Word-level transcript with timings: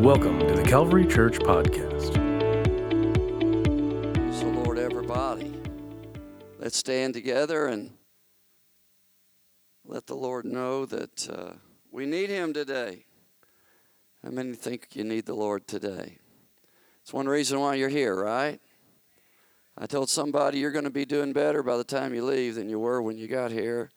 Welcome 0.00 0.38
to 0.40 0.54
the 0.54 0.64
Calvary 0.66 1.06
Church 1.06 1.38
Podcast. 1.38 2.14
Praise 4.14 4.40
the 4.40 4.46
Lord, 4.46 4.78
everybody. 4.78 5.54
Let's 6.58 6.76
stand 6.76 7.14
together 7.14 7.66
and 7.66 7.92
let 9.86 10.06
the 10.06 10.14
Lord 10.14 10.44
know 10.44 10.84
that 10.86 11.28
uh, 11.30 11.52
we 11.90 12.04
need 12.04 12.28
Him 12.28 12.52
today. 12.52 13.06
How 14.22 14.30
many 14.30 14.54
think 14.54 14.88
you 14.92 15.04
need 15.04 15.24
the 15.24 15.34
Lord 15.34 15.66
today? 15.66 16.18
It's 17.02 17.12
one 17.12 17.28
reason 17.28 17.58
why 17.60 17.76
you're 17.76 17.88
here, 17.88 18.14
right? 18.14 18.60
I 19.78 19.86
told 19.86 20.10
somebody 20.10 20.58
you're 20.58 20.72
going 20.72 20.84
to 20.84 20.90
be 20.90 21.04
doing 21.04 21.32
better 21.32 21.62
by 21.62 21.76
the 21.76 21.84
time 21.84 22.12
you 22.12 22.24
leave 22.24 22.56
than 22.56 22.68
you 22.68 22.78
were 22.78 23.00
when 23.00 23.16
you 23.16 23.28
got 23.28 23.50
here. 23.50 23.90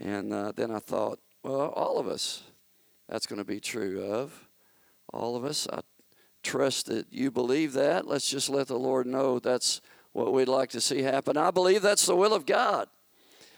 And 0.00 0.32
uh, 0.32 0.52
then 0.54 0.70
I 0.70 0.78
thought, 0.78 1.18
well, 1.42 1.68
all 1.68 1.98
of 1.98 2.08
us, 2.08 2.44
that's 3.08 3.26
going 3.26 3.38
to 3.38 3.44
be 3.44 3.60
true 3.60 4.04
of 4.04 4.48
all 5.12 5.36
of 5.36 5.44
us. 5.44 5.66
I 5.72 5.80
trust 6.42 6.86
that 6.86 7.12
you 7.12 7.30
believe 7.30 7.72
that. 7.74 8.06
Let's 8.06 8.28
just 8.28 8.48
let 8.48 8.68
the 8.68 8.78
Lord 8.78 9.06
know 9.06 9.38
that's 9.38 9.80
what 10.12 10.32
we'd 10.32 10.48
like 10.48 10.70
to 10.70 10.80
see 10.80 11.02
happen. 11.02 11.36
I 11.36 11.50
believe 11.50 11.82
that's 11.82 12.06
the 12.06 12.16
will 12.16 12.34
of 12.34 12.46
God. 12.46 12.88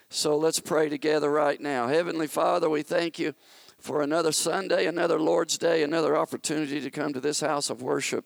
So 0.08 0.36
let's 0.36 0.60
pray 0.60 0.88
together 0.88 1.30
right 1.30 1.60
now. 1.60 1.86
Heavenly 1.86 2.26
Father, 2.26 2.68
we 2.68 2.82
thank 2.82 3.18
you 3.18 3.34
for 3.78 4.02
another 4.02 4.32
Sunday, 4.32 4.86
another 4.86 5.18
Lord's 5.20 5.56
Day, 5.56 5.82
another 5.82 6.16
opportunity 6.16 6.80
to 6.80 6.90
come 6.90 7.12
to 7.12 7.20
this 7.20 7.40
house 7.40 7.70
of 7.70 7.80
worship 7.80 8.24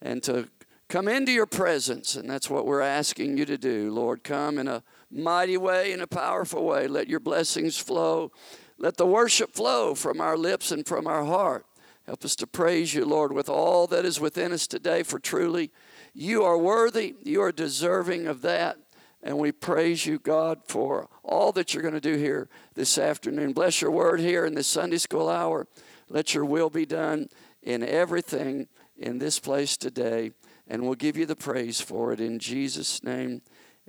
and 0.00 0.22
to 0.22 0.48
come 0.88 1.08
into 1.08 1.32
your 1.32 1.46
presence. 1.46 2.14
And 2.14 2.30
that's 2.30 2.48
what 2.48 2.66
we're 2.66 2.80
asking 2.80 3.36
you 3.36 3.44
to 3.46 3.58
do. 3.58 3.90
Lord, 3.90 4.24
come 4.24 4.58
in 4.58 4.68
a 4.68 4.82
mighty 5.10 5.56
way, 5.56 5.92
in 5.92 6.00
a 6.00 6.06
powerful 6.06 6.64
way. 6.64 6.86
Let 6.86 7.08
your 7.08 7.20
blessings 7.20 7.76
flow. 7.76 8.32
Let 8.78 8.96
the 8.96 9.06
worship 9.06 9.52
flow 9.52 9.94
from 9.94 10.20
our 10.20 10.36
lips 10.36 10.70
and 10.70 10.86
from 10.86 11.06
our 11.06 11.24
heart. 11.24 11.66
Help 12.06 12.24
us 12.24 12.36
to 12.36 12.46
praise 12.46 12.94
you, 12.94 13.04
Lord, 13.04 13.32
with 13.32 13.48
all 13.48 13.86
that 13.88 14.04
is 14.04 14.20
within 14.20 14.52
us 14.52 14.66
today, 14.66 15.02
for 15.02 15.18
truly 15.18 15.70
you 16.14 16.42
are 16.42 16.56
worthy, 16.56 17.16
you 17.22 17.42
are 17.42 17.52
deserving 17.52 18.26
of 18.26 18.40
that. 18.42 18.78
And 19.22 19.36
we 19.36 19.50
praise 19.50 20.06
you, 20.06 20.18
God, 20.18 20.60
for 20.68 21.08
all 21.24 21.50
that 21.52 21.74
you're 21.74 21.82
going 21.82 21.94
to 21.94 22.00
do 22.00 22.16
here 22.16 22.48
this 22.74 22.98
afternoon. 22.98 23.52
Bless 23.52 23.82
your 23.82 23.90
word 23.90 24.20
here 24.20 24.46
in 24.46 24.54
this 24.54 24.68
Sunday 24.68 24.98
school 24.98 25.28
hour. 25.28 25.66
Let 26.08 26.34
your 26.34 26.44
will 26.44 26.70
be 26.70 26.86
done 26.86 27.28
in 27.62 27.82
everything 27.82 28.68
in 28.96 29.18
this 29.18 29.40
place 29.40 29.76
today. 29.76 30.30
And 30.68 30.82
we'll 30.82 30.94
give 30.94 31.16
you 31.16 31.26
the 31.26 31.36
praise 31.36 31.80
for 31.80 32.12
it 32.12 32.20
in 32.20 32.38
Jesus' 32.38 33.02
name. 33.02 33.42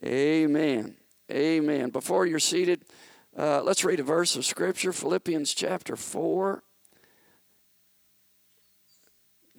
Amen. 0.03 0.95
Amen. 1.31 1.89
Before 1.89 2.25
you're 2.25 2.39
seated, 2.39 2.83
uh, 3.38 3.61
let's 3.63 3.83
read 3.83 3.99
a 3.99 4.03
verse 4.03 4.35
of 4.35 4.45
Scripture 4.45 4.94
Philippians 4.94 5.53
chapter 5.53 5.95
4 5.95 6.63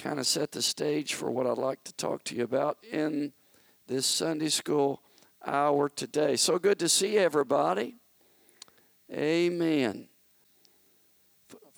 kind 0.01 0.19
of 0.19 0.27
set 0.27 0.53
the 0.53 0.63
stage 0.63 1.13
for 1.13 1.31
what 1.31 1.47
I'd 1.47 1.59
like 1.59 1.85
to 1.85 1.93
talk 1.93 2.25
to 2.25 2.35
you 2.35 2.43
about 2.43 2.79
in 2.91 3.35
this 3.87 4.07
Sunday 4.07 4.49
school 4.49 5.03
hour 5.45 5.91
today. 5.91 6.37
So 6.37 6.59
good 6.59 6.79
to 6.79 6.89
see 6.89 7.19
everybody. 7.19 7.97
Amen. 9.13 10.09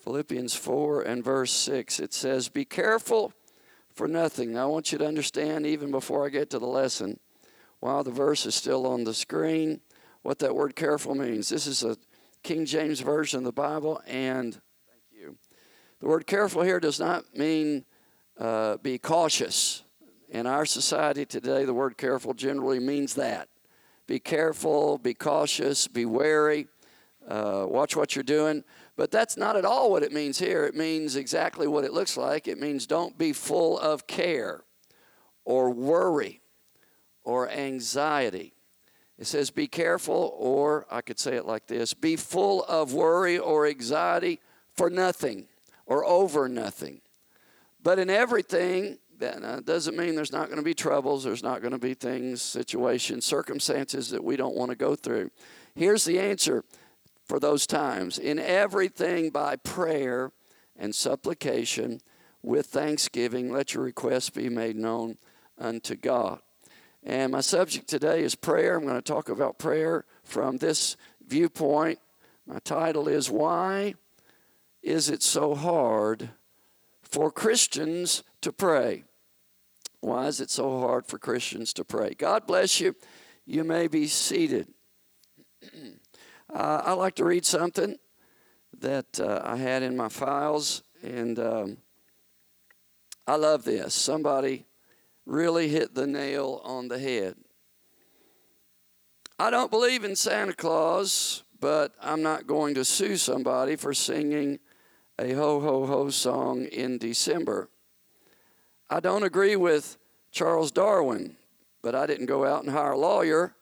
Philippians 0.04 0.54
4 0.54 1.02
and 1.02 1.24
verse 1.24 1.52
6, 1.52 1.98
it 1.98 2.14
says, 2.14 2.48
Be 2.48 2.64
careful 2.64 3.32
for 3.92 4.06
nothing. 4.06 4.56
I 4.56 4.66
want 4.66 4.92
you 4.92 4.98
to 4.98 5.06
understand, 5.06 5.66
even 5.66 5.90
before 5.90 6.24
I 6.24 6.28
get 6.28 6.50
to 6.50 6.60
the 6.60 6.66
lesson, 6.66 7.18
while 7.80 8.04
the 8.04 8.12
verse 8.12 8.46
is 8.46 8.54
still 8.54 8.86
on 8.86 9.02
the 9.02 9.14
screen, 9.14 9.80
what 10.22 10.38
that 10.38 10.54
word 10.54 10.76
careful 10.76 11.14
means. 11.14 11.48
This 11.48 11.66
is 11.66 11.82
a 11.82 11.96
King 12.42 12.64
James 12.64 13.00
Version 13.00 13.38
of 13.38 13.44
the 13.44 13.52
Bible, 13.52 14.02
and 14.06 14.54
thank 14.54 15.04
you. 15.10 15.36
The 16.00 16.06
word 16.06 16.26
careful 16.26 16.62
here 16.62 16.80
does 16.80 16.98
not 16.98 17.36
mean 17.36 17.84
uh, 18.38 18.76
be 18.78 18.98
cautious. 18.98 19.84
In 20.28 20.46
our 20.46 20.64
society 20.64 21.26
today, 21.26 21.64
the 21.64 21.74
word 21.74 21.98
careful 21.98 22.34
generally 22.34 22.80
means 22.80 23.14
that. 23.14 23.48
Be 24.06 24.18
careful, 24.18 24.98
be 24.98 25.14
cautious, 25.14 25.86
be 25.86 26.06
wary, 26.06 26.66
uh, 27.28 27.66
watch 27.68 27.94
what 27.94 28.16
you're 28.16 28.22
doing. 28.22 28.64
But 28.96 29.10
that's 29.10 29.36
not 29.36 29.56
at 29.56 29.64
all 29.64 29.90
what 29.90 30.02
it 30.02 30.12
means 30.12 30.38
here. 30.38 30.64
It 30.64 30.74
means 30.74 31.16
exactly 31.16 31.66
what 31.66 31.84
it 31.84 31.92
looks 31.92 32.16
like. 32.16 32.48
It 32.48 32.58
means 32.58 32.86
don't 32.86 33.16
be 33.16 33.32
full 33.32 33.78
of 33.78 34.06
care 34.06 34.64
or 35.44 35.70
worry 35.70 36.40
or 37.24 37.48
anxiety. 37.48 38.54
It 39.18 39.26
says 39.26 39.50
be 39.50 39.66
careful, 39.66 40.34
or 40.38 40.86
I 40.90 41.00
could 41.00 41.18
say 41.18 41.36
it 41.36 41.46
like 41.46 41.66
this 41.66 41.94
be 41.94 42.16
full 42.16 42.64
of 42.64 42.92
worry 42.92 43.38
or 43.38 43.66
anxiety 43.66 44.40
for 44.74 44.90
nothing 44.90 45.46
or 45.86 46.04
over 46.04 46.48
nothing. 46.48 47.00
But 47.82 47.98
in 47.98 48.10
everything, 48.10 48.98
that 49.18 49.64
doesn't 49.64 49.96
mean 49.96 50.14
there's 50.14 50.32
not 50.32 50.46
going 50.46 50.58
to 50.58 50.64
be 50.64 50.74
troubles, 50.74 51.24
there's 51.24 51.42
not 51.42 51.60
going 51.60 51.72
to 51.72 51.78
be 51.78 51.94
things, 51.94 52.42
situations, 52.42 53.24
circumstances 53.24 54.10
that 54.10 54.24
we 54.24 54.36
don't 54.36 54.56
want 54.56 54.70
to 54.70 54.76
go 54.76 54.96
through. 54.96 55.30
Here's 55.74 56.04
the 56.04 56.18
answer 56.18 56.64
for 57.24 57.38
those 57.38 57.66
times 57.66 58.18
in 58.18 58.38
everything 58.38 59.30
by 59.30 59.56
prayer 59.56 60.32
and 60.76 60.94
supplication 60.94 62.00
with 62.42 62.66
thanksgiving, 62.66 63.52
let 63.52 63.74
your 63.74 63.84
requests 63.84 64.30
be 64.30 64.48
made 64.48 64.74
known 64.74 65.18
unto 65.58 65.94
God. 65.94 66.40
And 67.04 67.32
my 67.32 67.40
subject 67.40 67.88
today 67.88 68.22
is 68.22 68.34
prayer. 68.34 68.76
I'm 68.76 68.84
going 68.84 68.94
to 68.94 69.02
talk 69.02 69.28
about 69.28 69.58
prayer 69.58 70.04
from 70.22 70.58
this 70.58 70.96
viewpoint. 71.26 71.98
My 72.46 72.58
title 72.60 73.08
is 73.08 73.30
Why 73.30 73.94
is 74.82 75.08
it 75.08 75.22
so 75.22 75.54
hard 75.54 76.30
for 77.12 77.30
Christians 77.30 78.24
to 78.40 78.52
pray. 78.52 79.04
Why 80.00 80.26
is 80.26 80.40
it 80.40 80.50
so 80.50 80.80
hard 80.80 81.06
for 81.06 81.18
Christians 81.18 81.72
to 81.74 81.84
pray? 81.84 82.14
God 82.14 82.46
bless 82.46 82.80
you. 82.80 82.96
You 83.44 83.64
may 83.64 83.86
be 83.86 84.06
seated. 84.06 84.68
uh, 86.52 86.82
I 86.84 86.92
like 86.94 87.14
to 87.16 87.24
read 87.24 87.44
something 87.44 87.98
that 88.80 89.20
uh, 89.20 89.42
I 89.44 89.56
had 89.56 89.82
in 89.82 89.96
my 89.96 90.08
files, 90.08 90.82
and 91.02 91.38
um, 91.38 91.76
I 93.26 93.36
love 93.36 93.64
this. 93.64 93.94
Somebody 93.94 94.64
really 95.26 95.68
hit 95.68 95.94
the 95.94 96.06
nail 96.06 96.60
on 96.64 96.88
the 96.88 96.98
head. 96.98 97.36
I 99.38 99.50
don't 99.50 99.70
believe 99.70 100.04
in 100.04 100.16
Santa 100.16 100.52
Claus, 100.52 101.42
but 101.58 101.94
I'm 102.00 102.22
not 102.22 102.46
going 102.46 102.74
to 102.74 102.84
sue 102.84 103.16
somebody 103.16 103.76
for 103.76 103.94
singing 103.94 104.58
a 105.18 105.32
ho 105.32 105.60
ho 105.60 105.86
ho 105.86 106.10
song 106.10 106.64
in 106.66 106.98
December. 106.98 107.68
I 108.90 109.00
don't 109.00 109.22
agree 109.22 109.56
with 109.56 109.96
Charles 110.30 110.70
Darwin, 110.70 111.36
but 111.82 111.94
I 111.94 112.06
didn't 112.06 112.26
go 112.26 112.44
out 112.44 112.62
and 112.62 112.72
hire 112.72 112.92
a 112.92 112.98
lawyer 112.98 113.54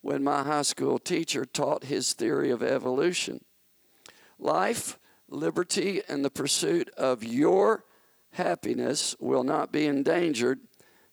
when 0.00 0.22
my 0.22 0.42
high 0.42 0.62
school 0.62 0.98
teacher 0.98 1.44
taught 1.44 1.84
his 1.84 2.12
theory 2.12 2.50
of 2.50 2.62
evolution. 2.62 3.44
Life, 4.38 4.98
liberty, 5.28 6.02
and 6.08 6.24
the 6.24 6.30
pursuit 6.30 6.88
of 6.96 7.24
your 7.24 7.84
happiness 8.32 9.16
will 9.18 9.42
not 9.42 9.72
be 9.72 9.86
endangered 9.86 10.60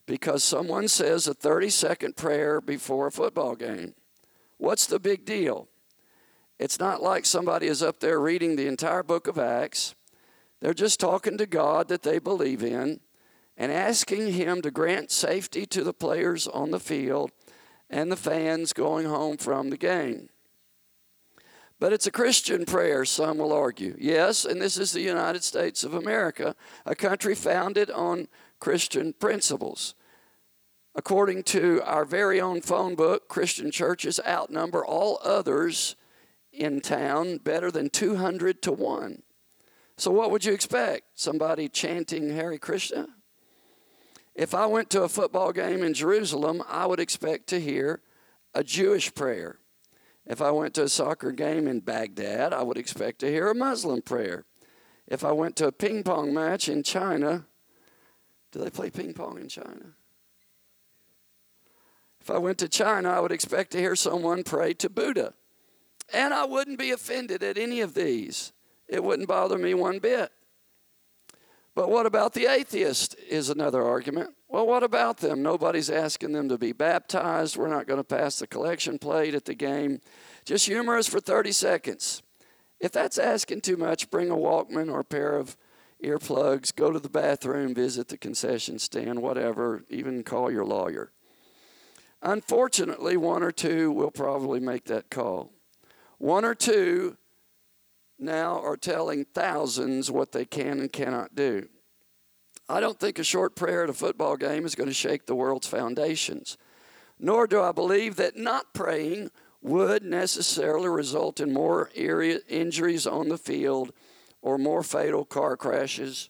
because 0.05 0.43
someone 0.43 0.87
says 0.87 1.27
a 1.27 1.33
30 1.33 1.69
second 1.69 2.15
prayer 2.15 2.59
before 2.59 3.07
a 3.07 3.11
football 3.11 3.55
game. 3.55 3.93
What's 4.57 4.85
the 4.85 4.99
big 4.99 5.25
deal? 5.25 5.67
It's 6.59 6.79
not 6.79 7.01
like 7.01 7.25
somebody 7.25 7.67
is 7.67 7.81
up 7.81 7.99
there 7.99 8.19
reading 8.19 8.55
the 8.55 8.67
entire 8.67 9.03
book 9.03 9.27
of 9.27 9.37
Acts. 9.37 9.95
They're 10.61 10.73
just 10.73 10.99
talking 10.99 11.37
to 11.37 11.45
God 11.45 11.89
that 11.89 12.03
they 12.03 12.19
believe 12.19 12.63
in 12.63 13.01
and 13.57 13.71
asking 13.71 14.33
Him 14.33 14.61
to 14.61 14.71
grant 14.71 15.11
safety 15.11 15.65
to 15.67 15.83
the 15.83 15.93
players 15.93 16.47
on 16.47 16.71
the 16.71 16.79
field 16.79 17.31
and 17.89 18.11
the 18.11 18.15
fans 18.15 18.73
going 18.73 19.05
home 19.05 19.37
from 19.37 19.69
the 19.69 19.77
game. 19.77 20.29
But 21.79 21.91
it's 21.91 22.07
a 22.07 22.11
Christian 22.11 22.65
prayer, 22.65 23.03
some 23.03 23.39
will 23.39 23.51
argue. 23.51 23.95
Yes, 23.99 24.45
and 24.45 24.61
this 24.61 24.77
is 24.77 24.93
the 24.93 25.01
United 25.01 25.43
States 25.43 25.83
of 25.83 25.93
America, 25.93 26.55
a 26.85 26.95
country 26.95 27.35
founded 27.35 27.91
on 27.91 28.29
Christian 28.63 29.11
principles. 29.11 29.93
According 30.95 31.43
to 31.43 31.81
our 31.83 32.05
very 32.05 32.39
own 32.39 32.61
phone 32.61 32.95
book, 32.95 33.27
Christian 33.27 33.71
churches 33.71 34.21
outnumber 34.25 34.85
all 34.85 35.19
others 35.21 35.97
in 36.53 36.79
town 36.79 37.39
better 37.39 37.69
than 37.69 37.89
200 37.89 38.61
to 38.61 38.71
1. 38.71 39.21
So, 39.97 40.11
what 40.11 40.31
would 40.31 40.45
you 40.45 40.53
expect? 40.53 41.07
Somebody 41.13 41.67
chanting 41.67 42.29
Hare 42.29 42.57
Krishna? 42.57 43.07
If 44.33 44.55
I 44.55 44.65
went 44.65 44.89
to 44.91 45.03
a 45.03 45.09
football 45.09 45.51
game 45.51 45.83
in 45.83 45.93
Jerusalem, 45.93 46.63
I 46.69 46.85
would 46.85 47.01
expect 47.01 47.47
to 47.47 47.59
hear 47.59 47.99
a 48.53 48.63
Jewish 48.63 49.13
prayer. 49.13 49.59
If 50.25 50.41
I 50.41 50.51
went 50.51 50.73
to 50.75 50.83
a 50.83 50.89
soccer 50.89 51.33
game 51.33 51.67
in 51.67 51.81
Baghdad, 51.81 52.53
I 52.53 52.63
would 52.63 52.77
expect 52.77 53.19
to 53.19 53.29
hear 53.29 53.49
a 53.49 53.55
Muslim 53.55 54.01
prayer. 54.01 54.45
If 55.05 55.25
I 55.25 55.33
went 55.33 55.57
to 55.57 55.67
a 55.67 55.73
ping 55.73 56.03
pong 56.03 56.33
match 56.33 56.69
in 56.69 56.81
China, 56.83 57.45
do 58.53 58.59
they 58.59 58.69
play 58.69 58.89
ping 58.89 59.13
pong 59.13 59.39
in 59.39 59.49
China? 59.49 59.95
If 62.21 62.29
I 62.29 62.37
went 62.37 62.59
to 62.59 62.69
China, 62.69 63.09
I 63.09 63.19
would 63.19 63.33
expect 63.33 63.71
to 63.71 63.79
hear 63.79 63.97
someone 63.97 64.43
pray 64.43 64.73
to 64.75 64.89
Buddha. 64.89 65.33
And 66.13 66.33
I 66.33 66.45
wouldn't 66.45 66.79
be 66.79 66.91
offended 66.91 67.43
at 67.43 67.57
any 67.57 67.81
of 67.81 67.95
these. 67.95 68.53
It 68.87 69.03
wouldn't 69.03 69.27
bother 69.27 69.57
me 69.57 69.73
one 69.73 69.99
bit. 69.99 70.31
But 71.75 71.89
what 71.89 72.05
about 72.05 72.33
the 72.33 72.45
atheist? 72.45 73.15
Is 73.27 73.49
another 73.49 73.83
argument. 73.83 74.35
Well, 74.47 74.67
what 74.67 74.83
about 74.83 75.17
them? 75.17 75.41
Nobody's 75.41 75.89
asking 75.89 76.33
them 76.33 76.47
to 76.49 76.57
be 76.59 76.71
baptized. 76.71 77.57
We're 77.57 77.67
not 77.67 77.87
going 77.87 77.99
to 77.99 78.03
pass 78.03 78.37
the 78.37 78.45
collection 78.45 78.99
plate 78.99 79.33
at 79.33 79.45
the 79.45 79.55
game. 79.55 79.99
Just 80.45 80.67
humor 80.67 80.97
us 80.97 81.07
for 81.07 81.19
30 81.19 81.51
seconds. 81.51 82.21
If 82.79 82.91
that's 82.91 83.17
asking 83.17 83.61
too 83.61 83.77
much, 83.77 84.11
bring 84.11 84.29
a 84.29 84.35
Walkman 84.35 84.91
or 84.91 84.99
a 84.99 85.05
pair 85.05 85.35
of 85.35 85.57
earplugs, 86.03 86.75
go 86.75 86.91
to 86.91 86.99
the 86.99 87.09
bathroom, 87.09 87.73
visit 87.73 88.09
the 88.09 88.17
concession 88.17 88.77
stand, 88.79 89.21
whatever, 89.21 89.83
even 89.89 90.23
call 90.23 90.51
your 90.51 90.65
lawyer. 90.65 91.11
Unfortunately, 92.21 93.17
one 93.17 93.43
or 93.43 93.51
two 93.51 93.91
will 93.91 94.11
probably 94.11 94.59
make 94.59 94.85
that 94.85 95.09
call. 95.09 95.51
One 96.17 96.45
or 96.45 96.55
two 96.55 97.17
now 98.17 98.61
are 98.61 98.77
telling 98.77 99.25
thousands 99.25 100.09
what 100.09 100.31
they 100.31 100.45
can 100.45 100.79
and 100.79 100.91
cannot 100.91 101.35
do. 101.35 101.67
I 102.69 102.79
don't 102.79 102.99
think 102.99 103.19
a 103.19 103.23
short 103.23 103.55
prayer 103.55 103.83
at 103.83 103.89
a 103.89 103.93
football 103.93 104.37
game 104.37 104.65
is 104.65 104.75
going 104.75 104.87
to 104.87 104.93
shake 104.93 105.25
the 105.25 105.35
world's 105.35 105.67
foundations, 105.67 106.57
nor 107.19 107.45
do 107.45 107.61
I 107.61 107.73
believe 107.73 108.15
that 108.15 108.37
not 108.37 108.73
praying 108.73 109.31
would 109.61 110.03
necessarily 110.03 110.87
result 110.87 111.39
in 111.39 111.53
more 111.53 111.89
injuries 111.95 113.05
on 113.05 113.29
the 113.29 113.37
field 113.37 113.91
or 114.43 114.57
more 114.57 114.83
fatal 114.83 115.23
car 115.23 115.55
crashes, 115.55 116.29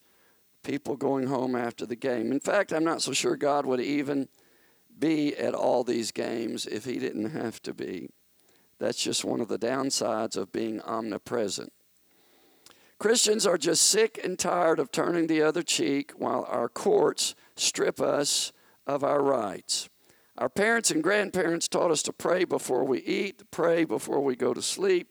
people 0.63 0.95
going 0.95 1.27
home 1.27 1.56
after 1.56 1.86
the 1.86 1.95
game. 1.95 2.31
In 2.31 2.39
fact, 2.39 2.71
I'm 2.71 2.86
not 2.86 3.01
so 3.01 3.12
sure 3.12 3.36
God 3.36 3.65
would 3.65 3.81
even 3.81 4.30
be 4.98 5.36
at 5.36 5.56
all 5.56 5.83
these 5.83 6.12
games 6.12 6.68
if 6.68 6.86
he 6.86 7.00
didn't 7.00 7.31
have 7.31 7.62
to 7.63 7.74
be. 7.74 8.10
That's 8.77 9.01
just 9.01 9.25
one 9.25 9.42
of 9.42 9.48
the 9.48 9.57
downsides 9.57 10.38
of 10.38 10.51
being 10.51 10.80
omnipresent. 10.81 11.74
Christians 13.00 13.48
are 13.48 13.57
just 13.57 13.81
sick 13.81 14.19
and 14.24 14.38
tired 14.38 14.80
of 14.80 14.92
turning 14.92 15.25
the 15.25 15.42
other 15.42 15.63
cheek 15.63 16.12
while 16.15 16.45
our 16.48 16.69
courts 16.69 17.33
strip 17.56 18.00
us 18.00 18.54
of 18.86 19.04
our 19.04 19.24
rights. 19.24 19.89
Our 20.38 20.50
parents 20.50 20.92
and 20.92 21.01
grandparents 21.01 21.68
taught 21.68 21.92
us 21.92 22.04
to 22.04 22.13
pray 22.13 22.44
before 22.44 22.83
we 22.83 23.00
eat, 23.00 23.50
pray 23.50 23.86
before 23.86 24.21
we 24.21 24.36
go 24.36 24.54
to 24.54 24.62
sleep. 24.62 25.10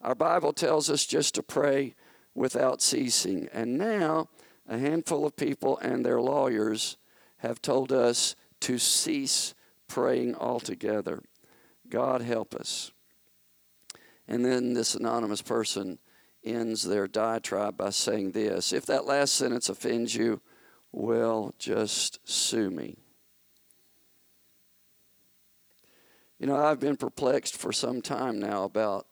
Our 0.00 0.14
Bible 0.14 0.52
tells 0.52 0.88
us 0.88 1.04
just 1.04 1.34
to 1.34 1.42
pray 1.42 1.94
without 2.34 2.82
ceasing. 2.82 3.48
And 3.52 3.78
now, 3.78 4.28
a 4.68 4.78
handful 4.78 5.26
of 5.26 5.36
people 5.36 5.78
and 5.78 6.04
their 6.04 6.20
lawyers 6.20 6.96
have 7.38 7.60
told 7.60 7.92
us 7.92 8.34
to 8.60 8.78
cease 8.78 9.54
praying 9.88 10.34
altogether. 10.34 11.22
God 11.88 12.22
help 12.22 12.54
us. 12.54 12.90
And 14.26 14.44
then 14.44 14.72
this 14.72 14.94
anonymous 14.94 15.42
person 15.42 15.98
ends 16.42 16.82
their 16.82 17.06
diatribe 17.06 17.76
by 17.76 17.90
saying 17.90 18.32
this 18.32 18.72
If 18.72 18.86
that 18.86 19.06
last 19.06 19.34
sentence 19.34 19.68
offends 19.68 20.14
you, 20.14 20.40
well, 20.92 21.54
just 21.58 22.20
sue 22.24 22.70
me. 22.70 22.96
You 26.38 26.46
know, 26.46 26.56
I've 26.56 26.80
been 26.80 26.96
perplexed 26.96 27.56
for 27.56 27.72
some 27.72 28.02
time 28.02 28.38
now 28.38 28.64
about 28.64 29.06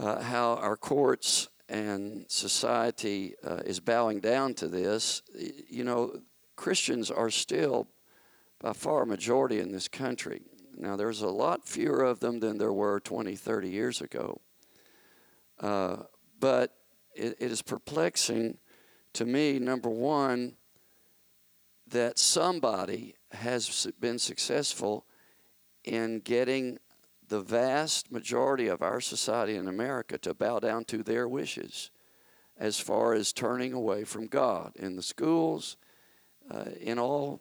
uh, 0.00 0.22
how 0.22 0.54
our 0.54 0.76
courts 0.76 1.48
and 1.68 2.24
society 2.28 3.34
uh, 3.46 3.60
is 3.66 3.80
bowing 3.80 4.18
down 4.18 4.54
to 4.54 4.66
this. 4.66 5.22
You 5.68 5.84
know, 5.84 6.20
Christians 6.56 7.10
are 7.10 7.30
still 7.30 7.86
by 8.60 8.72
far 8.72 9.02
a 9.02 9.06
majority 9.06 9.60
in 9.60 9.72
this 9.72 9.88
country. 9.88 10.42
Now, 10.76 10.96
there's 10.96 11.20
a 11.20 11.28
lot 11.28 11.68
fewer 11.68 12.02
of 12.02 12.20
them 12.20 12.40
than 12.40 12.58
there 12.58 12.72
were 12.72 13.00
20, 13.00 13.36
30 13.36 13.68
years 13.68 14.00
ago. 14.00 14.40
Uh, 15.60 15.96
but 16.38 16.74
it, 17.14 17.36
it 17.38 17.50
is 17.50 17.60
perplexing 17.60 18.56
to 19.12 19.26
me, 19.26 19.58
number 19.58 19.90
one, 19.90 20.56
that 21.88 22.18
somebody 22.18 23.16
has 23.32 23.86
been 23.98 24.18
successful 24.18 25.04
in 25.84 26.20
getting 26.20 26.78
the 27.30 27.40
vast 27.40 28.10
majority 28.10 28.66
of 28.66 28.82
our 28.82 29.00
society 29.00 29.54
in 29.54 29.68
America 29.68 30.18
to 30.18 30.34
bow 30.34 30.58
down 30.58 30.84
to 30.84 31.02
their 31.02 31.28
wishes 31.28 31.90
as 32.58 32.78
far 32.78 33.14
as 33.14 33.32
turning 33.32 33.72
away 33.72 34.02
from 34.02 34.26
God 34.26 34.72
in 34.74 34.96
the 34.96 35.02
schools, 35.02 35.76
uh, 36.50 36.64
in 36.80 36.98
all 36.98 37.40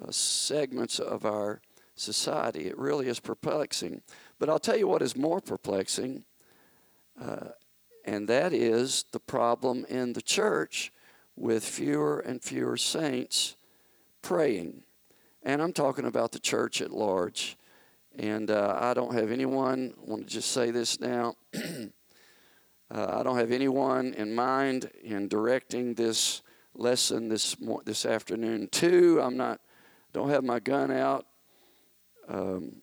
uh, 0.00 0.10
segments 0.10 1.00
of 1.00 1.26
our 1.26 1.60
society. 1.96 2.66
It 2.66 2.78
really 2.78 3.08
is 3.08 3.18
perplexing. 3.18 4.02
But 4.38 4.48
I'll 4.48 4.60
tell 4.60 4.78
you 4.78 4.86
what 4.86 5.02
is 5.02 5.16
more 5.16 5.40
perplexing, 5.40 6.24
uh, 7.20 7.48
and 8.04 8.28
that 8.28 8.52
is 8.52 9.04
the 9.10 9.20
problem 9.20 9.84
in 9.88 10.12
the 10.12 10.22
church 10.22 10.92
with 11.34 11.64
fewer 11.64 12.20
and 12.20 12.40
fewer 12.40 12.76
saints 12.76 13.56
praying. 14.22 14.84
And 15.42 15.60
I'm 15.60 15.72
talking 15.72 16.06
about 16.06 16.30
the 16.30 16.38
church 16.38 16.80
at 16.80 16.92
large. 16.92 17.56
And 18.18 18.50
uh, 18.50 18.78
I 18.80 18.94
don't 18.94 19.14
have 19.14 19.30
anyone, 19.30 19.94
I 20.00 20.10
want 20.10 20.28
to 20.28 20.32
just 20.32 20.52
say 20.52 20.70
this 20.70 21.00
now. 21.00 21.34
uh, 21.54 21.58
I 22.90 23.22
don't 23.22 23.38
have 23.38 23.50
anyone 23.50 24.14
in 24.14 24.34
mind 24.34 24.90
in 25.02 25.28
directing 25.28 25.94
this 25.94 26.42
lesson 26.74 27.28
this 27.28 27.56
this 27.84 28.06
afternoon. 28.06 28.68
Two, 28.70 29.20
I'm 29.20 29.36
not 29.36 29.60
don't 30.12 30.30
have 30.30 30.44
my 30.44 30.60
gun 30.60 30.90
out. 30.92 31.26
Um, 32.28 32.82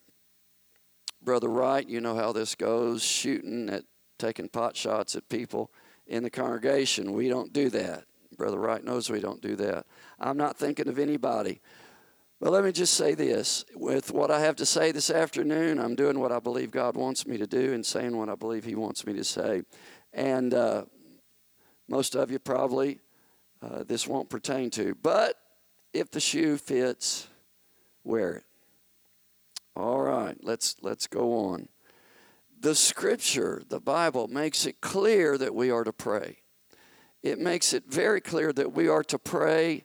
Brother 1.22 1.48
Wright, 1.48 1.88
you 1.88 2.00
know 2.00 2.14
how 2.14 2.32
this 2.32 2.54
goes, 2.54 3.02
shooting 3.02 3.70
at 3.70 3.84
taking 4.18 4.48
pot 4.48 4.76
shots 4.76 5.16
at 5.16 5.28
people 5.28 5.70
in 6.06 6.22
the 6.22 6.30
congregation. 6.30 7.12
We 7.12 7.28
don't 7.28 7.52
do 7.52 7.70
that. 7.70 8.04
Brother 8.36 8.58
Wright 8.58 8.84
knows 8.84 9.08
we 9.08 9.20
don't 9.20 9.40
do 9.40 9.56
that. 9.56 9.86
I'm 10.18 10.36
not 10.36 10.56
thinking 10.56 10.88
of 10.88 10.98
anybody. 10.98 11.60
But 12.42 12.50
let 12.50 12.64
me 12.64 12.72
just 12.72 12.94
say 12.94 13.14
this 13.14 13.64
with 13.72 14.10
what 14.10 14.32
I 14.32 14.40
have 14.40 14.56
to 14.56 14.66
say 14.66 14.90
this 14.90 15.10
afternoon, 15.10 15.78
I'm 15.78 15.94
doing 15.94 16.18
what 16.18 16.32
I 16.32 16.40
believe 16.40 16.72
God 16.72 16.96
wants 16.96 17.24
me 17.24 17.38
to 17.38 17.46
do 17.46 17.72
and 17.72 17.86
saying 17.86 18.16
what 18.16 18.28
I 18.28 18.34
believe 18.34 18.64
He 18.64 18.74
wants 18.74 19.06
me 19.06 19.12
to 19.12 19.22
say. 19.22 19.62
And 20.12 20.52
uh, 20.52 20.86
most 21.88 22.16
of 22.16 22.32
you 22.32 22.40
probably 22.40 22.98
uh, 23.62 23.84
this 23.84 24.08
won't 24.08 24.28
pertain 24.28 24.70
to. 24.70 24.96
But 25.00 25.36
if 25.92 26.10
the 26.10 26.18
shoe 26.18 26.56
fits, 26.56 27.28
wear 28.02 28.32
it. 28.32 28.44
All 29.76 30.00
right, 30.00 30.36
let's 30.42 30.74
let's 30.82 31.06
go 31.06 31.32
on. 31.52 31.68
The 32.58 32.74
scripture, 32.74 33.62
the 33.68 33.78
Bible 33.78 34.26
makes 34.26 34.66
it 34.66 34.80
clear 34.80 35.38
that 35.38 35.54
we 35.54 35.70
are 35.70 35.84
to 35.84 35.92
pray. 35.92 36.38
It 37.22 37.38
makes 37.38 37.72
it 37.72 37.84
very 37.86 38.20
clear 38.20 38.52
that 38.52 38.72
we 38.72 38.88
are 38.88 39.04
to 39.04 39.18
pray 39.20 39.84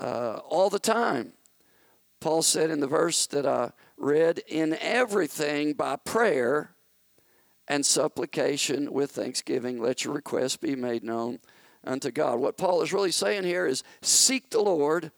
uh, 0.00 0.40
all 0.48 0.68
the 0.68 0.80
time. 0.80 1.34
Paul 2.26 2.42
said 2.42 2.72
in 2.72 2.80
the 2.80 2.88
verse 2.88 3.28
that 3.28 3.46
I 3.46 3.70
read, 3.96 4.40
in 4.48 4.76
everything 4.80 5.74
by 5.74 5.94
prayer 5.94 6.74
and 7.68 7.86
supplication 7.86 8.92
with 8.92 9.12
thanksgiving, 9.12 9.80
let 9.80 10.04
your 10.04 10.12
requests 10.12 10.56
be 10.56 10.74
made 10.74 11.04
known 11.04 11.38
unto 11.84 12.10
God. 12.10 12.40
What 12.40 12.56
Paul 12.56 12.82
is 12.82 12.92
really 12.92 13.12
saying 13.12 13.44
here 13.44 13.64
is 13.64 13.84
seek 14.02 14.50
the 14.50 14.58
Lord 14.58 15.12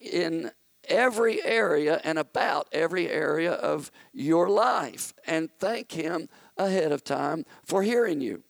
in 0.00 0.50
every 0.88 1.44
area 1.44 2.00
and 2.02 2.18
about 2.18 2.68
every 2.72 3.10
area 3.10 3.52
of 3.52 3.90
your 4.14 4.48
life 4.48 5.12
and 5.26 5.50
thank 5.58 5.92
Him 5.92 6.26
ahead 6.56 6.90
of 6.90 7.04
time 7.04 7.44
for 7.66 7.82
hearing 7.82 8.22
you. 8.22 8.44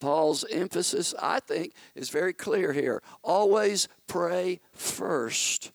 Paul's 0.00 0.46
emphasis, 0.50 1.14
I 1.20 1.40
think, 1.40 1.74
is 1.94 2.08
very 2.08 2.32
clear 2.32 2.72
here. 2.72 3.02
Always 3.22 3.86
pray 4.06 4.60
first. 4.72 5.72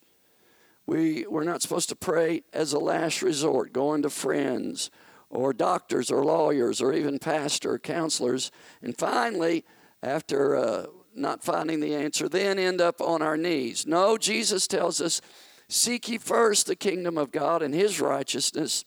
We, 0.88 1.27
we're 1.27 1.44
not 1.44 1.62
supposed 1.62 1.89
to 1.89 1.96
pray 1.96 2.44
as 2.53 2.74
a 2.74 2.79
last 2.79 3.22
resort, 3.22 3.74
going 3.74 4.01
to 4.03 4.10
friends 4.10 4.89
or 5.29 5.51
doctors 5.51 6.10
or 6.10 6.24
lawyers 6.24 6.82
or 6.82 6.94
even 6.94 7.20
pastor 7.20 7.74
or 7.74 7.79
counselors. 7.79 8.51
And 8.82 8.98
finally, 8.98 9.65
after 10.01 10.56
uh, 10.56 10.86
not 11.13 11.44
finding 11.44 11.82
the 11.82 11.94
answer, 11.94 12.29
then 12.29 12.58
end 12.58 12.79
up 12.79 13.01
on 13.01 13.22
our 13.22 13.36
knees. 13.36 13.86
No, 13.86 14.17
Jesus 14.17 14.65
tells 14.65 15.01
us, 15.01 15.22
Seek 15.70 16.08
ye 16.08 16.17
first 16.17 16.67
the 16.67 16.77
kingdom 16.77 17.17
of 17.17 17.32
God 17.32 17.62
and 17.62 17.74
his 17.74 18.00
righteousness, 18.00 18.86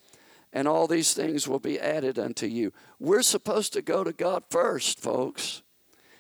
and 0.51 0.67
all 0.67 0.87
these 0.87 1.13
things 1.13 1.47
will 1.47 1.59
be 1.59 1.79
added 1.79 2.19
unto 2.19 2.47
you. 2.47 2.73
We're 2.99 3.23
supposed 3.23 3.75
to 3.75 3.83
go 3.83 4.03
to 4.03 4.13
God 4.15 4.45
first, 4.49 4.99
folks. 4.99 5.63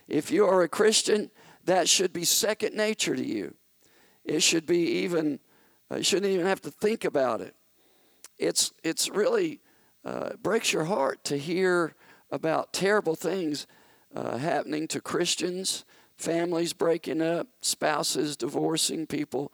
If 0.06 0.30
you 0.30 0.44
are 0.44 0.60
a 0.60 0.68
Christian, 0.68 1.30
that 1.64 1.88
should 1.88 2.12
be 2.12 2.24
second 2.24 2.74
nature 2.76 3.16
to 3.16 3.24
you. 3.24 3.54
It 4.24 4.42
should 4.42 4.66
be 4.66 4.80
even, 5.02 5.40
you 5.96 6.02
shouldn't 6.02 6.32
even 6.32 6.46
have 6.46 6.60
to 6.62 6.70
think 6.70 7.04
about 7.04 7.40
it. 7.40 7.54
It's, 8.38 8.72
it's 8.82 9.08
really 9.08 9.60
uh, 10.04 10.30
breaks 10.42 10.72
your 10.72 10.84
heart 10.84 11.24
to 11.24 11.36
hear 11.36 11.94
about 12.30 12.72
terrible 12.72 13.14
things 13.14 13.66
uh, 14.14 14.38
happening 14.38 14.88
to 14.88 15.00
Christians, 15.00 15.84
families 16.16 16.72
breaking 16.72 17.22
up, 17.22 17.48
spouses 17.60 18.36
divorcing, 18.36 19.06
people 19.06 19.52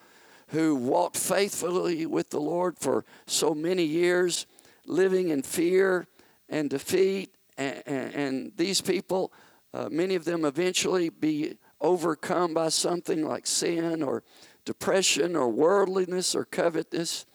who 0.48 0.76
walked 0.76 1.16
faithfully 1.16 2.06
with 2.06 2.30
the 2.30 2.40
Lord 2.40 2.78
for 2.78 3.04
so 3.26 3.54
many 3.54 3.82
years, 3.82 4.46
living 4.86 5.30
in 5.30 5.42
fear 5.42 6.06
and 6.48 6.70
defeat. 6.70 7.34
And, 7.58 7.82
and, 7.86 8.14
and 8.14 8.52
these 8.56 8.80
people, 8.80 9.32
uh, 9.74 9.88
many 9.90 10.14
of 10.14 10.24
them 10.24 10.44
eventually 10.44 11.08
be 11.08 11.56
overcome 11.80 12.54
by 12.54 12.68
something 12.68 13.26
like 13.26 13.46
sin 13.46 14.02
or 14.02 14.22
depression 14.64 15.36
or 15.36 15.48
worldliness 15.48 16.34
or 16.34 16.44
covetousness. 16.44 17.26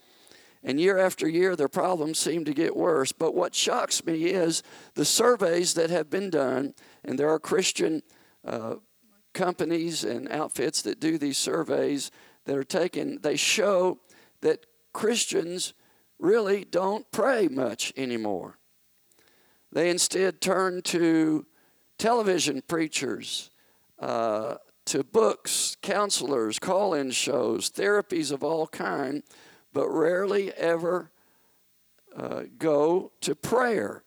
And 0.64 0.80
year 0.80 0.98
after 0.98 1.28
year, 1.28 1.56
their 1.56 1.68
problems 1.68 2.18
seem 2.18 2.44
to 2.44 2.54
get 2.54 2.76
worse. 2.76 3.10
But 3.10 3.34
what 3.34 3.54
shocks 3.54 4.04
me 4.04 4.26
is 4.26 4.62
the 4.94 5.04
surveys 5.04 5.74
that 5.74 5.90
have 5.90 6.08
been 6.08 6.30
done, 6.30 6.74
and 7.04 7.18
there 7.18 7.30
are 7.30 7.40
Christian 7.40 8.02
uh, 8.44 8.76
companies 9.32 10.04
and 10.04 10.30
outfits 10.30 10.82
that 10.82 11.00
do 11.00 11.18
these 11.18 11.38
surveys 11.38 12.10
that 12.44 12.56
are 12.56 12.64
taken, 12.64 13.18
they 13.22 13.36
show 13.36 13.98
that 14.40 14.66
Christians 14.92 15.74
really 16.18 16.64
don't 16.64 17.10
pray 17.10 17.48
much 17.48 17.92
anymore. 17.96 18.58
They 19.72 19.90
instead 19.90 20.40
turn 20.40 20.82
to 20.82 21.46
television 21.98 22.62
preachers, 22.62 23.50
uh, 24.02 24.56
to 24.84 25.04
books, 25.04 25.76
counselors, 25.80 26.58
call 26.58 26.92
in 26.92 27.12
shows, 27.12 27.70
therapies 27.70 28.32
of 28.32 28.42
all 28.42 28.66
kind, 28.66 29.22
but 29.72 29.88
rarely 29.88 30.52
ever 30.54 31.12
uh, 32.16 32.42
go 32.58 33.12
to 33.20 33.34
prayer. 33.34 34.02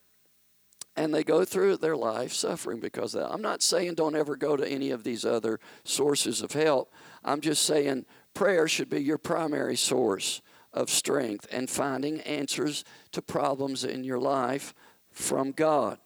And 0.97 1.13
they 1.13 1.23
go 1.23 1.43
through 1.43 1.77
their 1.77 1.95
life 1.95 2.33
suffering 2.33 2.79
because 2.79 3.15
of 3.15 3.21
that. 3.21 3.31
I'm 3.31 3.41
not 3.41 3.63
saying 3.63 3.95
don't 3.95 4.15
ever 4.15 4.35
go 4.35 4.55
to 4.55 4.67
any 4.67 4.91
of 4.91 5.03
these 5.03 5.25
other 5.25 5.59
sources 5.83 6.41
of 6.41 6.51
help. 6.51 6.93
I'm 7.23 7.41
just 7.41 7.63
saying 7.63 8.05
prayer 8.33 8.67
should 8.67 8.89
be 8.89 9.01
your 9.01 9.17
primary 9.17 9.75
source 9.75 10.41
of 10.73 10.89
strength 10.89 11.47
and 11.51 11.69
finding 11.69 12.19
answers 12.21 12.83
to 13.13 13.21
problems 13.21 13.83
in 13.85 14.03
your 14.03 14.19
life 14.19 14.73
from 15.11 15.51
God. 15.51 15.99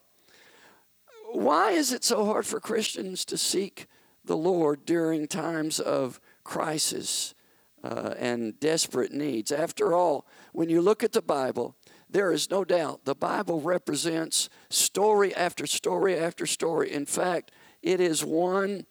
Why 1.31 1.71
is 1.71 1.93
it 1.93 2.03
so 2.03 2.25
hard 2.25 2.47
for 2.47 2.59
Christians 2.59 3.23
to 3.25 3.37
seek 3.37 3.85
the 4.25 4.35
Lord 4.35 4.83
during 4.83 5.27
times 5.27 5.79
of 5.79 6.19
crisis 6.43 7.35
uh, 7.83 8.15
and 8.17 8.59
desperate 8.59 9.11
needs? 9.11 9.51
After 9.51 9.93
all, 9.93 10.25
when 10.53 10.69
you 10.69 10.81
look 10.81 11.03
at 11.03 11.11
the 11.11 11.21
Bible, 11.21 11.75
there 12.09 12.31
is 12.31 12.49
no 12.49 12.65
doubt 12.65 13.05
the 13.05 13.13
Bible 13.13 13.61
represents 13.61 14.49
story 14.71 15.35
after 15.35 15.67
story 15.67 16.17
after 16.17 16.47
story. 16.47 16.91
In 16.91 17.05
fact, 17.05 17.51
it 17.83 18.01
is 18.01 18.25
one 18.25 18.87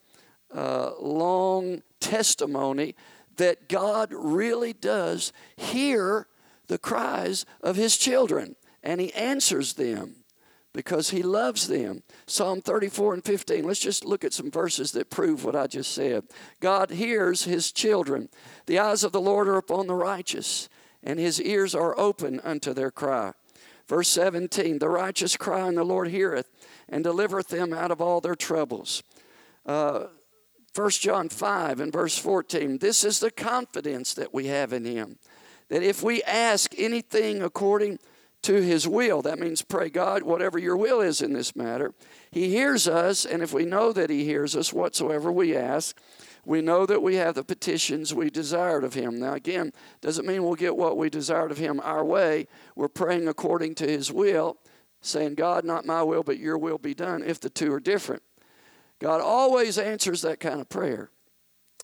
uh, 0.54 0.92
long 1.00 1.82
testimony 1.98 2.94
that 3.36 3.68
God 3.68 4.12
really 4.12 4.72
does 4.72 5.32
hear 5.56 6.28
the 6.68 6.78
cries 6.78 7.44
of 7.62 7.74
his 7.74 7.96
children 7.96 8.54
and 8.84 9.00
he 9.00 9.12
answers 9.14 9.72
them 9.72 10.17
because 10.78 11.10
he 11.10 11.24
loves 11.24 11.66
them. 11.66 12.04
Psalm 12.28 12.60
34 12.60 13.14
and 13.14 13.24
15. 13.24 13.64
Let's 13.64 13.80
just 13.80 14.04
look 14.04 14.22
at 14.22 14.32
some 14.32 14.48
verses 14.48 14.92
that 14.92 15.10
prove 15.10 15.44
what 15.44 15.56
I 15.56 15.66
just 15.66 15.90
said. 15.90 16.22
God 16.60 16.92
hears 16.92 17.42
his 17.42 17.72
children. 17.72 18.28
The 18.66 18.78
eyes 18.78 19.02
of 19.02 19.10
the 19.10 19.20
Lord 19.20 19.48
are 19.48 19.56
upon 19.56 19.88
the 19.88 19.96
righteous, 19.96 20.68
and 21.02 21.18
his 21.18 21.42
ears 21.42 21.74
are 21.74 21.98
open 21.98 22.38
unto 22.44 22.72
their 22.72 22.92
cry. 22.92 23.32
Verse 23.88 24.06
17 24.06 24.78
The 24.78 24.88
righteous 24.88 25.36
cry, 25.36 25.66
and 25.66 25.76
the 25.76 25.82
Lord 25.82 26.10
heareth, 26.10 26.48
and 26.88 27.02
delivereth 27.02 27.48
them 27.48 27.72
out 27.72 27.90
of 27.90 28.00
all 28.00 28.20
their 28.20 28.36
troubles. 28.36 29.02
Uh, 29.66 30.04
1 30.76 30.90
John 30.90 31.28
5 31.28 31.80
and 31.80 31.92
verse 31.92 32.16
14 32.16 32.78
This 32.78 33.02
is 33.02 33.18
the 33.18 33.32
confidence 33.32 34.14
that 34.14 34.32
we 34.32 34.46
have 34.46 34.72
in 34.72 34.84
him, 34.84 35.18
that 35.70 35.82
if 35.82 36.04
we 36.04 36.22
ask 36.22 36.72
anything 36.78 37.42
according 37.42 37.98
to 38.42 38.62
his 38.62 38.86
will, 38.86 39.22
that 39.22 39.38
means 39.38 39.62
pray 39.62 39.90
God, 39.90 40.22
whatever 40.22 40.58
your 40.58 40.76
will 40.76 41.00
is 41.00 41.20
in 41.20 41.32
this 41.32 41.56
matter, 41.56 41.92
he 42.30 42.48
hears 42.48 42.86
us, 42.86 43.24
and 43.24 43.42
if 43.42 43.52
we 43.52 43.64
know 43.64 43.92
that 43.92 44.10
he 44.10 44.24
hears 44.24 44.54
us 44.54 44.72
whatsoever 44.72 45.30
we 45.32 45.56
ask, 45.56 45.96
we 46.44 46.62
know 46.62 46.86
that 46.86 47.02
we 47.02 47.16
have 47.16 47.34
the 47.34 47.44
petitions 47.44 48.14
we 48.14 48.30
desired 48.30 48.84
of 48.84 48.94
him. 48.94 49.18
Now, 49.18 49.34
again, 49.34 49.72
doesn't 50.00 50.26
mean 50.26 50.42
we'll 50.42 50.54
get 50.54 50.76
what 50.76 50.96
we 50.96 51.10
desired 51.10 51.50
of 51.50 51.58
him 51.58 51.80
our 51.82 52.04
way. 52.04 52.46
We're 52.74 52.88
praying 52.88 53.28
according 53.28 53.74
to 53.76 53.86
his 53.86 54.10
will, 54.12 54.56
saying, 55.02 55.34
God, 55.34 55.64
not 55.64 55.84
my 55.84 56.02
will, 56.02 56.22
but 56.22 56.38
your 56.38 56.56
will 56.56 56.78
be 56.78 56.94
done, 56.94 57.22
if 57.22 57.40
the 57.40 57.50
two 57.50 57.72
are 57.72 57.80
different. 57.80 58.22
God 58.98 59.20
always 59.20 59.78
answers 59.78 60.22
that 60.22 60.40
kind 60.40 60.60
of 60.60 60.68
prayer. 60.68 61.10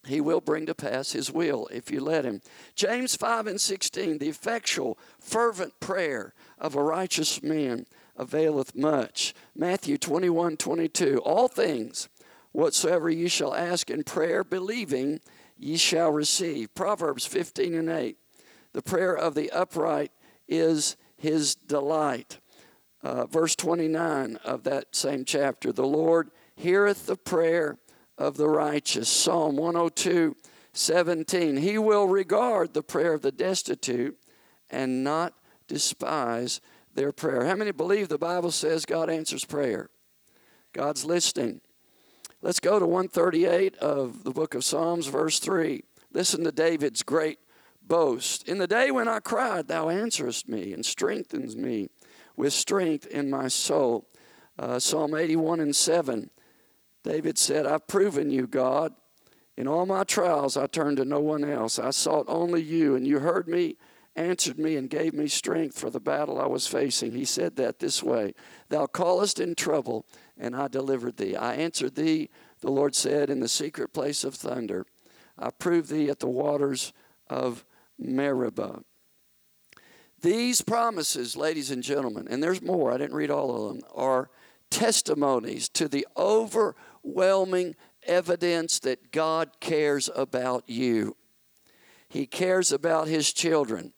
He 0.07 0.21
will 0.21 0.41
bring 0.41 0.67
to 0.67 0.75
pass 0.75 1.13
His 1.13 1.33
will 1.33 1.69
if 1.73 1.91
you 1.91 2.01
let 2.01 2.25
Him. 2.25 2.41
James 2.75 3.17
5 3.17 3.47
and 3.47 3.61
16, 3.61 4.19
the 4.19 4.29
effectual, 4.29 4.99
fervent 5.19 5.79
prayer 5.81 6.35
of 6.59 6.75
a 6.75 6.83
righteous 6.83 7.43
man 7.43 7.87
availeth 8.17 8.75
much. 8.75 9.35
Matthew 9.55 9.99
21 9.99 10.57
22, 10.57 11.19
all 11.25 11.49
things 11.49 12.09
whatsoever 12.53 13.11
ye 13.11 13.29
shall 13.29 13.55
ask 13.55 13.91
in 13.91 14.05
prayer, 14.05 14.45
believing, 14.45 15.21
ye 15.59 15.77
shall 15.77 16.11
receive. 16.11 16.75
Proverbs 16.75 17.27
15 17.27 17.75
and 17.75 17.89
8, 17.89 18.17
the 18.73 18.83
prayer 18.83 19.17
of 19.17 19.35
the 19.35 19.51
upright 19.51 20.13
is 20.49 20.97
his 21.17 21.55
delight. 21.55 22.39
Uh, 23.03 23.27
verse 23.27 23.55
29 23.57 24.39
of 24.45 24.65
that 24.65 24.95
same 24.95 25.25
chapter, 25.25 25.73
the 25.73 25.87
Lord 25.87 26.31
heareth 26.55 27.07
the 27.07 27.17
prayer 27.17 27.79
of 28.17 28.37
the 28.37 28.49
righteous. 28.49 29.09
Psalm 29.09 29.57
102, 29.57 30.37
17. 30.73 31.57
He 31.57 31.79
will 31.79 32.07
regard 32.07 32.73
the 32.73 32.83
prayer 32.83 33.15
of 33.15 33.23
the 33.23 33.33
destitute 33.33 34.19
and 34.71 35.05
not 35.05 35.35
despise 35.69 36.61
their 36.95 37.13
prayer. 37.13 37.45
How 37.45 37.57
many 37.57 37.73
believe 37.73 38.09
the 38.09 38.19
Bible 38.19 38.51
says 38.51 38.87
God 38.87 39.11
answers 39.11 39.45
prayer? 39.45 39.91
God's 40.73 41.05
listening. 41.05 41.61
Let's 42.43 42.61
go 42.61 42.79
to 42.79 42.87
138 42.87 43.77
of 43.79 44.25
the 44.25 44.31
book 44.31 44.55
of 44.55 44.65
Psalms, 44.65 45.07
verse 45.07 45.39
3. 45.39 45.83
Listen 46.13 46.45
to 46.45 46.53
David's 46.53 47.03
great 47.03 47.39
boast. 47.83 48.49
In 48.49 48.59
the 48.59 48.67
day 48.67 48.91
when 48.91 49.09
I 49.09 49.21
cried, 49.21 49.69
thou 49.69 49.89
answerest 49.89 50.49
me 50.49 50.73
and 50.73 50.85
strengthens 50.85 51.57
me 51.57 51.89
with 52.37 52.53
strength 52.53 53.07
in 53.07 53.31
my 53.31 53.49
soul. 53.49 54.09
Uh, 54.59 54.79
Psalm 54.79 55.15
81 55.15 55.61
and 55.61 55.75
7. 55.75 56.31
David 57.03 57.39
said, 57.39 57.67
I've 57.67 57.87
proven 57.87 58.31
you, 58.31 58.47
God. 58.47 58.93
In 59.57 59.69
all 59.69 59.87
my 59.87 60.05
trials, 60.05 60.57
I 60.57 60.67
turned 60.67 60.97
to 60.97 61.05
no 61.05 61.21
one 61.21 61.45
else. 61.45 61.79
I 61.79 61.91
sought 61.91 62.27
only 62.29 62.63
you, 62.63 62.97
and 62.97 63.07
you 63.07 63.21
heard 63.21 63.47
me, 63.47 63.77
answered 64.17 64.59
me, 64.59 64.77
and 64.77 64.89
gave 64.89 65.13
me 65.15 65.27
strength 65.27 65.79
for 65.79 65.91
the 65.91 66.01
battle 66.01 66.41
I 66.41 66.47
was 66.47 66.67
facing. 66.67 67.13
He 67.13 67.25
said 67.25 67.57
that 67.57 67.79
this 67.79 68.03
way 68.03 68.35
Thou 68.69 68.87
callest 68.87 69.41
in 69.41 69.55
trouble, 69.55 70.07
and 70.39 70.55
I 70.55 70.69
delivered 70.69 71.17
thee. 71.17 71.37
I 71.37 71.55
answered 71.55 71.95
thee, 71.95 72.31
the 72.61 72.71
Lord 72.71 72.95
said, 72.95 73.31
in 73.31 73.41
the 73.41 73.49
secret 73.49 73.93
place 73.93 74.25
of 74.25 74.35
thunder. 74.35 74.87
I 75.39 75.51
proved 75.51 75.91
thee 75.91 76.11
at 76.11 76.21
the 76.21 76.29
waters 76.29 76.93
of 77.29 77.65
Meribah. 77.99 78.83
These 80.23 80.63
promises, 80.63 81.37
ladies 81.37 81.71
and 81.71 81.83
gentlemen, 81.83 82.27
and 82.31 82.43
there's 82.43 82.63
more, 82.63 82.93
I 82.93 82.97
didn't 82.97 83.17
read 83.17 83.31
all 83.31 83.55
of 83.55 83.75
them, 83.75 83.83
are 83.95 84.31
testimonies 84.71 85.69
to 85.71 85.87
the 85.87 86.07
overwhelming 86.17 87.75
evidence 88.05 88.79
that 88.81 89.13
God 89.13 89.51
cares 89.61 90.09
about 90.15 90.65
you. 90.67 91.17
He 92.09 92.27
cares 92.27 92.73
about 92.73 93.09
His 93.09 93.33
children. 93.33 93.93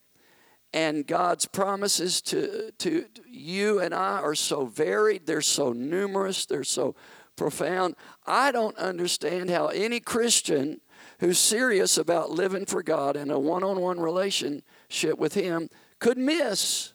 And 0.72 1.06
God's 1.06 1.46
promises 1.46 2.20
to, 2.22 2.70
to, 2.78 3.06
you 3.26 3.80
and 3.80 3.94
I 3.94 4.20
are 4.20 4.34
so 4.34 4.66
varied, 4.66 5.26
they're 5.26 5.40
so 5.40 5.72
numerous, 5.72 6.44
they're 6.44 6.64
so 6.64 6.94
profound. 7.36 7.94
I 8.26 8.50
don't 8.50 8.76
understand 8.76 9.50
how 9.50 9.68
any 9.68 10.00
Christian 10.00 10.80
who's 11.20 11.38
serious 11.38 11.96
about 11.96 12.30
living 12.30 12.66
for 12.66 12.82
God 12.82 13.16
and 13.16 13.30
a 13.30 13.38
one 13.38 13.62
on 13.62 13.80
one 13.80 14.00
relationship 14.00 15.18
with 15.18 15.34
Him 15.34 15.70
could 15.98 16.18
miss 16.18 16.92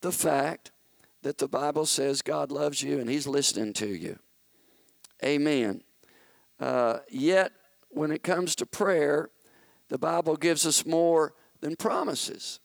the 0.00 0.12
fact 0.12 0.70
that 1.22 1.38
the 1.38 1.48
Bible 1.48 1.86
says 1.86 2.22
God 2.22 2.50
loves 2.50 2.82
you 2.82 2.98
and 2.98 3.10
He's 3.10 3.26
listening 3.26 3.72
to 3.74 3.88
you. 3.88 4.18
Amen. 5.24 5.82
Uh, 6.60 6.98
yet, 7.10 7.52
when 7.88 8.10
it 8.10 8.22
comes 8.22 8.54
to 8.56 8.66
prayer, 8.66 9.30
the 9.88 9.98
Bible 9.98 10.36
gives 10.36 10.66
us 10.66 10.86
more 10.86 11.34
than 11.60 11.76
promises. 11.76 12.60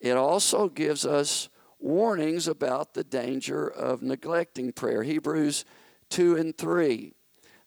It 0.00 0.16
also 0.16 0.68
gives 0.68 1.06
us 1.06 1.48
warnings 1.78 2.48
about 2.48 2.94
the 2.94 3.04
danger 3.04 3.66
of 3.66 4.02
neglecting 4.02 4.72
prayer. 4.72 5.02
Hebrews 5.02 5.64
2 6.10 6.36
and 6.36 6.56
3. 6.56 7.12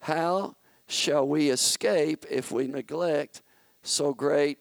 How 0.01 0.55
shall 0.87 1.27
we 1.27 1.49
escape 1.49 2.25
if 2.29 2.51
we 2.51 2.67
neglect 2.67 3.41
so 3.83 4.13
great 4.13 4.59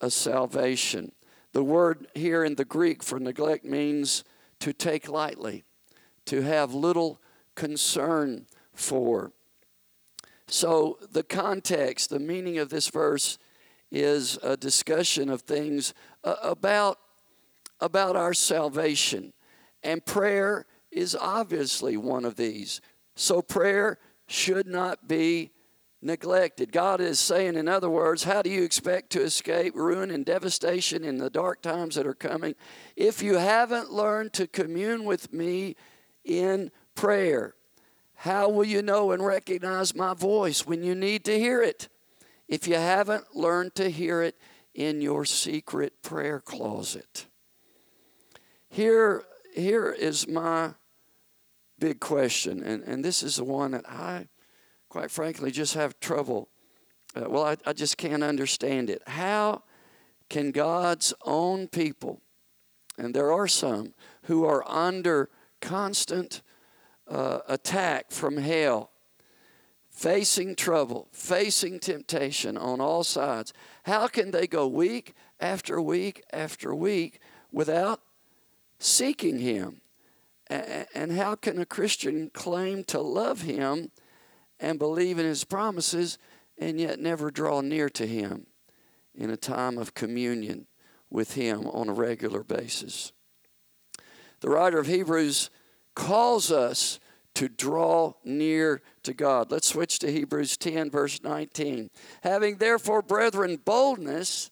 a 0.00 0.10
salvation? 0.10 1.12
The 1.52 1.64
word 1.64 2.08
here 2.14 2.44
in 2.44 2.56
the 2.56 2.64
Greek 2.64 3.02
for 3.02 3.18
neglect 3.18 3.64
means 3.64 4.24
to 4.60 4.72
take 4.72 5.08
lightly, 5.08 5.64
to 6.26 6.42
have 6.42 6.74
little 6.74 7.20
concern 7.54 8.46
for. 8.74 9.32
So, 10.48 10.98
the 11.10 11.22
context, 11.22 12.10
the 12.10 12.20
meaning 12.20 12.58
of 12.58 12.68
this 12.68 12.88
verse 12.88 13.38
is 13.90 14.38
a 14.42 14.56
discussion 14.56 15.28
of 15.28 15.42
things 15.42 15.94
about, 16.22 16.98
about 17.80 18.16
our 18.16 18.34
salvation. 18.34 19.32
And 19.82 20.04
prayer 20.04 20.66
is 20.90 21.14
obviously 21.14 21.96
one 21.96 22.24
of 22.24 22.36
these. 22.36 22.80
So, 23.14 23.42
prayer 23.42 23.98
should 24.26 24.66
not 24.66 25.06
be 25.06 25.52
neglected. 26.02 26.72
God 26.72 27.00
is 27.00 27.18
saying, 27.18 27.56
in 27.56 27.68
other 27.68 27.90
words, 27.90 28.24
how 28.24 28.42
do 28.42 28.50
you 28.50 28.62
expect 28.62 29.10
to 29.10 29.22
escape 29.22 29.74
ruin 29.74 30.10
and 30.10 30.24
devastation 30.24 31.04
in 31.04 31.18
the 31.18 31.30
dark 31.30 31.62
times 31.62 31.94
that 31.94 32.06
are 32.06 32.14
coming 32.14 32.54
if 32.94 33.22
you 33.22 33.36
haven't 33.36 33.92
learned 33.92 34.32
to 34.34 34.46
commune 34.46 35.04
with 35.04 35.32
me 35.32 35.76
in 36.24 36.70
prayer? 36.94 37.54
How 38.14 38.48
will 38.48 38.64
you 38.64 38.82
know 38.82 39.12
and 39.12 39.24
recognize 39.24 39.94
my 39.94 40.14
voice 40.14 40.66
when 40.66 40.82
you 40.82 40.94
need 40.94 41.24
to 41.26 41.38
hear 41.38 41.62
it? 41.62 41.88
If 42.48 42.66
you 42.66 42.76
haven't 42.76 43.34
learned 43.34 43.74
to 43.74 43.90
hear 43.90 44.22
it 44.22 44.36
in 44.74 45.00
your 45.00 45.24
secret 45.24 46.02
prayer 46.02 46.40
closet. 46.40 47.26
Here, 48.76 49.22
here 49.54 49.90
is 49.90 50.28
my 50.28 50.74
big 51.78 51.98
question, 51.98 52.62
and, 52.62 52.84
and 52.84 53.02
this 53.02 53.22
is 53.22 53.36
the 53.36 53.44
one 53.44 53.70
that 53.70 53.88
I 53.88 54.28
quite 54.90 55.10
frankly, 55.10 55.50
just 55.50 55.72
have 55.72 55.98
trouble. 55.98 56.50
Uh, 57.14 57.24
well, 57.30 57.44
I, 57.44 57.56
I 57.64 57.72
just 57.72 57.96
can't 57.96 58.22
understand 58.22 58.90
it. 58.90 59.00
How 59.06 59.62
can 60.28 60.50
God's 60.50 61.14
own 61.24 61.68
people, 61.68 62.20
and 62.98 63.14
there 63.14 63.32
are 63.32 63.48
some 63.48 63.94
who 64.24 64.44
are 64.44 64.62
under 64.68 65.30
constant 65.62 66.42
uh, 67.08 67.38
attack 67.48 68.10
from 68.10 68.36
hell, 68.36 68.90
facing 69.90 70.54
trouble, 70.54 71.08
facing 71.12 71.78
temptation 71.78 72.58
on 72.58 72.82
all 72.82 73.04
sides, 73.04 73.54
how 73.84 74.06
can 74.06 74.32
they 74.32 74.46
go 74.46 74.66
week 74.66 75.14
after 75.40 75.80
week 75.80 76.22
after 76.30 76.74
week 76.74 77.20
without 77.50 78.02
seeking 78.78 79.38
Him? 79.38 79.80
And 80.48 81.12
how 81.12 81.34
can 81.34 81.58
a 81.58 81.66
Christian 81.66 82.30
claim 82.32 82.84
to 82.84 83.00
love 83.00 83.42
Him? 83.42 83.90
and 84.60 84.78
believe 84.78 85.18
in 85.18 85.26
his 85.26 85.44
promises 85.44 86.18
and 86.58 86.80
yet 86.80 86.98
never 86.98 87.30
draw 87.30 87.60
near 87.60 87.88
to 87.90 88.06
him 88.06 88.46
in 89.14 89.30
a 89.30 89.36
time 89.36 89.78
of 89.78 89.94
communion 89.94 90.66
with 91.10 91.34
him 91.34 91.66
on 91.68 91.88
a 91.88 91.92
regular 91.92 92.42
basis. 92.42 93.12
The 94.40 94.50
writer 94.50 94.78
of 94.78 94.86
Hebrews 94.86 95.50
calls 95.94 96.50
us 96.50 97.00
to 97.34 97.48
draw 97.48 98.14
near 98.24 98.82
to 99.02 99.12
God. 99.12 99.50
Let's 99.50 99.68
switch 99.68 99.98
to 100.00 100.10
Hebrews 100.10 100.56
10, 100.56 100.90
verse 100.90 101.22
19. 101.22 101.90
Having 102.22 102.56
therefore, 102.56 103.02
brethren, 103.02 103.58
boldness 103.62 104.50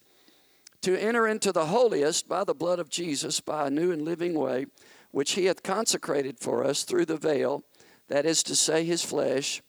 to 0.84 1.00
enter 1.00 1.26
into 1.26 1.50
the 1.50 1.66
holiest 1.66 2.28
by 2.28 2.44
the 2.44 2.54
blood 2.54 2.78
of 2.78 2.90
Jesus, 2.90 3.40
by 3.40 3.66
a 3.66 3.70
new 3.70 3.90
and 3.90 4.02
living 4.02 4.34
way, 4.34 4.66
which 5.12 5.32
he 5.32 5.46
hath 5.46 5.62
consecrated 5.62 6.38
for 6.38 6.62
us 6.62 6.84
through 6.84 7.06
the 7.06 7.16
veil, 7.16 7.64
that 8.08 8.26
is 8.26 8.42
to 8.42 8.54
say, 8.54 8.84
his 8.84 9.02
flesh 9.02 9.62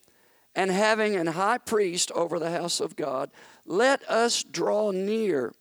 and 0.56 0.70
having 0.72 1.16
an 1.16 1.28
high 1.28 1.58
priest 1.58 2.12
over 2.12 2.38
the 2.38 2.52
house 2.52 2.82
of 2.82 2.98
God, 2.98 3.30
let 3.66 4.04
us 4.10 4.44
draw 4.44 4.92
near 4.92 5.54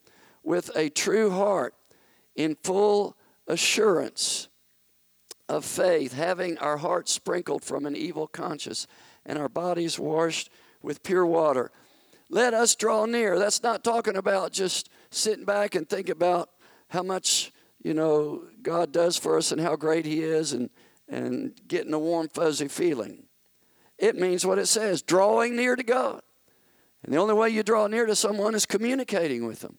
with 0.42 0.70
a 0.76 0.88
true 0.88 1.30
heart 1.30 1.74
in 2.34 2.56
full 2.62 3.16
assurance 3.46 4.48
of 5.48 5.64
faith, 5.64 6.14
having 6.14 6.58
our 6.58 6.78
hearts 6.78 7.12
sprinkled 7.12 7.62
from 7.62 7.86
an 7.86 7.94
evil 7.94 8.26
conscience 8.26 8.86
and 9.24 9.38
our 9.38 9.48
bodies 9.48 9.98
washed 9.98 10.50
with 10.82 11.02
pure 11.02 11.26
water. 11.26 11.70
Let 12.30 12.54
us 12.54 12.74
draw 12.74 13.06
near. 13.06 13.38
That's 13.38 13.62
not 13.62 13.84
talking 13.84 14.16
about 14.16 14.52
just 14.52 14.88
sitting 15.14 15.44
back 15.44 15.74
and 15.74 15.88
think 15.88 16.08
about 16.08 16.50
how 16.88 17.02
much, 17.02 17.52
you 17.82 17.94
know, 17.94 18.44
God 18.62 18.92
does 18.92 19.16
for 19.16 19.36
us 19.38 19.52
and 19.52 19.60
how 19.60 19.76
great 19.76 20.06
He 20.06 20.22
is 20.22 20.52
and, 20.52 20.70
and 21.08 21.58
getting 21.68 21.92
a 21.92 21.98
warm, 21.98 22.28
fuzzy 22.28 22.68
feeling. 22.68 23.24
It 23.98 24.16
means 24.16 24.44
what 24.44 24.58
it 24.58 24.66
says 24.66 25.02
drawing 25.02 25.56
near 25.56 25.76
to 25.76 25.82
God. 25.82 26.22
And 27.02 27.12
the 27.12 27.18
only 27.18 27.34
way 27.34 27.50
you 27.50 27.62
draw 27.62 27.86
near 27.86 28.06
to 28.06 28.16
someone 28.16 28.54
is 28.54 28.66
communicating 28.66 29.46
with 29.46 29.60
them. 29.60 29.78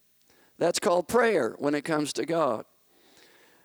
That's 0.57 0.79
called 0.79 1.07
prayer 1.07 1.55
when 1.57 1.75
it 1.75 1.83
comes 1.83 2.13
to 2.13 2.25
God. 2.25 2.65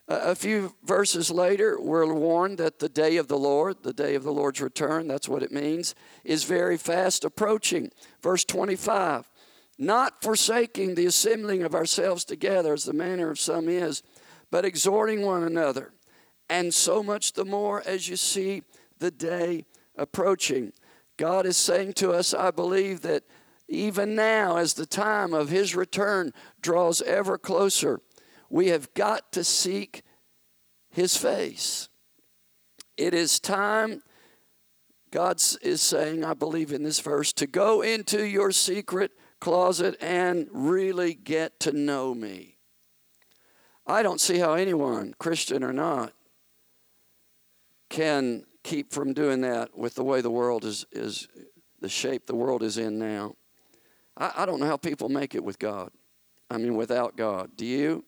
A 0.09 0.35
few 0.35 0.75
verses 0.83 1.31
later, 1.31 1.81
we're 1.81 2.13
warned 2.13 2.59
that 2.59 2.81
the 2.81 2.89
day 2.89 3.17
of 3.17 3.29
the 3.29 3.39
Lord, 3.39 3.85
the 3.85 3.93
day 3.93 4.17
of 4.17 4.25
the 4.25 4.33
Lord's 4.33 4.61
return, 4.61 5.07
that's 5.07 5.29
what 5.29 5.45
it 5.45 5.53
means, 5.53 5.95
is 6.25 6.43
very 6.43 6.77
fast 6.77 7.25
approaching. 7.25 7.93
Verse 8.21 8.45
25 8.45 9.30
Not 9.83 10.23
forsaking 10.23 10.95
the 10.95 11.07
assembling 11.07 11.63
of 11.63 11.75
ourselves 11.75 12.27
together, 12.27 12.75
as 12.75 12.85
the 12.85 12.93
manner 12.93 13.31
of 13.31 13.41
some 13.41 13.67
is, 13.67 14.03
but 14.51 14.67
exhorting 14.67 15.23
one 15.23 15.43
another, 15.43 15.95
and 16.51 16.75
so 16.75 17.03
much 17.03 17.33
the 17.33 17.47
more 17.47 17.83
as 17.87 18.07
you 18.07 18.17
see 18.17 18.63
the 18.99 19.11
day 19.11 19.65
approaching. 19.97 20.75
God 21.17 21.47
is 21.47 21.57
saying 21.57 21.95
to 21.95 22.11
us, 22.11 22.35
I 22.35 22.51
believe 22.51 23.01
that 23.03 23.25
even 23.69 24.15
now, 24.15 24.59
as 24.59 24.75
the 24.75 24.85
time 24.85 25.33
of 25.33 25.49
His 25.49 25.75
return 25.75 26.35
draws 26.61 27.01
ever 27.01 27.39
closer, 27.39 28.03
we 28.51 28.69
have 28.69 28.93
got 28.93 29.33
to 29.33 29.43
seek 29.43 30.03
His 30.91 31.17
face. 31.17 31.89
It 32.99 33.15
is 33.15 33.41
time, 33.41 34.03
God 35.11 35.41
is 35.63 35.81
saying, 35.81 36.23
I 36.23 36.35
believe 36.35 36.71
in 36.71 36.83
this 36.83 37.01
verse, 37.01 37.33
to 37.33 37.47
go 37.47 37.81
into 37.81 38.27
your 38.27 38.53
secret 38.53 39.13
closet 39.41 39.97
and 40.01 40.49
really 40.53 41.15
get 41.15 41.59
to 41.61 41.73
know 41.73 42.15
me. 42.15 42.59
I 43.87 44.03
don't 44.03 44.21
see 44.21 44.39
how 44.39 44.55
anyone, 44.55 45.15
Christian 45.19 45.65
or 45.65 45.73
not, 45.73 46.13
can 47.89 48.45
keep 48.63 48.93
from 48.93 49.13
doing 49.13 49.41
that 49.41 49.77
with 49.77 49.95
the 49.95 50.05
way 50.05 50.21
the 50.21 50.31
world 50.31 50.65
is, 50.65 50.87
is 50.93 51.27
the 51.81 51.89
shape 51.89 52.27
the 52.27 52.37
world 52.37 52.63
is 52.63 52.79
in 52.79 52.99
now. 52.99 53.35
I, 54.17 54.33
I 54.39 54.47
don't 54.47 54.61
know 54.61 54.67
how 54.67 54.77
people 54.77 55.09
make 55.09 55.35
it 55.35 55.43
with 55.43 55.59
God. 55.59 55.91
I 56.51 56.59
mean, 56.59 56.77
without 56.77 57.17
God. 57.17 57.57
Do 57.57 57.67
you? 57.67 58.05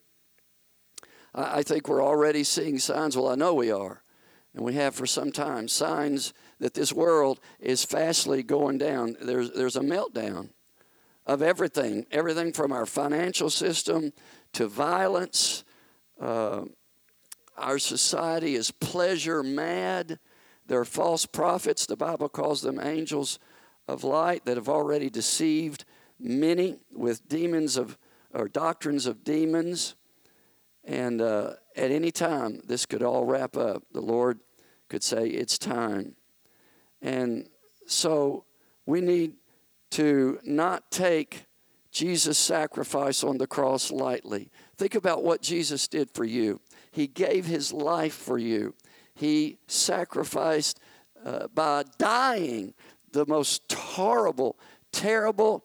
I, 1.34 1.58
I 1.58 1.62
think 1.62 1.88
we're 1.88 2.04
already 2.04 2.44
seeing 2.44 2.78
signs. 2.78 3.16
Well, 3.16 3.28
I 3.28 3.34
know 3.34 3.54
we 3.54 3.72
are. 3.72 4.02
And 4.54 4.64
we 4.64 4.74
have 4.74 4.94
for 4.94 5.06
some 5.06 5.32
time 5.32 5.66
signs 5.66 6.34
that 6.60 6.74
this 6.74 6.92
world 6.92 7.40
is 7.58 7.84
fastly 7.84 8.42
going 8.42 8.76
down. 8.76 9.16
There's, 9.20 9.50
there's 9.52 9.76
a 9.76 9.80
meltdown 9.80 10.50
of 11.26 11.42
everything, 11.42 12.06
everything 12.10 12.52
from 12.52 12.72
our 12.72 12.86
financial 12.86 13.50
system 13.50 14.12
to 14.52 14.66
violence. 14.66 15.64
Uh, 16.20 16.62
our 17.56 17.78
society 17.78 18.54
is 18.54 18.70
pleasure 18.70 19.42
mad. 19.42 20.18
There 20.66 20.80
are 20.80 20.84
false 20.84 21.26
prophets, 21.26 21.86
the 21.86 21.96
Bible 21.96 22.28
calls 22.28 22.62
them 22.62 22.80
angels 22.80 23.38
of 23.88 24.04
light, 24.04 24.44
that 24.44 24.56
have 24.56 24.68
already 24.68 25.10
deceived 25.10 25.84
many 26.18 26.78
with 26.92 27.28
demons 27.28 27.76
of 27.76 27.98
or 28.32 28.48
doctrines 28.48 29.06
of 29.06 29.24
demons. 29.24 29.94
And 30.84 31.20
uh, 31.20 31.54
at 31.76 31.90
any 31.90 32.10
time, 32.10 32.60
this 32.66 32.86
could 32.86 33.02
all 33.02 33.24
wrap 33.24 33.56
up. 33.56 33.84
The 33.92 34.00
Lord 34.00 34.40
could 34.88 35.02
say, 35.02 35.26
It's 35.26 35.58
time. 35.58 36.16
And 37.00 37.48
so 37.86 38.44
we 38.86 39.00
need 39.00 39.34
to 39.92 40.38
not 40.44 40.90
take 40.90 41.46
Jesus' 41.90 42.38
sacrifice 42.38 43.24
on 43.24 43.38
the 43.38 43.46
cross 43.46 43.90
lightly. 43.90 44.50
Think 44.76 44.94
about 44.94 45.22
what 45.22 45.42
Jesus 45.42 45.88
did 45.88 46.10
for 46.10 46.24
you. 46.24 46.60
He 46.90 47.06
gave 47.06 47.46
his 47.46 47.72
life 47.72 48.14
for 48.14 48.38
you 48.38 48.74
he 49.14 49.58
sacrificed 49.66 50.80
uh, 51.24 51.48
by 51.54 51.84
dying 51.98 52.74
the 53.12 53.26
most 53.26 53.70
horrible, 53.72 54.58
terrible 54.90 55.64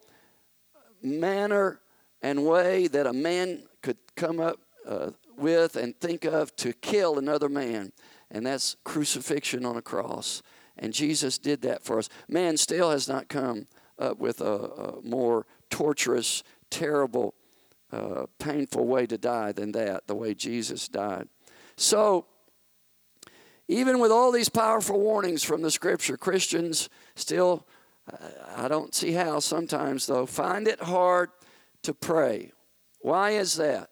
manner 1.02 1.80
and 2.22 2.46
way 2.46 2.88
that 2.88 3.08
a 3.08 3.13
man 3.13 3.63
could 3.82 3.98
come 4.16 4.40
up 4.40 4.60
uh, 4.86 5.12
with 5.38 5.76
and 5.76 6.00
think 6.00 6.26
of 6.26 6.56
to 6.58 6.74
kill 6.74 7.18
another 7.18 7.50
man, 7.50 7.92
and 8.30 8.46
that's 8.46 8.76
crucifixion 8.84 9.66
on 9.66 9.78
a 9.78 9.82
cross. 9.82 10.42
And 10.78 10.94
Jesus 10.94 11.38
did 11.38 11.62
that 11.63 11.84
for 11.84 11.98
us. 11.98 12.10
Man 12.28 12.58
still 12.58 12.92
has 12.92 13.08
not 13.08 13.30
come 13.30 13.68
up 14.00 14.20
with 14.20 14.42
a, 14.42 14.54
a 14.54 15.02
more 15.02 15.46
torturous, 15.70 16.44
terrible, 16.70 17.34
uh, 17.92 18.26
painful 18.40 18.86
way 18.86 19.06
to 19.06 19.18
die 19.18 19.52
than 19.52 19.72
that, 19.74 20.08
the 20.08 20.16
way 20.16 20.34
Jesus 20.34 20.88
died. 20.88 21.28
So, 21.76 22.26
even 23.68 24.00
with 24.00 24.12
all 24.12 24.32
these 24.32 24.50
powerful 24.50 25.00
warnings 25.00 25.44
from 25.44 25.62
the 25.62 25.72
scripture, 25.72 26.18
Christians 26.18 26.90
still, 27.16 27.68
I 28.56 28.68
don't 28.68 28.96
see 28.96 29.12
how 29.12 29.40
sometimes 29.40 30.08
though, 30.08 30.26
find 30.26 30.68
it 30.68 30.82
hard 30.82 31.30
to 31.84 31.94
pray. 31.94 32.52
Why 33.02 33.32
is 33.32 33.56
that? 33.58 33.90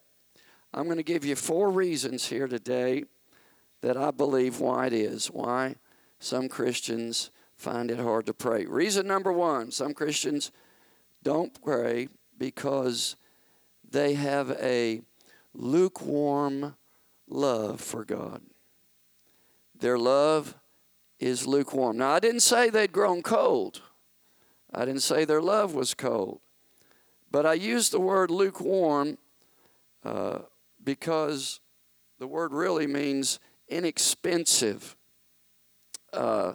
I'm 0.74 0.86
going 0.86 0.98
to 0.98 1.04
give 1.04 1.26
you 1.26 1.36
four 1.36 1.72
reasons 1.72 2.28
here 2.28 2.48
today 2.48 3.04
that 3.82 3.98
I 3.98 4.12
believe 4.12 4.60
why 4.60 4.88
it 4.88 4.94
is, 4.94 5.28
why 5.28 5.76
some 6.20 6.50
Christians 6.50 7.32
find 7.56 7.90
it 7.92 8.00
hard 8.00 8.26
to 8.26 8.34
pray. 8.34 8.66
Reason 8.66 9.06
number 9.08 9.32
one 9.32 9.72
some 9.72 9.94
Christians 9.94 10.52
don't 11.24 11.62
pray 11.64 12.10
because 12.38 13.16
they 13.90 14.14
have 14.14 14.52
a 14.62 15.02
lukewarm 15.54 16.76
love 17.28 17.82
for 17.82 18.06
God. 18.06 18.42
Their 19.78 19.98
love 19.98 20.56
is 21.20 21.48
lukewarm. 21.48 21.98
Now, 21.98 22.12
I 22.12 22.20
didn't 22.20 22.42
say 22.42 22.70
they'd 22.70 22.92
grown 22.92 23.22
cold. 23.22 23.82
I 24.74 24.86
didn't 24.86 25.02
say 25.02 25.26
their 25.26 25.42
love 25.42 25.74
was 25.74 25.94
cold. 25.94 26.42
But 27.32 27.46
I 27.46 27.54
used 27.54 27.92
the 27.92 28.00
word 28.00 28.32
lukewarm 28.32 29.18
uh, 30.04 30.40
because 30.84 31.60
the 32.20 32.28
word 32.28 32.54
really 32.54 32.88
means 32.88 33.40
inexpensive 33.68 34.96
uh, 36.14 36.54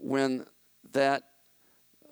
when 0.00 0.46
that 0.92 1.24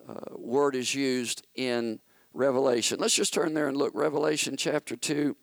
uh, 0.09 0.37
word 0.37 0.75
is 0.75 0.95
used 0.95 1.47
in 1.55 2.01
Revelation. 2.33 3.01
Let's 3.01 3.15
just 3.15 3.35
turn 3.35 3.55
there 3.55 3.69
and 3.69 3.77
look. 3.77 3.93
Revelation 3.95 4.57
chapter 4.57 4.97
2 4.97 5.37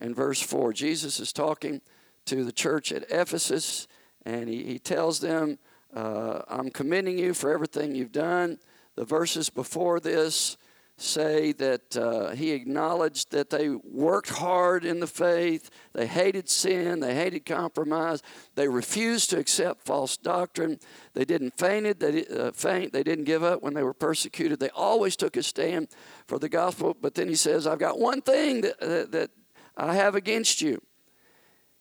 and 0.00 0.16
verse 0.16 0.40
4. 0.40 0.72
Jesus 0.72 1.20
is 1.20 1.32
talking 1.32 1.80
to 2.26 2.44
the 2.44 2.52
church 2.52 2.92
at 2.92 3.10
Ephesus, 3.10 3.86
and 4.24 4.48
he, 4.48 4.64
he 4.64 4.78
tells 4.78 5.20
them, 5.20 5.58
uh, 5.94 6.42
I'm 6.48 6.70
commending 6.70 7.18
you 7.18 7.34
for 7.34 7.52
everything 7.52 7.94
you've 7.94 8.12
done. 8.12 8.58
The 8.96 9.04
verses 9.04 9.50
before 9.50 10.00
this 10.00 10.56
say 11.00 11.52
that 11.52 11.96
uh, 11.96 12.30
he 12.30 12.50
acknowledged 12.50 13.30
that 13.30 13.50
they 13.50 13.70
worked 13.70 14.30
hard 14.30 14.84
in 14.84 15.00
the 15.00 15.06
faith, 15.06 15.70
they 15.92 16.06
hated 16.06 16.48
sin, 16.48 17.00
they 17.00 17.14
hated 17.14 17.46
compromise, 17.46 18.22
they 18.54 18.68
refused 18.68 19.30
to 19.30 19.38
accept 19.38 19.80
false 19.80 20.16
doctrine, 20.16 20.78
they 21.14 21.24
didn't 21.24 21.56
fainted, 21.56 22.00
they, 22.00 22.26
uh, 22.26 22.52
faint, 22.52 22.92
they 22.92 23.02
didn't 23.02 23.24
give 23.24 23.42
up 23.42 23.62
when 23.62 23.74
they 23.74 23.82
were 23.82 23.94
persecuted, 23.94 24.60
they 24.60 24.70
always 24.70 25.16
took 25.16 25.36
a 25.36 25.42
stand 25.42 25.88
for 26.26 26.38
the 26.38 26.48
gospel. 26.48 26.94
But 27.00 27.14
then 27.14 27.28
he 27.28 27.34
says, 27.34 27.66
I've 27.66 27.78
got 27.78 27.98
one 27.98 28.20
thing 28.20 28.60
that, 28.60 28.78
that, 28.80 29.12
that 29.12 29.30
I 29.76 29.94
have 29.94 30.14
against 30.14 30.60
you. 30.60 30.82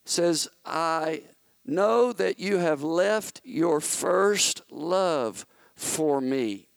He 0.04 0.10
says, 0.10 0.48
I 0.66 1.24
know 1.66 2.14
that 2.14 2.40
you 2.40 2.58
have 2.58 2.84
left 2.84 3.42
your 3.44 3.82
first 3.82 4.62
love 4.72 5.46
for 5.76 6.22
me. 6.22 6.69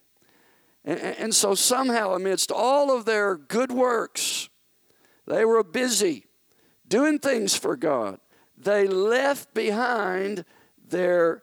And, 0.85 1.33
so, 1.33 1.55
somehow, 1.55 2.15
amidst 2.15 2.51
all 2.51 2.91
of 2.97 3.05
their 3.05 3.37
good 3.37 3.71
works, 3.71 4.49
they 5.27 5.45
were 5.45 5.63
busy 5.63 6.27
doing 6.89 7.21
things 7.21 7.57
for 7.57 7.77
God. 7.77 8.19
They 8.59 8.89
left 8.89 9.55
behind 9.55 10.45
their 10.89 11.43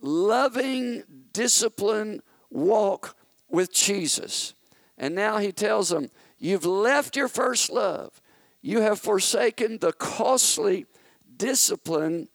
loving, 0.00 1.04
disciplined 1.32 2.22
walk 2.50 3.16
with 3.50 3.72
Jesus. 3.72 4.54
And 4.96 5.14
now 5.14 5.38
he 5.38 5.52
tells 5.52 5.90
them, 5.90 6.10
You've 6.38 6.64
left 6.64 7.16
your 7.16 7.28
first 7.28 7.70
love. 7.70 8.20
You 8.62 8.80
have 8.80 8.98
forsaken 8.98 9.78
the 9.78 9.92
costly 9.92 10.86
discipline 11.36 12.28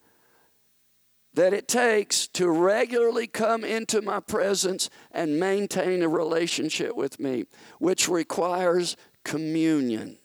that 1.34 1.52
it 1.52 1.68
takes 1.68 2.26
to 2.28 2.50
regularly 2.50 3.26
come 3.26 3.64
into 3.64 4.02
my 4.02 4.20
presence 4.20 4.90
and 5.12 5.38
maintain 5.38 6.02
a 6.02 6.08
relationship 6.08 6.96
with 6.96 7.20
me, 7.20 7.44
which 7.78 8.08
requires 8.08 8.96
communion 9.24 10.18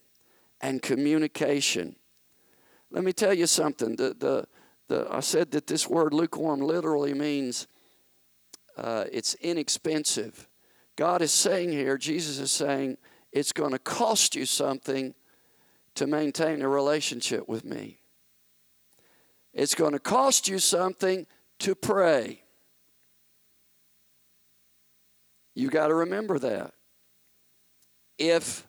and 0.62 0.82
communication. 0.82 1.96
Let 2.90 3.04
me 3.04 3.14
tell 3.14 3.34
you 3.34 3.46
something. 3.46 3.96
The, 3.96 4.16
the, 4.18 4.48
the, 4.88 5.08
I 5.12 5.20
said 5.20 5.52
that 5.52 5.68
this 5.68 5.88
word 5.88 6.14
lukewarm 6.14 6.62
literally 6.62 7.14
means 7.14 7.68
uh, 8.78 9.06
it's 9.12 9.36
inexpensive. 9.36 10.48
God 10.96 11.22
is 11.22 11.32
saying 11.32 11.72
here, 11.72 11.98
Jesus 11.98 12.40
is 12.40 12.52
saying, 12.52 12.98
it's 13.32 13.52
going 13.52 13.72
to 13.72 13.80
cost 13.80 14.36
you 14.36 14.46
something 14.46 15.14
to 15.96 16.08
maintain 16.08 16.62
a 16.62 16.70
relationship 16.70 17.48
with 17.48 17.66
me. 17.66 18.00
It's 19.56 19.74
going 19.74 19.94
to 19.94 20.00
cost 20.00 20.50
you 20.50 20.60
something 20.60 21.26
to 21.60 21.76
pray. 21.76 22.44
You 25.56 25.70
got 25.70 25.88
to 25.88 25.96
remember 25.96 26.38
that. 26.40 26.74
If 28.18 28.68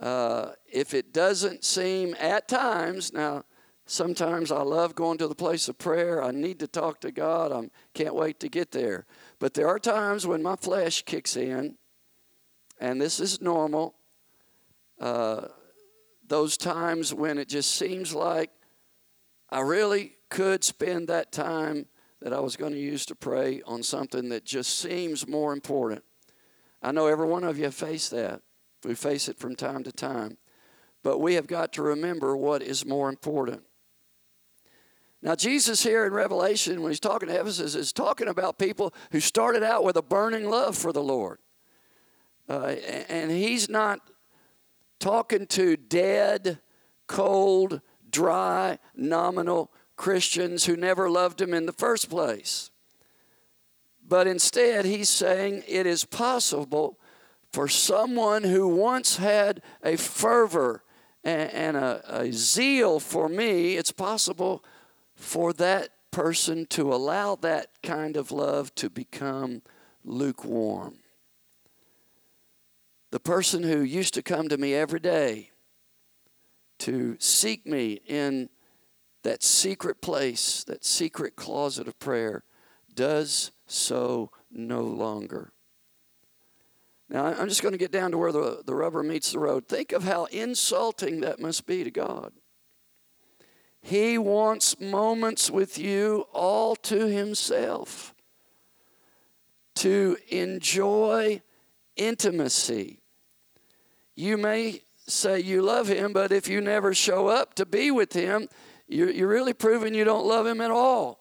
uh, 0.00 0.52
if 0.72 0.94
it 0.94 1.12
doesn't 1.12 1.64
seem 1.64 2.14
at 2.20 2.46
times 2.46 3.12
now, 3.12 3.42
sometimes 3.86 4.52
I 4.52 4.62
love 4.62 4.94
going 4.94 5.18
to 5.18 5.26
the 5.26 5.34
place 5.34 5.68
of 5.68 5.76
prayer. 5.76 6.22
I 6.22 6.30
need 6.30 6.60
to 6.60 6.68
talk 6.68 7.00
to 7.00 7.10
God. 7.10 7.50
I 7.50 7.68
can't 7.94 8.14
wait 8.14 8.38
to 8.40 8.48
get 8.48 8.70
there. 8.70 9.06
But 9.40 9.54
there 9.54 9.66
are 9.66 9.80
times 9.80 10.24
when 10.24 10.40
my 10.40 10.54
flesh 10.54 11.02
kicks 11.02 11.36
in, 11.36 11.76
and 12.78 13.00
this 13.00 13.18
is 13.18 13.40
normal. 13.40 13.96
Uh, 15.00 15.48
those 16.28 16.56
times 16.56 17.12
when 17.12 17.38
it 17.38 17.48
just 17.48 17.72
seems 17.72 18.14
like 18.14 18.50
I 19.50 19.60
really 19.60 20.16
could 20.28 20.62
spend 20.62 21.08
that 21.08 21.32
time 21.32 21.86
that 22.20 22.32
I 22.32 22.40
was 22.40 22.56
going 22.56 22.72
to 22.72 22.78
use 22.78 23.06
to 23.06 23.14
pray 23.14 23.62
on 23.66 23.82
something 23.82 24.28
that 24.28 24.44
just 24.44 24.78
seems 24.78 25.26
more 25.26 25.52
important. 25.52 26.02
I 26.82 26.92
know 26.92 27.06
every 27.06 27.26
one 27.26 27.44
of 27.44 27.58
you 27.58 27.70
faced 27.70 28.10
that. 28.10 28.42
We 28.84 28.94
face 28.94 29.28
it 29.28 29.38
from 29.38 29.56
time 29.56 29.84
to 29.84 29.92
time. 29.92 30.36
But 31.02 31.18
we 31.18 31.34
have 31.34 31.46
got 31.46 31.72
to 31.74 31.82
remember 31.82 32.36
what 32.36 32.62
is 32.62 32.84
more 32.84 33.08
important. 33.08 33.62
Now, 35.20 35.34
Jesus 35.34 35.82
here 35.82 36.04
in 36.06 36.12
Revelation, 36.12 36.80
when 36.80 36.90
he's 36.90 37.00
talking 37.00 37.28
to 37.28 37.40
Ephesus, 37.40 37.74
is 37.74 37.92
talking 37.92 38.28
about 38.28 38.58
people 38.58 38.94
who 39.10 39.18
started 39.18 39.64
out 39.64 39.82
with 39.82 39.96
a 39.96 40.02
burning 40.02 40.48
love 40.48 40.76
for 40.76 40.92
the 40.92 41.02
Lord. 41.02 41.38
Uh, 42.48 42.76
and 43.08 43.30
he's 43.30 43.68
not 43.68 44.00
talking 45.00 45.46
to 45.46 45.76
dead, 45.76 46.60
cold, 47.06 47.80
dry, 48.10 48.78
nominal 48.94 49.70
Christians 49.96 50.64
who 50.64 50.76
never 50.76 51.10
loved 51.10 51.40
him 51.40 51.52
in 51.52 51.66
the 51.66 51.72
first 51.72 52.08
place. 52.08 52.70
But 54.06 54.26
instead, 54.26 54.84
he's 54.84 55.08
saying 55.08 55.64
it 55.66 55.86
is 55.86 56.04
possible 56.04 56.98
for 57.52 57.68
someone 57.68 58.44
who 58.44 58.68
once 58.68 59.16
had 59.16 59.62
a 59.82 59.96
fervor 59.96 60.82
and, 61.24 61.76
a, 61.76 62.02
a 62.08 62.32
zeal 62.32 63.00
for 63.00 63.28
me, 63.28 63.76
it's 63.76 63.92
possible 63.92 64.64
for 65.14 65.52
that 65.54 65.90
person 66.10 66.64
to 66.66 66.92
allow 66.92 67.34
that 67.36 67.70
kind 67.82 68.16
of 68.16 68.30
love 68.30 68.74
to 68.76 68.88
become 68.88 69.62
lukewarm. 70.04 70.94
The 73.10 73.20
person 73.20 73.62
who 73.62 73.82
used 73.82 74.14
to 74.14 74.22
come 74.22 74.48
to 74.48 74.56
me 74.56 74.74
every 74.74 75.00
day 75.00 75.50
to 76.78 77.16
seek 77.18 77.66
me 77.66 78.00
in 78.06 78.48
that 79.22 79.42
secret 79.42 80.00
place, 80.00 80.64
that 80.64 80.84
secret 80.84 81.36
closet 81.36 81.88
of 81.88 81.98
prayer, 81.98 82.44
does 82.94 83.50
so 83.66 84.30
no 84.50 84.82
longer. 84.82 85.52
Now, 87.08 87.26
I'm 87.26 87.48
just 87.48 87.62
going 87.62 87.72
to 87.72 87.78
get 87.78 87.92
down 87.92 88.10
to 88.10 88.18
where 88.18 88.32
the, 88.32 88.62
the 88.64 88.74
rubber 88.74 89.02
meets 89.02 89.32
the 89.32 89.38
road. 89.38 89.66
Think 89.66 89.92
of 89.92 90.04
how 90.04 90.26
insulting 90.26 91.20
that 91.20 91.40
must 91.40 91.66
be 91.66 91.82
to 91.84 91.90
God. 91.90 92.32
He 93.80 94.18
wants 94.18 94.78
moments 94.80 95.50
with 95.50 95.78
you 95.78 96.26
all 96.32 96.76
to 96.76 97.06
Himself 97.06 98.14
to 99.76 100.16
enjoy 100.28 101.40
intimacy. 101.96 103.00
You 104.16 104.36
may 104.36 104.82
say 105.10 105.40
you 105.40 105.62
love 105.62 105.88
him, 105.88 106.12
but 106.12 106.32
if 106.32 106.48
you 106.48 106.60
never 106.60 106.94
show 106.94 107.28
up 107.28 107.54
to 107.54 107.66
be 107.66 107.90
with 107.90 108.12
him, 108.12 108.48
you're, 108.86 109.10
you're 109.10 109.28
really 109.28 109.52
proving 109.52 109.94
you 109.94 110.04
don't 110.04 110.26
love 110.26 110.46
him 110.46 110.60
at 110.60 110.70
all. 110.70 111.20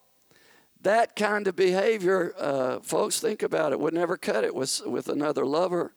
That 0.81 1.15
kind 1.15 1.47
of 1.47 1.55
behavior, 1.55 2.33
uh, 2.37 2.79
folks, 2.79 3.19
think 3.19 3.43
about 3.43 3.71
it, 3.71 3.79
would 3.79 3.93
never 3.93 4.15
cut 4.15 4.43
it 4.43 4.53
with, 4.53 4.81
with 4.85 5.09
another 5.09 5.45
lover. 5.45 5.93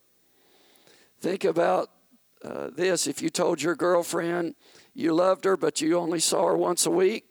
Think 1.20 1.44
about 1.44 1.90
uh, 2.42 2.70
this 2.74 3.06
if 3.06 3.20
you 3.20 3.28
told 3.28 3.60
your 3.60 3.76
girlfriend 3.76 4.54
you 4.94 5.14
loved 5.14 5.44
her, 5.44 5.56
but 5.56 5.80
you 5.80 5.98
only 5.98 6.18
saw 6.18 6.48
her 6.48 6.56
once 6.56 6.86
a 6.86 6.90
week, 6.90 7.26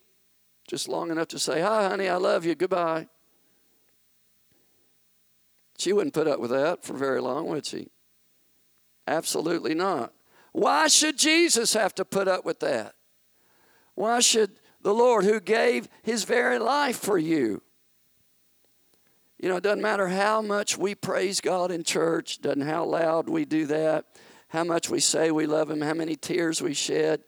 just 0.68 0.88
long 0.88 1.12
enough 1.12 1.28
to 1.30 1.40
say, 1.40 1.62
Hi, 1.62 1.90
honey, 1.90 2.08
I 2.08 2.16
love 2.16 2.46
you, 2.46 2.56
goodbye. 2.56 3.08
She 5.78 5.94
wouldn't 5.94 6.14
put 6.14 6.28
up 6.28 6.40
with 6.40 6.52
that 6.52 6.84
for 6.84 6.94
very 6.94 7.22
long, 7.22 7.48
would 7.48 7.66
she? 7.66 7.90
Absolutely 9.08 9.74
not. 9.74 10.14
Why 10.52 10.88
should 10.88 11.18
Jesus 11.18 11.74
have 11.74 11.94
to 11.96 12.06
put 12.06 12.28
up 12.28 12.46
with 12.46 12.60
that? 12.62 12.96
Why 13.96 14.20
should 14.20 14.52
the 14.82 14.94
Lord, 14.94 15.26
who 15.26 15.40
gave 15.40 15.88
his 16.04 16.24
very 16.24 16.58
life 16.58 16.98
for 16.98 17.18
you, 17.18 17.62
you 19.42 19.48
know, 19.48 19.56
it 19.56 19.64
doesn't 19.64 19.82
matter 19.82 20.10
how 20.10 20.42
much 20.42 20.78
we 20.78 20.96
praise 20.96 21.40
God 21.40 21.72
in 21.72 21.84
church, 21.84 22.42
doesn't 22.42 22.62
how 22.62 22.84
loud 22.84 23.30
we 23.30 23.46
do 23.46 23.66
that, 23.68 24.06
how 24.50 24.66
much 24.66 24.90
we 24.90 25.00
say 25.00 25.32
we 25.32 25.46
love 25.46 25.70
Him, 25.70 25.80
how 25.80 25.94
many 25.94 26.16
tears 26.16 26.62
we 26.62 26.74
shed. 26.74 27.24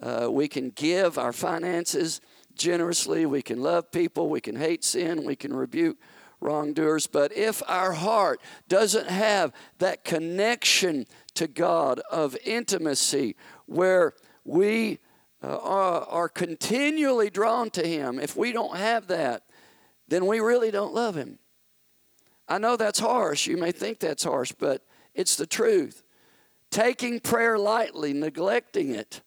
Uh, 0.00 0.28
we 0.30 0.46
can 0.46 0.70
give 0.70 1.16
our 1.16 1.32
finances 1.32 2.20
generously. 2.54 3.24
We 3.24 3.40
can 3.40 3.62
love 3.62 3.90
people. 3.90 4.28
We 4.28 4.42
can 4.42 4.56
hate 4.56 4.84
sin. 4.84 5.24
We 5.24 5.36
can 5.36 5.54
rebuke 5.54 5.96
wrongdoers. 6.40 7.06
But 7.06 7.32
if 7.32 7.62
our 7.66 7.92
heart 7.92 8.42
doesn't 8.68 9.08
have 9.08 9.52
that 9.78 10.04
connection 10.04 11.06
to 11.34 11.46
God 11.46 12.00
of 12.10 12.36
intimacy 12.44 13.36
where 13.66 14.14
we 14.44 14.98
uh, 15.42 15.58
are, 15.58 16.02
are 16.02 16.28
continually 16.28 17.28
drawn 17.28 17.70
to 17.70 17.86
Him, 17.86 18.18
if 18.18 18.36
we 18.36 18.52
don't 18.52 18.76
have 18.76 19.08
that, 19.08 19.42
then 20.08 20.26
we 20.26 20.40
really 20.40 20.70
don't 20.70 20.94
love 20.94 21.16
Him. 21.16 21.38
I, 22.48 22.58
know 22.58 22.76
that's 22.76 22.98
harsh. 22.98 23.46
You 23.46 23.56
may 23.56 23.72
think 23.72 23.98
that's 23.98 24.24
harsh, 24.24 24.52
but 24.58 24.84
it's 25.14 25.36
the 25.36 25.46
truth. 25.46 26.02
Taking 26.70 27.20
prayer 27.20 27.58
lightly, 27.58 28.12
neglecting 28.12 28.94
it, 28.94 29.22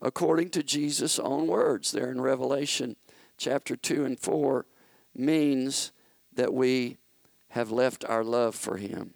according 0.00 0.50
to 0.50 0.62
Jesus' 0.62 1.18
own 1.18 1.46
words 1.46 1.92
there 1.92 2.10
in 2.10 2.20
Revelation 2.20 2.96
chapter 3.38 3.76
2 3.76 4.04
and 4.04 4.18
4, 4.18 4.66
means 5.14 5.92
that 6.32 6.52
we 6.52 6.98
have 7.48 7.70
left 7.70 8.04
our 8.04 8.24
love 8.24 8.54
for 8.54 8.78
Him. 8.78 9.14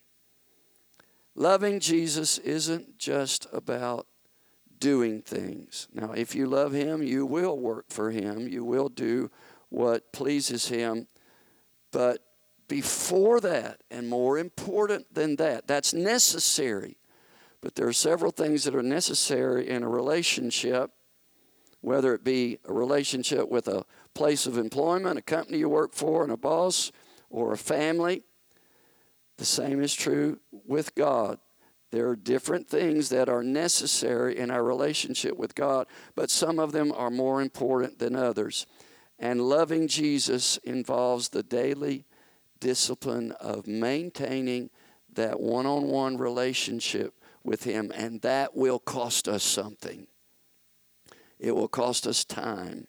Loving 1.38 1.80
Jesus 1.80 2.38
isn't 2.38 2.96
just 2.96 3.46
about 3.52 4.06
doing 4.78 5.20
things. 5.20 5.86
Now, 5.92 6.12
if 6.12 6.34
you 6.34 6.46
love 6.46 6.72
Him, 6.72 7.02
you 7.02 7.26
will 7.26 7.58
work 7.58 7.86
for 7.90 8.10
Him, 8.10 8.48
you 8.48 8.64
will 8.64 8.88
do 8.88 9.30
what 9.68 10.12
pleases 10.14 10.68
Him. 10.68 11.08
But 11.92 12.24
before 12.68 13.38
that, 13.40 13.82
and 13.90 14.08
more 14.08 14.38
important 14.38 15.12
than 15.14 15.36
that, 15.36 15.66
that's 15.66 15.92
necessary. 15.92 16.96
But 17.60 17.74
there 17.74 17.86
are 17.86 17.92
several 17.92 18.30
things 18.32 18.64
that 18.64 18.74
are 18.74 18.82
necessary 18.82 19.68
in 19.68 19.82
a 19.82 19.88
relationship, 19.88 20.90
whether 21.82 22.14
it 22.14 22.24
be 22.24 22.58
a 22.64 22.72
relationship 22.72 23.50
with 23.50 23.68
a 23.68 23.84
place 24.14 24.46
of 24.46 24.56
employment, 24.56 25.18
a 25.18 25.22
company 25.22 25.58
you 25.58 25.68
work 25.68 25.92
for, 25.92 26.22
and 26.22 26.32
a 26.32 26.36
boss, 26.38 26.92
or 27.28 27.52
a 27.52 27.58
family. 27.58 28.22
The 29.38 29.44
same 29.44 29.82
is 29.82 29.94
true 29.94 30.40
with 30.50 30.94
God. 30.94 31.38
There 31.92 32.08
are 32.08 32.16
different 32.16 32.68
things 32.68 33.10
that 33.10 33.28
are 33.28 33.42
necessary 33.42 34.36
in 34.36 34.50
our 34.50 34.62
relationship 34.62 35.36
with 35.36 35.54
God, 35.54 35.86
but 36.14 36.30
some 36.30 36.58
of 36.58 36.72
them 36.72 36.92
are 36.92 37.10
more 37.10 37.40
important 37.40 37.98
than 37.98 38.16
others. 38.16 38.66
And 39.18 39.40
loving 39.40 39.88
Jesus 39.88 40.56
involves 40.58 41.28
the 41.28 41.42
daily 41.42 42.04
discipline 42.60 43.32
of 43.32 43.66
maintaining 43.66 44.70
that 45.14 45.40
one 45.40 45.66
on 45.66 45.88
one 45.88 46.18
relationship 46.18 47.14
with 47.44 47.64
Him, 47.64 47.92
and 47.94 48.20
that 48.22 48.56
will 48.56 48.78
cost 48.78 49.28
us 49.28 49.42
something. 49.42 50.06
It 51.38 51.54
will 51.54 51.68
cost 51.68 52.06
us 52.06 52.24
time 52.24 52.88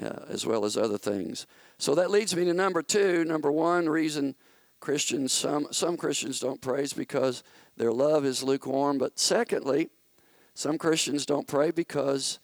uh, 0.00 0.24
as 0.28 0.44
well 0.44 0.64
as 0.64 0.76
other 0.76 0.98
things. 0.98 1.46
So 1.78 1.94
that 1.94 2.10
leads 2.10 2.34
me 2.34 2.44
to 2.46 2.54
number 2.54 2.82
two. 2.82 3.24
Number 3.24 3.52
one 3.52 3.88
reason 3.88 4.34
Christians, 4.84 5.32
some, 5.32 5.66
some 5.70 5.96
Christians 5.96 6.40
don't 6.40 6.60
praise 6.60 6.92
because 6.92 7.42
their 7.78 7.90
love 7.90 8.26
is 8.26 8.42
lukewarm. 8.42 8.98
But 8.98 9.18
secondly, 9.18 9.88
some 10.52 10.76
Christians 10.76 11.24
don't 11.24 11.46
pray 11.46 11.70
because 11.70 12.38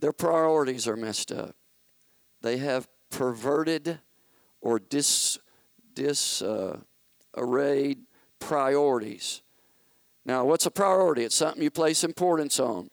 their 0.00 0.14
priorities 0.14 0.88
are 0.88 0.96
messed 0.96 1.30
up. 1.30 1.54
They 2.40 2.56
have 2.56 2.88
perverted 3.10 3.98
or 4.62 4.78
dis, 4.78 5.38
disarrayed 5.92 6.78
uh, 7.98 8.00
priorities. 8.38 9.42
Now, 10.24 10.46
what's 10.46 10.64
a 10.64 10.70
priority? 10.70 11.24
It's 11.24 11.36
something 11.36 11.62
you 11.62 11.70
place 11.70 12.02
importance 12.02 12.58
on. 12.58 12.88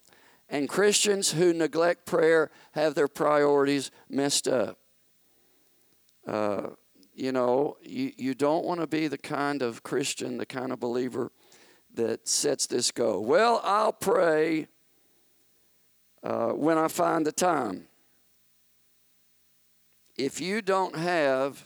And 0.50 0.68
Christians 0.68 1.32
who 1.32 1.54
neglect 1.54 2.06
prayer 2.06 2.52
have 2.74 2.96
their 2.96 3.08
priorities 3.08 3.92
messed 4.10 4.50
up. 4.50 4.78
Uh, 6.28 6.72
you 7.16 7.32
know, 7.32 7.78
you, 7.82 8.12
you 8.18 8.34
don't 8.34 8.66
want 8.66 8.82
to 8.82 8.88
be 8.88 9.08
the 9.08 9.18
kind 9.18 9.62
of 9.62 9.84
Christian, 9.84 10.38
the 10.38 10.46
kind 10.46 10.72
of 10.72 10.80
believer 10.80 11.32
that 11.94 12.28
sets 12.28 12.66
this 12.66 12.92
goal. 12.92 13.24
Well, 13.24 13.62
I'll 13.64 13.94
pray 13.94 14.68
uh, 16.24 16.50
when 16.50 16.78
I 16.78 16.88
find 16.88 17.26
the 17.26 17.32
time. 17.32 17.88
If 20.18 20.42
you 20.42 20.62
don't 20.62 20.96
have 20.96 21.66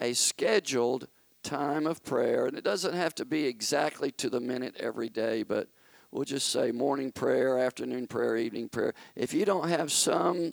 a 0.00 0.12
scheduled 0.12 1.08
time 1.42 1.86
of 1.86 2.04
prayer, 2.04 2.46
and 2.46 2.56
it 2.56 2.64
doesn't 2.64 2.94
have 2.94 3.14
to 3.16 3.24
be 3.24 3.46
exactly 3.46 4.10
to 4.12 4.28
the 4.28 4.40
minute 4.40 4.76
every 4.78 5.08
day, 5.08 5.42
but 5.42 5.68
we'll 6.10 6.24
just 6.24 6.48
say 6.48 6.72
morning 6.72 7.12
prayer, 7.12 7.58
afternoon 7.58 8.06
prayer, 8.06 8.36
evening 8.36 8.68
prayer. 8.68 8.94
If 9.14 9.32
you 9.32 9.44
don't 9.44 9.68
have 9.68 9.92
some 9.92 10.52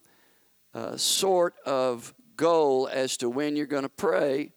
uh, 0.74 0.98
sort 0.98 1.56
of 1.66 2.14
goal 2.36 2.90
as 2.92 3.18
to 3.18 3.30
when 3.30 3.56
you're 3.56 3.66
going 3.66 3.84
to 3.84 3.90
pray 3.90 4.52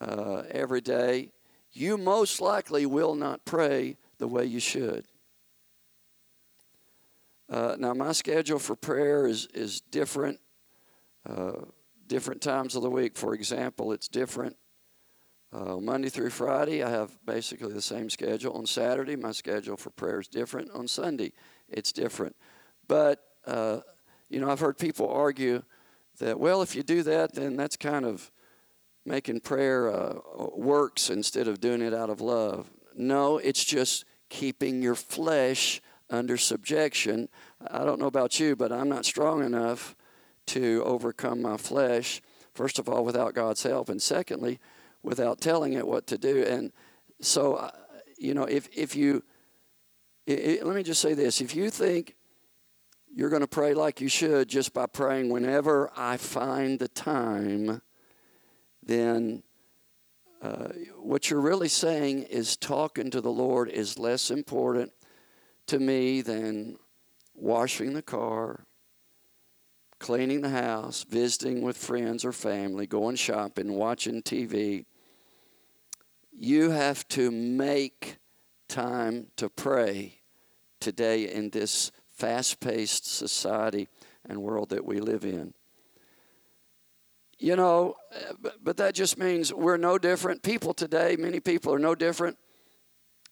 uh, 0.00 0.42
every 0.50 0.80
day, 0.80 1.30
you 1.72 1.98
most 1.98 2.40
likely 2.40 2.86
will 2.86 3.14
not 3.14 3.44
pray 3.44 3.96
the 4.18 4.28
way 4.28 4.44
you 4.44 4.60
should. 4.60 5.04
Uh, 7.50 7.76
now, 7.78 7.94
my 7.94 8.12
schedule 8.12 8.58
for 8.58 8.76
prayer 8.76 9.26
is, 9.26 9.46
is 9.54 9.80
different, 9.80 10.38
uh, 11.28 11.52
different 12.06 12.42
times 12.42 12.76
of 12.76 12.82
the 12.82 12.90
week. 12.90 13.16
For 13.16 13.34
example, 13.34 13.92
it's 13.92 14.08
different. 14.08 14.56
Uh, 15.50 15.76
Monday 15.76 16.10
through 16.10 16.28
Friday, 16.28 16.82
I 16.82 16.90
have 16.90 17.10
basically 17.24 17.72
the 17.72 17.80
same 17.80 18.10
schedule. 18.10 18.52
On 18.52 18.66
Saturday, 18.66 19.16
my 19.16 19.32
schedule 19.32 19.78
for 19.78 19.88
prayer 19.90 20.20
is 20.20 20.28
different. 20.28 20.70
On 20.72 20.86
Sunday, 20.86 21.32
it's 21.70 21.90
different. 21.90 22.36
But, 22.86 23.24
uh, 23.46 23.80
you 24.28 24.40
know, 24.40 24.50
I've 24.50 24.60
heard 24.60 24.76
people 24.76 25.08
argue 25.08 25.62
that, 26.18 26.38
well, 26.38 26.62
if 26.62 26.74
you 26.74 26.82
do 26.82 27.02
that, 27.02 27.34
then 27.34 27.56
that's 27.56 27.76
kind 27.76 28.04
of 28.04 28.30
making 29.04 29.40
prayer 29.40 29.90
uh, 29.90 30.18
works 30.54 31.10
instead 31.10 31.48
of 31.48 31.60
doing 31.60 31.80
it 31.80 31.94
out 31.94 32.10
of 32.10 32.20
love. 32.20 32.70
No, 32.94 33.38
it's 33.38 33.64
just 33.64 34.04
keeping 34.28 34.82
your 34.82 34.94
flesh 34.94 35.80
under 36.10 36.36
subjection. 36.36 37.28
I 37.70 37.84
don't 37.84 38.00
know 38.00 38.06
about 38.06 38.38
you, 38.38 38.56
but 38.56 38.72
I'm 38.72 38.88
not 38.88 39.04
strong 39.04 39.44
enough 39.44 39.96
to 40.46 40.82
overcome 40.84 41.42
my 41.42 41.56
flesh, 41.56 42.20
first 42.54 42.78
of 42.78 42.88
all, 42.88 43.04
without 43.04 43.34
God's 43.34 43.62
help, 43.62 43.88
and 43.88 44.00
secondly, 44.00 44.58
without 45.02 45.40
telling 45.40 45.74
it 45.74 45.86
what 45.86 46.06
to 46.08 46.18
do. 46.18 46.42
And 46.42 46.72
so, 47.20 47.54
uh, 47.54 47.70
you 48.18 48.34
know, 48.34 48.44
if, 48.44 48.68
if 48.76 48.96
you, 48.96 49.22
it, 50.26 50.38
it, 50.38 50.66
let 50.66 50.74
me 50.74 50.82
just 50.82 51.00
say 51.00 51.14
this 51.14 51.40
if 51.40 51.54
you 51.54 51.70
think 51.70 52.14
you're 53.18 53.30
going 53.30 53.42
to 53.42 53.48
pray 53.48 53.74
like 53.74 54.00
you 54.00 54.08
should 54.08 54.48
just 54.48 54.72
by 54.72 54.86
praying 54.86 55.28
whenever 55.28 55.90
I 55.96 56.18
find 56.18 56.78
the 56.78 56.86
time, 56.86 57.82
then 58.80 59.42
uh, 60.40 60.68
what 61.00 61.28
you're 61.28 61.40
really 61.40 61.66
saying 61.66 62.22
is 62.22 62.56
talking 62.56 63.10
to 63.10 63.20
the 63.20 63.32
Lord 63.32 63.70
is 63.70 63.98
less 63.98 64.30
important 64.30 64.92
to 65.66 65.80
me 65.80 66.20
than 66.20 66.78
washing 67.34 67.92
the 67.92 68.02
car, 68.02 68.64
cleaning 69.98 70.42
the 70.42 70.50
house, 70.50 71.02
visiting 71.02 71.60
with 71.60 71.76
friends 71.76 72.24
or 72.24 72.30
family, 72.30 72.86
going 72.86 73.16
shopping, 73.16 73.72
watching 73.72 74.22
TV. 74.22 74.84
You 76.30 76.70
have 76.70 77.08
to 77.08 77.32
make 77.32 78.18
time 78.68 79.26
to 79.38 79.48
pray 79.48 80.20
today 80.78 81.24
in 81.24 81.50
this 81.50 81.90
fast 82.18 82.60
paced 82.60 83.06
society 83.06 83.88
and 84.28 84.42
world 84.42 84.70
that 84.70 84.84
we 84.84 85.00
live 85.00 85.24
in. 85.24 85.54
You 87.38 87.54
know, 87.54 87.94
but 88.62 88.76
that 88.78 88.94
just 88.94 89.16
means 89.16 89.54
we're 89.54 89.76
no 89.76 89.96
different. 89.96 90.42
People 90.42 90.74
today, 90.74 91.16
many 91.16 91.38
people 91.38 91.72
are 91.72 91.78
no 91.78 91.94
different 91.94 92.36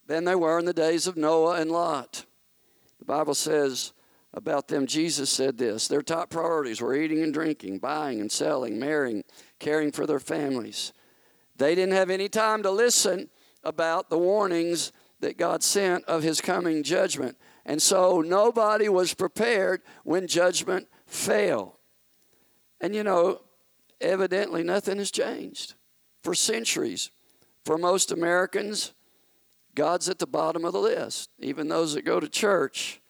than 0.07 0.23
they 0.23 0.35
were 0.35 0.57
in 0.57 0.65
the 0.65 0.73
days 0.73 1.07
of 1.07 1.17
Noah 1.17 1.59
and 1.59 1.69
Lot. 1.69 2.25
The 2.99 3.05
Bible 3.05 3.33
says 3.33 3.91
about 4.33 4.69
them, 4.69 4.87
Jesus 4.87 5.29
said 5.29 5.57
this 5.57 5.89
their 5.89 6.01
top 6.01 6.29
priorities 6.29 6.79
were 6.79 6.95
eating 6.95 7.21
and 7.21 7.33
drinking, 7.33 7.79
buying 7.79 8.21
and 8.21 8.31
selling, 8.31 8.79
marrying, 8.79 9.25
caring 9.59 9.91
for 9.91 10.05
their 10.05 10.21
families. 10.21 10.93
They 11.57 11.75
didn't 11.75 11.95
have 11.95 12.09
any 12.09 12.29
time 12.29 12.63
to 12.63 12.71
listen 12.71 13.29
about 13.63 14.09
the 14.09 14.17
warnings 14.17 14.93
that 15.19 15.37
God 15.37 15.63
sent 15.63 16.05
of 16.05 16.23
his 16.23 16.39
coming 16.39 16.83
judgment. 16.83 17.37
And 17.67 17.81
so 17.81 18.21
nobody 18.21 18.87
was 18.87 19.13
prepared 19.13 19.81
when 20.05 20.25
judgment 20.25 20.87
fell. 21.05 21.79
And 22.79 22.95
you 22.95 23.03
know, 23.03 23.41
evidently 23.99 24.63
nothing 24.63 24.97
has 24.99 25.11
changed 25.11 25.75
for 26.23 26.33
centuries. 26.33 27.11
For 27.65 27.77
most 27.77 28.13
Americans, 28.13 28.93
God's 29.75 30.07
at 30.07 30.17
the 30.17 30.25
bottom 30.25 30.63
of 30.63 30.71
the 30.71 30.79
list, 30.79 31.29
even 31.39 31.67
those 31.67 31.93
that 31.93 32.05
go 32.05 32.21
to 32.21 32.29
church. 32.29 33.01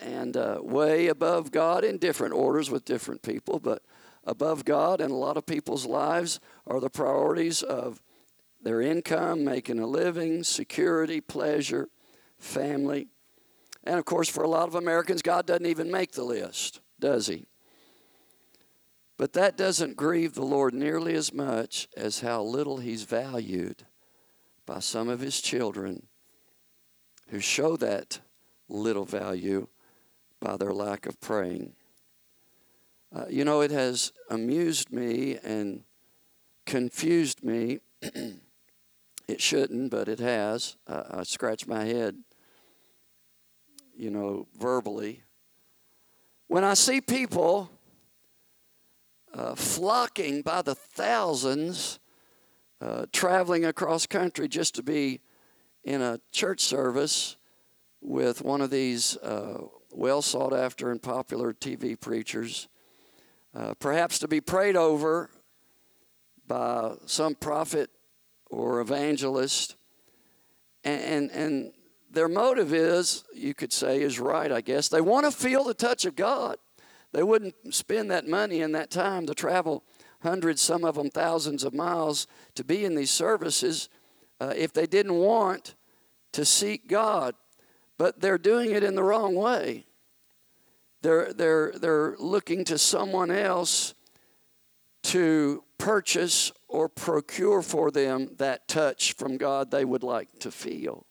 And 0.00 0.36
uh, 0.36 0.58
way 0.60 1.06
above 1.06 1.52
God 1.52 1.84
in 1.84 1.98
different 1.98 2.34
orders 2.34 2.68
with 2.68 2.84
different 2.84 3.22
people, 3.22 3.60
but 3.60 3.82
above 4.24 4.64
God 4.64 5.00
in 5.00 5.12
a 5.12 5.16
lot 5.16 5.36
of 5.36 5.46
people's 5.46 5.86
lives 5.86 6.40
are 6.66 6.80
the 6.80 6.90
priorities 6.90 7.62
of 7.62 8.02
their 8.60 8.80
income, 8.80 9.44
making 9.44 9.78
a 9.78 9.86
living, 9.86 10.42
security, 10.42 11.20
pleasure, 11.20 11.88
family. 12.38 13.08
And 13.84 13.98
of 13.98 14.04
course, 14.04 14.28
for 14.28 14.44
a 14.44 14.48
lot 14.48 14.68
of 14.68 14.74
Americans, 14.74 15.22
God 15.22 15.46
doesn't 15.46 15.66
even 15.66 15.90
make 15.90 16.12
the 16.12 16.24
list, 16.24 16.80
does 16.98 17.26
He? 17.26 17.46
But 19.16 19.32
that 19.34 19.56
doesn't 19.56 19.96
grieve 19.96 20.34
the 20.34 20.42
Lord 20.42 20.74
nearly 20.74 21.14
as 21.14 21.32
much 21.32 21.88
as 21.96 22.20
how 22.20 22.42
little 22.42 22.78
He's 22.78 23.04
valued 23.04 23.84
by 24.66 24.80
some 24.80 25.08
of 25.08 25.20
His 25.20 25.40
children 25.40 26.06
who 27.28 27.40
show 27.40 27.76
that 27.76 28.20
little 28.68 29.04
value 29.04 29.66
by 30.40 30.56
their 30.56 30.72
lack 30.72 31.06
of 31.06 31.20
praying. 31.20 31.74
Uh, 33.14 33.24
you 33.28 33.44
know, 33.44 33.60
it 33.60 33.70
has 33.70 34.12
amused 34.30 34.92
me 34.92 35.36
and 35.42 35.82
confused 36.64 37.42
me 37.42 37.80
it 39.28 39.40
shouldn't, 39.40 39.90
but 39.90 40.08
it 40.08 40.20
has. 40.20 40.76
I, 40.86 41.04
I 41.10 41.22
scratch 41.24 41.66
my 41.66 41.84
head, 41.84 42.16
you 43.96 44.10
know, 44.10 44.46
verbally. 44.58 45.22
When 46.48 46.64
I 46.64 46.74
see 46.74 47.00
people 47.00 47.70
uh, 49.32 49.54
flocking 49.54 50.42
by 50.42 50.62
the 50.62 50.74
thousands, 50.74 51.98
uh, 52.80 53.06
traveling 53.12 53.64
across 53.64 54.06
country 54.06 54.48
just 54.48 54.74
to 54.74 54.82
be 54.82 55.20
in 55.84 56.02
a 56.02 56.20
church 56.32 56.60
service 56.60 57.36
with 58.00 58.42
one 58.42 58.60
of 58.60 58.70
these 58.70 59.16
uh, 59.18 59.62
well 59.92 60.22
sought 60.22 60.52
after 60.52 60.90
and 60.90 61.02
popular 61.02 61.52
TV 61.52 61.98
preachers, 62.00 62.68
uh, 63.54 63.74
perhaps 63.74 64.18
to 64.18 64.28
be 64.28 64.40
prayed 64.40 64.76
over 64.76 65.30
by 66.46 66.94
some 67.06 67.34
prophet 67.34 67.90
or 68.50 68.80
evangelist. 68.80 69.76
And, 70.82 71.02
and, 71.02 71.30
and 71.30 71.72
their 72.10 72.28
motive 72.28 72.74
is, 72.74 73.24
you 73.34 73.54
could 73.54 73.72
say, 73.72 74.02
is 74.02 74.18
right, 74.18 74.50
I 74.50 74.60
guess. 74.60 74.88
They 74.88 75.00
want 75.00 75.26
to 75.26 75.32
feel 75.32 75.64
the 75.64 75.74
touch 75.74 76.04
of 76.04 76.16
God. 76.16 76.56
They 77.12 77.22
wouldn't 77.22 77.54
spend 77.74 78.10
that 78.10 78.28
money 78.28 78.62
and 78.62 78.74
that 78.74 78.90
time 78.90 79.26
to 79.26 79.34
travel 79.34 79.84
hundreds, 80.22 80.60
some 80.60 80.84
of 80.84 80.96
them 80.96 81.10
thousands 81.10 81.64
of 81.64 81.72
miles 81.72 82.26
to 82.54 82.64
be 82.64 82.84
in 82.84 82.94
these 82.94 83.10
services 83.10 83.88
uh, 84.40 84.52
if 84.56 84.72
they 84.72 84.86
didn't 84.86 85.14
want 85.14 85.74
to 86.32 86.44
seek 86.44 86.88
God. 86.88 87.34
But 87.96 88.20
they're 88.20 88.38
doing 88.38 88.72
it 88.72 88.82
in 88.82 88.94
the 88.94 89.02
wrong 89.02 89.34
way. 89.34 89.86
They're, 91.02 91.32
they're, 91.32 91.72
they're 91.72 92.16
looking 92.18 92.64
to 92.66 92.78
someone 92.78 93.30
else 93.30 93.94
to 95.04 95.64
purchase 95.78 96.52
or 96.68 96.88
procure 96.88 97.62
for 97.62 97.90
them 97.90 98.30
that 98.36 98.68
touch 98.68 99.14
from 99.14 99.38
God 99.38 99.70
they 99.70 99.84
would 99.84 100.02
like 100.02 100.28
to 100.40 100.50
feel. 100.50 101.06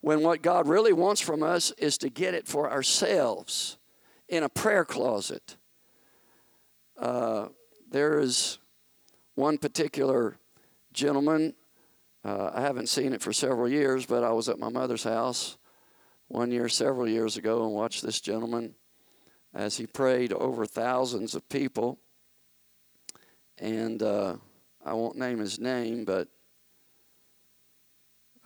When 0.00 0.22
what 0.22 0.42
God 0.42 0.68
really 0.68 0.92
wants 0.92 1.20
from 1.20 1.42
us 1.42 1.72
is 1.72 1.98
to 1.98 2.08
get 2.08 2.34
it 2.34 2.46
for 2.46 2.70
ourselves 2.70 3.78
in 4.28 4.42
a 4.42 4.48
prayer 4.48 4.84
closet. 4.84 5.56
Uh, 6.98 7.48
there 7.90 8.18
is 8.18 8.58
one 9.34 9.58
particular 9.58 10.36
gentleman, 10.92 11.54
uh, 12.24 12.50
I 12.52 12.60
haven't 12.60 12.88
seen 12.88 13.12
it 13.12 13.22
for 13.22 13.32
several 13.32 13.68
years, 13.68 14.04
but 14.04 14.24
I 14.24 14.32
was 14.32 14.48
at 14.48 14.58
my 14.58 14.68
mother's 14.68 15.04
house 15.04 15.56
one 16.26 16.50
year, 16.50 16.68
several 16.68 17.08
years 17.08 17.36
ago, 17.36 17.64
and 17.64 17.72
watched 17.72 18.02
this 18.02 18.20
gentleman 18.20 18.74
as 19.54 19.76
he 19.76 19.86
prayed 19.86 20.32
over 20.32 20.66
thousands 20.66 21.34
of 21.34 21.48
people. 21.48 21.98
And 23.58 24.02
uh, 24.02 24.36
I 24.84 24.92
won't 24.92 25.16
name 25.16 25.38
his 25.38 25.58
name, 25.58 26.04
but 26.04 26.28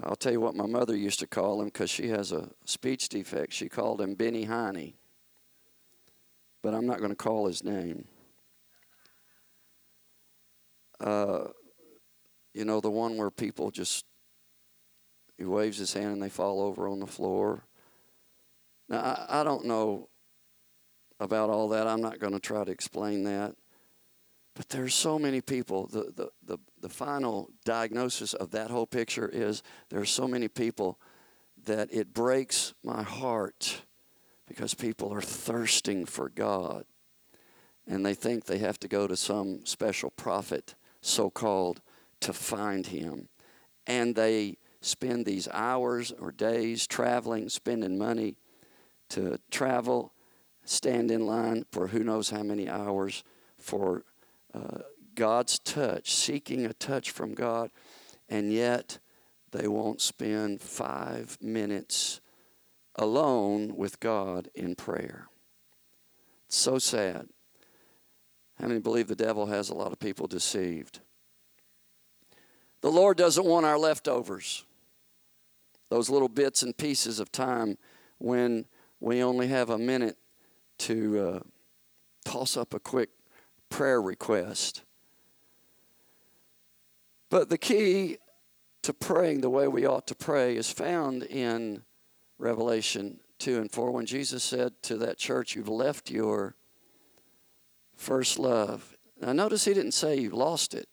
I'll 0.05 0.17
tell 0.17 0.33
you 0.33 0.41
what 0.41 0.57
my 0.57 0.67
mother 0.67 0.97
used 0.97 1.21
to 1.21 1.27
call 1.27 1.61
him 1.61 1.67
because 1.67 1.91
she 1.91 2.09
has 2.09 2.33
a 2.33 2.49
speech 2.65 3.09
defect. 3.09 3.53
She 3.53 3.69
called 3.69 4.01
him 4.01 4.15
Benny 4.15 4.45
Heine. 4.45 4.95
But 6.63 6.75
I'm 6.75 6.87
not 6.87 6.99
going 6.99 7.11
to 7.11 7.17
call 7.17 7.47
his 7.47 7.63
name. 7.63 8.07
Uh, 10.99 11.49
you 12.55 12.65
know, 12.65 12.81
the 12.81 12.91
one 12.91 13.17
where 13.17 13.31
people 13.31 13.71
just, 13.71 14.05
he 15.39 15.45
waves 15.45 15.79
his 15.79 15.93
hand 15.93 16.13
and 16.13 16.23
they 16.23 16.29
fall 16.29 16.61
over 16.61 16.89
on 16.89 17.01
the 17.01 17.07
floor. 17.07 17.65
Now, 18.89 19.01
I, 19.01 19.41
I 19.41 19.45
don't 19.45 19.65
know 19.67 20.09
about 21.19 21.51
all 21.51 21.69
that. 21.71 21.87
I'm 21.87 22.01
not 22.01 22.19
going 22.19 22.33
to 22.33 22.41
try 22.41 22.65
to 22.65 22.71
explain 22.71 23.25
that. 23.25 23.55
But 24.55 24.69
there 24.69 24.85
are 24.85 24.89
so 24.89 25.19
many 25.19 25.41
people. 25.41 25.87
The, 25.87 26.13
the, 26.15 26.31
the, 26.45 26.59
the 26.81 26.89
final 26.89 27.51
diagnosis 27.65 28.35
of 28.35 28.51
that 28.51 28.71
whole 28.71 28.87
picture 28.87 29.29
is 29.29 29.63
there 29.89 30.01
are 30.01 30.07
so 30.07 30.29
many 30.29 30.49
people 30.49 30.99
that 31.65 31.93
it 31.93 32.13
breaks 32.13 32.75
my 32.85 33.03
heart 33.03 33.83
because 34.47 34.75
people 34.75 35.13
are 35.13 35.23
thirsting 35.23 36.05
for 36.05 36.29
God. 36.29 36.85
And 37.87 38.05
they 38.05 38.15
think 38.15 38.45
they 38.45 38.59
have 38.59 38.79
to 38.81 38.89
go 38.89 39.07
to 39.07 39.17
some 39.17 39.65
special 39.65 40.11
prophet, 40.11 40.75
so 41.01 41.31
called, 41.31 41.81
to 42.21 42.33
find 42.33 42.87
him. 42.87 43.29
And 43.87 44.15
they 44.15 44.59
spend 44.81 45.27
these 45.27 45.49
hours 45.53 46.13
or 46.13 46.31
days 46.31 46.87
traveling, 46.87 47.49
spending 47.49 47.99
money 47.99 48.37
to 49.11 49.39
travel, 49.51 50.13
stand 50.65 51.11
in 51.11 51.27
line 51.27 51.65
for 51.73 51.89
who 51.89 52.05
knows 52.05 52.31
how 52.31 52.43
many 52.43 52.69
hours 52.69 53.25
for 53.59 54.05
God's 55.15 55.59
touch, 55.59 56.13
seeking 56.15 56.65
a 56.65 56.73
touch 56.73 57.11
from 57.11 57.35
God, 57.35 57.71
and 58.29 58.53
yet 58.53 58.99
they 59.51 59.69
won't 59.69 60.01
spend 60.01 60.61
five 60.61 61.37
minutes 61.41 62.21
alone 62.97 63.77
with 63.77 64.01
God 64.01 64.49
in 64.55 64.75
prayer. 64.75 65.29
It's 66.47 66.57
so 66.57 66.79
sad. 66.79 67.29
How 68.61 68.69
many 68.69 68.81
believe 68.81 69.09
the 69.09 69.17
devil 69.17 69.47
has 69.47 69.71
a 69.71 69.75
lot 69.75 69.93
of 69.93 69.99
people 69.99 70.27
deceived? 70.27 71.01
The 72.81 72.91
Lord 72.91 73.17
doesn't 73.17 73.47
want 73.47 73.67
our 73.67 73.79
leftovers, 73.79 74.65
those 75.89 76.11
little 76.11 76.29
bits 76.29 76.63
and 76.63 76.77
pieces 76.77 77.21
of 77.21 77.31
time 77.31 77.79
when 78.19 78.67
we 79.01 79.23
only 79.23 79.49
have 79.49 79.71
a 79.71 79.79
minute 79.79 80.17
to 80.79 81.19
uh, 81.19 81.41
toss 82.25 82.57
up 82.57 82.75
a 82.75 82.81
quick 82.81 83.11
prayer 83.73 84.01
request. 84.01 84.83
But 87.31 87.49
the 87.49 87.57
key 87.57 88.19
to 88.83 88.93
praying 88.93 89.41
the 89.41 89.49
way 89.49 89.67
we 89.67 89.87
ought 89.87 90.07
to 90.09 90.15
pray 90.15 90.57
is 90.57 90.71
found 90.71 91.23
in 91.23 91.83
Revelation 92.39 93.19
2 93.39 93.63
and 93.63 93.73
4 93.73 93.91
when 93.91 94.05
Jesus 94.05 94.45
said 94.45 94.75
to 94.83 94.99
that 94.99 95.17
church, 95.17 95.57
You've 95.57 95.69
left 95.69 96.11
your 96.11 96.55
first 97.97 98.39
love. 98.39 98.95
Now, 99.21 99.33
notice 99.33 99.65
he 99.65 99.73
didn't 99.73 99.93
say 99.93 100.19
you 100.19 100.31
lost 100.31 100.75
it. 100.75 100.87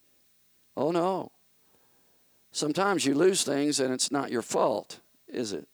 Oh, 0.78 0.92
no. 0.92 1.34
Sometimes 2.52 3.06
you 3.06 3.13
lose 3.13 3.44
things 3.44 3.82
and 3.82 3.94
it's 3.94 4.10
not 4.10 4.32
your 4.32 4.42
fault, 4.42 5.02
is 5.28 5.52
it? 5.52 5.68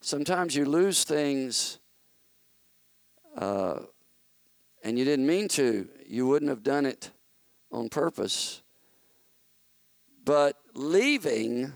Sometimes 0.00 0.56
you 0.56 0.64
lose 0.64 1.04
things 1.04 1.78
uh, 3.36 3.80
and 4.82 4.98
you 4.98 5.04
didn't 5.04 5.26
mean 5.26 5.48
to. 5.48 5.88
You 6.06 6.26
wouldn't 6.26 6.48
have 6.48 6.62
done 6.62 6.86
it 6.86 7.10
on 7.70 7.88
purpose. 7.88 8.62
But 10.24 10.56
leaving 10.74 11.72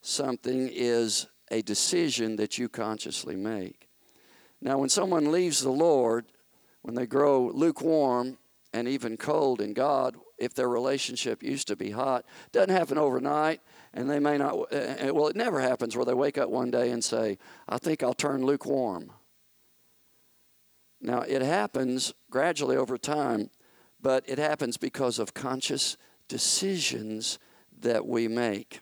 something 0.00 0.68
is 0.72 1.26
a 1.50 1.62
decision 1.62 2.36
that 2.36 2.58
you 2.58 2.68
consciously 2.68 3.36
make. 3.36 3.88
Now, 4.60 4.78
when 4.78 4.88
someone 4.88 5.30
leaves 5.30 5.60
the 5.60 5.70
Lord, 5.70 6.26
when 6.82 6.94
they 6.94 7.06
grow 7.06 7.50
lukewarm 7.50 8.38
and 8.72 8.88
even 8.88 9.16
cold 9.16 9.60
in 9.60 9.72
God, 9.72 10.16
if 10.36 10.54
their 10.54 10.68
relationship 10.68 11.42
used 11.42 11.68
to 11.68 11.76
be 11.76 11.90
hot, 11.90 12.24
doesn't 12.52 12.74
happen 12.74 12.98
overnight, 12.98 13.60
and 13.94 14.08
they 14.08 14.18
may 14.18 14.38
not, 14.38 14.72
eh, 14.72 14.94
eh, 14.98 15.10
well, 15.10 15.28
it 15.28 15.36
never 15.36 15.60
happens 15.60 15.96
where 15.96 16.04
they 16.04 16.14
wake 16.14 16.38
up 16.38 16.50
one 16.50 16.70
day 16.70 16.90
and 16.90 17.02
say, 17.02 17.38
I 17.68 17.78
think 17.78 18.02
I'll 18.02 18.14
turn 18.14 18.44
lukewarm. 18.44 19.12
Now, 21.00 21.20
it 21.20 21.42
happens 21.42 22.12
gradually 22.30 22.76
over 22.76 22.98
time, 22.98 23.50
but 24.00 24.24
it 24.26 24.38
happens 24.38 24.76
because 24.76 25.18
of 25.18 25.34
conscious 25.34 25.96
decisions 26.28 27.38
that 27.80 28.06
we 28.06 28.28
make. 28.28 28.80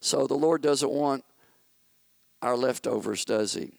So 0.00 0.26
the 0.26 0.34
Lord 0.34 0.62
doesn't 0.62 0.90
want 0.90 1.24
our 2.40 2.56
leftovers, 2.56 3.24
does 3.24 3.54
He? 3.54 3.72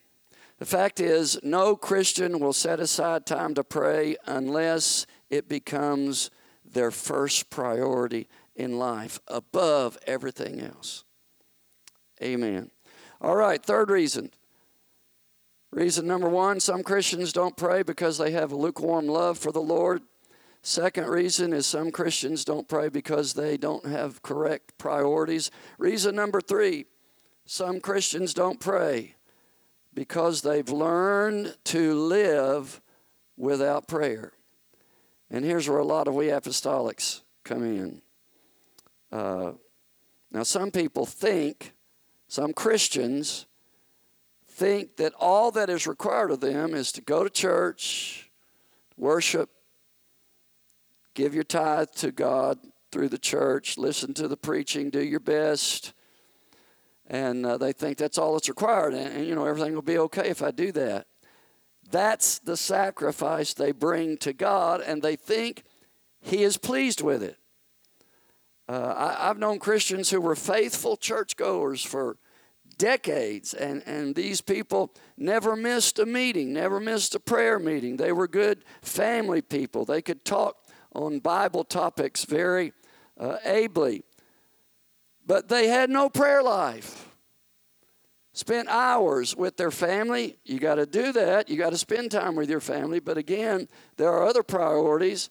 The 0.60 0.66
fact 0.66 1.02
is, 1.02 1.38
no 1.44 1.75
Christian 1.75 2.40
will 2.40 2.54
set 2.54 2.80
aside 2.80 3.25
time 3.25 3.54
to 3.56 3.63
pray 3.63 4.15
unless 4.25 5.06
it 5.30 5.50
becomes 5.50 6.32
their 6.63 6.92
first 6.92 7.50
priority 7.50 8.27
in 8.56 8.77
life 8.77 9.19
above 9.27 9.98
everything 10.08 10.62
else. 10.62 11.04
Amen. 12.21 12.71
All 13.19 13.36
right, 13.36 13.62
third 13.62 13.90
reason. 13.90 14.32
Reason 15.74 16.06
number 16.06 16.30
one 16.30 16.60
some 16.60 16.84
Christians 16.84 17.34
don't 17.34 17.58
pray 17.58 17.82
because 17.82 18.19
they 18.19 18.30
have 18.30 18.52
a 18.52 18.56
lukewarm 18.56 19.08
love 19.08 19.40
for 19.40 19.52
the 19.52 19.60
Lord. 19.60 20.04
Second 20.62 21.08
reason 21.08 21.52
is 21.52 21.65
some 21.65 21.90
Christians 21.90 22.46
don't 22.46 22.67
pray 22.67 22.90
because 22.90 23.34
they 23.34 23.58
don't 23.58 23.84
have 23.88 24.21
correct 24.21 24.78
priorities. 24.78 25.50
Reason 25.80 26.15
number 26.15 26.42
three 26.42 26.86
some 27.46 27.80
Christians 27.80 28.36
don't 28.36 28.60
pray 28.60 29.15
because 29.96 30.44
they've 30.44 30.69
learned 30.69 31.58
to 31.65 31.96
live 31.96 32.80
without 33.36 33.88
prayer. 33.88 34.34
And 35.32 35.44
here's 35.44 35.67
where 35.67 35.80
a 35.80 35.84
lot 35.84 36.08
of 36.08 36.13
we 36.13 36.28
apostolics 36.28 37.21
come 37.44 37.63
in. 37.63 38.02
Uh, 39.12 39.54
now, 40.32 40.44
some 40.44 40.69
people 40.69 41.08
think, 41.08 41.74
some 42.28 42.54
Christians 42.54 43.48
think 44.54 44.97
that 44.97 45.13
all 45.19 45.51
that 45.51 45.69
is 45.69 45.87
required 45.87 46.31
of 46.31 46.39
them 46.39 46.73
is 46.73 46.91
to 46.93 47.01
go 47.01 47.23
to 47.23 47.29
church, 47.29 48.29
worship, 48.97 49.49
give 51.13 51.33
your 51.33 51.43
tithe 51.43 51.91
to 51.95 52.12
God, 52.12 52.60
through 52.93 53.10
the 53.10 53.17
church, 53.17 53.75
listen 53.75 54.13
to 54.13 54.27
the 54.27 54.37
preaching, 54.37 54.91
do 54.91 55.04
your 55.04 55.19
best. 55.19 55.93
And 57.08 57.43
uh, 57.43 57.58
they 57.58 57.73
think 57.73 57.97
that's 57.97 58.19
all 58.19 58.33
that's 58.33 58.47
required. 58.47 58.93
And, 58.93 59.17
and, 59.17 59.27
you 59.27 59.33
know, 59.33 59.45
everything 59.45 59.73
will 59.73 59.81
be 59.81 59.97
okay 59.97 60.29
if 60.29 60.43
I 60.43 60.51
do 60.51 60.71
that. 60.73 61.08
That's 61.89 62.37
the 62.39 62.56
sacrifice 62.56 63.54
they 63.54 63.71
bring 63.71 64.17
to 64.17 64.31
God, 64.31 64.79
and 64.79 65.01
they 65.01 65.15
think 65.15 65.63
He 66.21 66.43
is 66.43 66.58
pleased 66.58 67.01
with 67.01 67.23
it. 67.23 67.37
Uh, 68.69 68.93
I, 68.95 69.29
I've 69.29 69.39
known 69.39 69.60
Christians 69.60 70.12
who 70.12 70.21
were 70.21 70.35
faithful 70.35 70.95
churchgoers 70.95 71.83
for 71.83 72.17
decades, 72.78 73.54
and, 73.54 73.84
and 73.86 74.15
these 74.15 74.42
people 74.42 74.94
never 75.17 75.56
missed 75.56 76.00
a 76.00 76.06
meeting, 76.06 76.54
never 76.54 76.80
missed 76.80 77.15
a 77.15 77.19
prayer 77.19 77.60
meeting. 77.60 77.98
They 77.98 78.12
were 78.12 78.28
good 78.28 78.63
family 78.82 79.42
people. 79.42 79.86
They 79.86 80.02
could 80.02 80.26
talk 80.26 80.58
on 80.94 81.19
Bible 81.19 81.63
topics 81.63 82.26
very 82.26 82.74
uh, 83.19 83.38
ably, 83.46 84.04
but 85.26 85.50
they 85.50 85.67
had 85.67 85.90
no 85.90 86.10
prayer 86.10 86.44
life. 86.44 87.10
Spent 88.36 88.67
hours 88.67 89.36
with 89.36 89.58
their 89.58 89.69
family. 89.69 90.40
You 90.44 90.60
got 90.60 90.76
to 90.76 90.88
do 90.88 91.12
that. 91.12 91.50
You 91.50 91.58
got 91.58 91.69
to 91.69 91.78
spend 91.78 92.10
time 92.10 92.36
with 92.36 92.50
your 92.50 92.60
family. 92.60 93.00
But 93.00 93.15
again, 93.15 93.67
there 93.98 94.12
are 94.12 94.26
other 94.28 94.42
priorities 94.42 95.30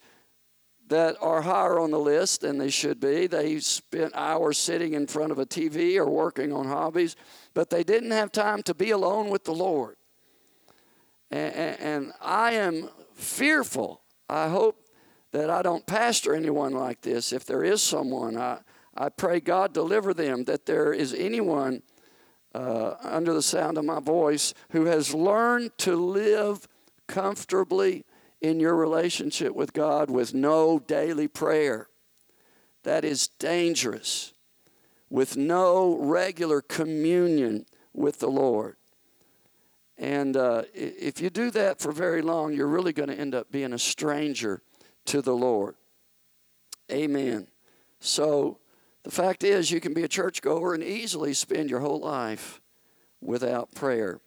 that 0.93 1.16
are 1.22 1.40
higher 1.40 1.80
on 1.80 1.90
the 1.90 1.99
list 1.99 2.43
than 2.43 2.59
they 2.59 2.68
should 2.68 3.01
be. 3.01 3.26
They 3.26 3.59
spent 3.61 4.14
hours 4.14 4.59
sitting 4.59 4.93
in 4.93 5.07
front 5.07 5.32
of 5.32 5.38
a 5.38 5.47
TV 5.47 5.97
or 5.97 6.05
working 6.07 6.53
on 6.53 6.66
hobbies, 6.66 7.16
but 7.55 7.70
they 7.70 7.82
didn't 7.82 8.11
have 8.11 8.30
time 8.30 8.62
to 8.64 8.74
be 8.74 8.90
alone 8.90 9.30
with 9.30 9.45
the 9.45 9.55
Lord. 9.55 9.97
And, 11.30 11.55
and 11.80 12.12
I 12.20 12.53
am 12.53 12.90
fearful. 13.14 14.03
I 14.28 14.51
hope 14.51 14.86
that 15.32 15.49
I 15.49 15.62
don't 15.62 15.86
pastor 15.86 16.34
anyone 16.34 16.74
like 16.74 17.01
this. 17.01 17.32
If 17.32 17.47
there 17.47 17.64
is 17.64 17.80
someone, 17.80 18.36
I, 18.36 18.59
I 18.95 19.09
pray 19.09 19.40
God 19.40 19.72
deliver 19.72 20.12
them, 20.12 20.45
that 20.45 20.66
there 20.66 20.93
is 20.93 21.14
anyone 21.14 21.82
uh, 22.55 22.97
under 23.01 23.32
the 23.32 23.40
sound 23.40 23.78
of 23.78 23.86
my 23.86 23.99
voice 23.99 24.53
who 24.72 24.84
has 24.84 25.14
learned 25.14 25.70
to 25.78 25.97
live 25.97 26.68
comfortably 27.07 28.05
in 28.43 28.59
your 28.61 28.74
relationship 28.74 29.55
with 29.55 29.72
God 29.72 30.11
with 30.11 30.34
no 30.34 30.80
daily 30.80 31.28
prayer. 31.28 31.88
That 32.82 33.05
is 33.05 33.28
dangerous. 33.28 34.34
With 35.09 35.36
no 35.36 35.97
regular 35.99 36.61
communion 36.61 37.66
with 37.95 38.18
the 38.18 38.28
Lord. 38.30 38.76
And 39.97 40.36
uh, 40.36 40.62
if 40.74 41.20
you 41.20 41.30
do 41.30 41.51
that 41.53 41.78
for 41.78 41.93
very 41.93 42.22
long, 42.22 42.53
you're 42.53 42.66
really 42.66 42.93
going 42.93 43.11
to 43.11 43.18
end 43.18 43.34
up 43.34 43.53
being 43.53 43.72
a 43.72 43.78
stranger 43.78 44.61
to 45.05 45.22
the 45.22 45.34
Lord. 45.34 45.76
Amen. 46.90 47.47
So 48.01 48.59
the 49.05 49.11
fact 49.12 49.45
is, 49.45 49.70
you 49.70 49.80
can 49.80 49.95
be 49.95 50.03
a 50.03 50.09
churchgoer 50.09 50.74
and 50.74 50.82
easily 50.82 51.34
spend 51.34 51.70
your 51.70 51.80
whole 51.80 52.01
life 52.01 52.61
without 53.20 53.72
prayer. 53.74 54.20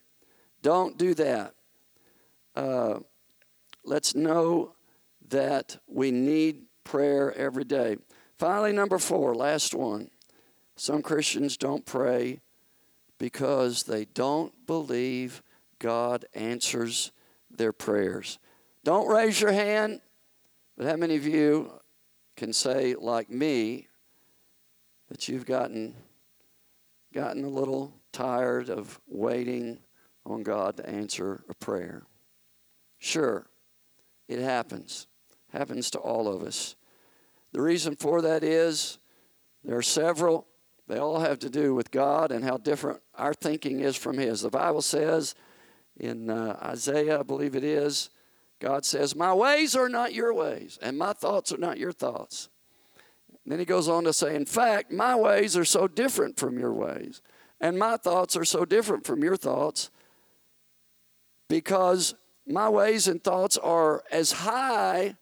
Don't 0.62 0.98
do 0.98 1.14
that. 1.16 1.54
Uh, 2.56 3.00
let's 3.86 4.16
know 4.16 4.74
that 5.30 5.78
we 5.88 6.12
need 6.12 6.64
prayer 6.84 7.34
every 7.34 7.64
day. 7.64 7.98
Finally, 8.38 8.74
number 8.74 8.98
four, 8.98 9.34
last 9.34 9.74
one. 9.74 10.10
Some 10.76 11.02
Christians 11.02 11.58
don't 11.58 11.86
pray 11.86 12.42
because 13.18 13.84
they 13.84 14.06
don't 14.06 14.54
believe 14.68 15.42
God 15.80 16.26
answers 16.34 17.12
their 17.50 17.72
prayers. 17.72 18.40
Don't 18.84 19.08
raise 19.08 19.40
your 19.40 19.52
hand, 19.52 20.02
but 20.78 20.86
how 20.86 20.98
many 20.98 21.16
of 21.16 21.26
you 21.26 21.72
can 22.36 22.52
say, 22.52 22.96
like 22.96 23.30
me, 23.30 23.88
that 25.10 25.28
you've 25.28 25.46
gotten, 25.46 25.96
gotten 27.14 27.46
a 27.46 27.50
little 27.50 27.94
tired 28.12 28.70
of 28.70 29.00
waiting 29.08 29.80
on 30.26 30.44
God 30.44 30.78
to 30.78 30.90
answer 30.90 31.44
a 31.50 31.54
prayer? 31.54 32.04
Sure. 33.00 33.48
It 34.28 34.40
happens. 34.40 35.08
Happens 35.52 35.90
to 35.92 36.00
all 36.00 36.28
of 36.28 36.44
us. 36.44 36.76
The 37.52 37.62
reason 37.62 37.96
for 37.96 38.22
that 38.22 38.44
is 38.44 38.98
there 39.64 39.78
are 39.78 39.82
several. 39.82 40.48
They 40.88 40.98
all 40.98 41.20
have 41.20 41.40
to 41.40 41.50
do 41.50 41.74
with 41.74 41.90
God 41.92 42.32
and 42.32 42.44
how 42.44 42.58
different 42.58 43.02
our 43.16 43.34
thinking 43.34 43.80
is 43.80 43.96
from 43.96 44.18
His. 44.18 44.42
The 44.42 44.50
Bible 44.50 44.82
says 44.82 45.36
in 45.98 46.30
uh, 46.30 46.60
Isaiah, 46.62 47.22
I 47.22 47.24
believe 47.24 47.56
it 47.56 47.64
is, 47.64 48.10
God 48.60 48.86
says, 48.86 49.16
My 49.16 49.34
ways 49.34 49.76
are 49.76 49.90
not 49.90 50.14
your 50.14 50.34
ways, 50.34 50.78
and 50.82 50.98
my 50.98 51.14
thoughts 51.14 51.52
are 51.52 51.58
not 51.58 51.78
your 51.78 51.92
thoughts. 51.92 52.50
And 53.44 53.52
then 53.52 53.60
He 53.60 53.66
goes 53.66 53.88
on 53.88 54.04
to 54.04 54.14
say, 54.14 54.36
In 54.36 54.46
fact, 54.46 54.92
my 54.92 55.16
ways 55.16 55.58
are 55.58 55.66
so 55.66 55.88
different 55.88 56.38
from 56.38 56.60
your 56.60 56.74
ways, 56.74 57.22
and 57.60 57.78
my 57.78 57.98
thoughts 57.98 58.36
are 58.36 58.46
so 58.46 58.66
different 58.66 59.06
from 59.06 59.24
your 59.24 59.38
thoughts 59.38 59.90
because 61.48 62.16
my 62.48 62.70
ways 62.70 63.08
and 63.08 63.24
thoughts 63.24 63.58
are 63.58 64.04
as 64.12 64.32
high 64.32 65.16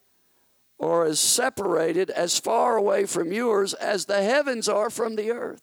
or 0.78 1.06
as 1.06 1.20
separated, 1.20 2.10
as 2.10 2.38
far 2.40 2.76
away 2.76 3.06
from 3.06 3.32
yours 3.32 3.74
as 3.74 4.06
the 4.06 4.22
heavens 4.22 4.68
are 4.68 4.90
from 4.90 5.16
the 5.16 5.32
earth. 5.32 5.62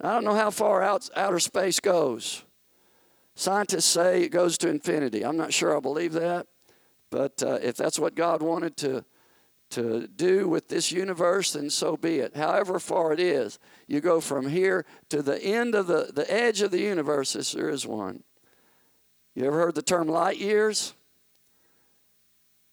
I 0.00 0.12
don't 0.12 0.24
know 0.24 0.34
how 0.34 0.50
far 0.50 0.82
out, 0.82 1.08
outer 1.16 1.38
space 1.38 1.80
goes. 1.80 2.44
Scientists 3.34 3.86
say 3.86 4.22
it 4.22 4.28
goes 4.28 4.58
to 4.58 4.68
infinity. 4.68 5.24
I'm 5.24 5.36
not 5.36 5.52
sure 5.52 5.76
I 5.76 5.80
believe 5.80 6.12
that, 6.12 6.46
but 7.10 7.42
uh, 7.42 7.58
if 7.62 7.76
that's 7.76 7.98
what 7.98 8.14
God 8.14 8.42
wanted 8.42 8.76
to, 8.78 9.04
to 9.70 10.06
do 10.06 10.48
with 10.48 10.68
this 10.68 10.92
universe, 10.92 11.52
then 11.52 11.70
so 11.70 11.96
be 11.96 12.18
it. 12.18 12.36
However 12.36 12.78
far 12.78 13.12
it 13.12 13.20
is, 13.20 13.58
you 13.86 14.00
go 14.00 14.20
from 14.20 14.48
here 14.48 14.84
to 15.08 15.22
the 15.22 15.42
end 15.42 15.74
of 15.74 15.86
the, 15.86 16.10
the 16.14 16.30
edge 16.30 16.60
of 16.60 16.70
the 16.70 16.80
universe, 16.80 17.34
if 17.34 17.52
there 17.52 17.70
is 17.70 17.86
one. 17.86 18.22
You 19.34 19.46
ever 19.46 19.58
heard 19.58 19.74
the 19.74 19.82
term 19.82 20.06
light 20.06 20.38
years? 20.38 20.94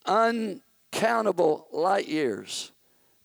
Uncountable 0.06 1.68
light 1.72 2.08
years. 2.08 2.72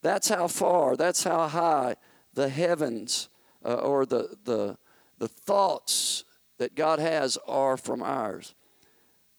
That's 0.01 0.28
how 0.28 0.49
far, 0.49 0.97
that's 0.97 1.24
how 1.24 1.47
high 1.49 1.97
the 2.32 2.49
heavens 2.49 3.28
uh, 3.64 3.74
or 3.74 4.07
the, 4.07 4.37
the, 4.45 4.78
the 5.18 5.28
thoughts 5.28 6.24
that 6.59 6.74
God 6.74 6.99
has 6.99 7.37
are 7.47 7.76
from 7.76 8.03
ours. 8.03 8.55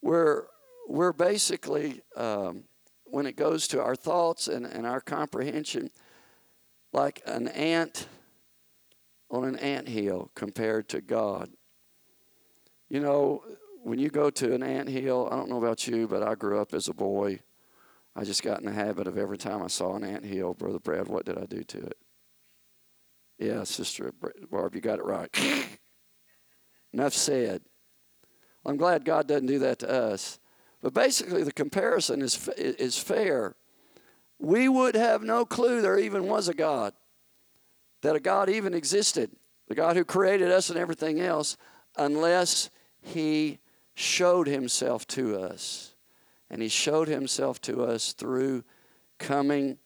We're, 0.01 0.45
we're 0.87 1.13
basically, 1.13 2.01
um, 2.15 2.65
when 3.05 3.25
it 3.25 3.35
goes 3.35 3.67
to 3.69 3.81
our 3.81 3.95
thoughts 3.95 4.47
and, 4.47 4.65
and 4.65 4.85
our 4.85 5.01
comprehension, 5.01 5.89
like 6.93 7.21
an 7.25 7.47
ant 7.47 8.07
on 9.29 9.43
an 9.43 9.57
ant 9.57 9.87
hill 9.87 10.31
compared 10.35 10.87
to 10.89 11.01
God. 11.01 11.49
You 12.89 12.99
know, 12.99 13.43
when 13.87 13.99
you 13.99 14.09
go 14.09 14.29
to 14.29 14.53
an 14.53 14.63
ant 14.63 14.89
hill, 14.89 15.29
I 15.31 15.37
don't 15.37 15.49
know 15.49 15.59
about 15.59 15.87
you, 15.87 16.09
but 16.09 16.21
I 16.21 16.35
grew 16.35 16.59
up 16.59 16.73
as 16.73 16.89
a 16.89 16.93
boy. 16.93 17.39
I 18.17 18.25
just 18.25 18.43
got 18.43 18.59
in 18.59 18.65
the 18.65 18.73
habit 18.73 19.07
of 19.07 19.17
every 19.17 19.37
time 19.37 19.63
I 19.63 19.67
saw 19.67 19.95
an 19.95 20.03
ant 20.03 20.25
hill, 20.25 20.53
Brother 20.53 20.79
Brad, 20.79 21.07
what 21.07 21.23
did 21.23 21.37
I 21.37 21.45
do 21.45 21.63
to 21.63 21.77
it? 21.77 21.97
Yeah, 23.39 23.63
Sister 23.63 24.11
Barb, 24.51 24.75
you 24.75 24.81
got 24.81 24.99
it 24.99 25.05
right. 25.05 25.29
Enough 26.93 27.13
said. 27.13 27.61
I'm 28.65 28.75
glad 28.75 29.05
God 29.05 29.25
doesn't 29.25 29.45
do 29.45 29.59
that 29.59 29.79
to 29.79 29.89
us. 29.89 30.37
But 30.81 30.93
basically, 30.93 31.43
the 31.43 31.53
comparison 31.53 32.21
is, 32.21 32.49
is 32.57 32.97
fair. 32.97 33.55
We 34.37 34.67
would 34.67 34.95
have 34.95 35.23
no 35.23 35.45
clue 35.45 35.81
there 35.81 35.97
even 35.97 36.27
was 36.27 36.49
a 36.49 36.53
God, 36.53 36.91
that 38.01 38.17
a 38.17 38.19
God 38.19 38.49
even 38.49 38.73
existed, 38.73 39.31
the 39.69 39.75
God 39.75 39.95
who 39.95 40.03
created 40.03 40.51
us 40.51 40.69
and 40.69 40.77
everything 40.77 41.21
else, 41.21 41.55
unless 41.95 42.69
He 42.99 43.59
showed 43.97 44.45
himself 44.45 45.07
to 45.07 45.35
us. 45.39 45.95
And 46.51 46.61
he 46.61 46.67
showed 46.67 47.07
himself 47.07 47.59
to 47.61 47.83
us 47.83 48.13
through 48.13 48.63
coming, 49.17 49.79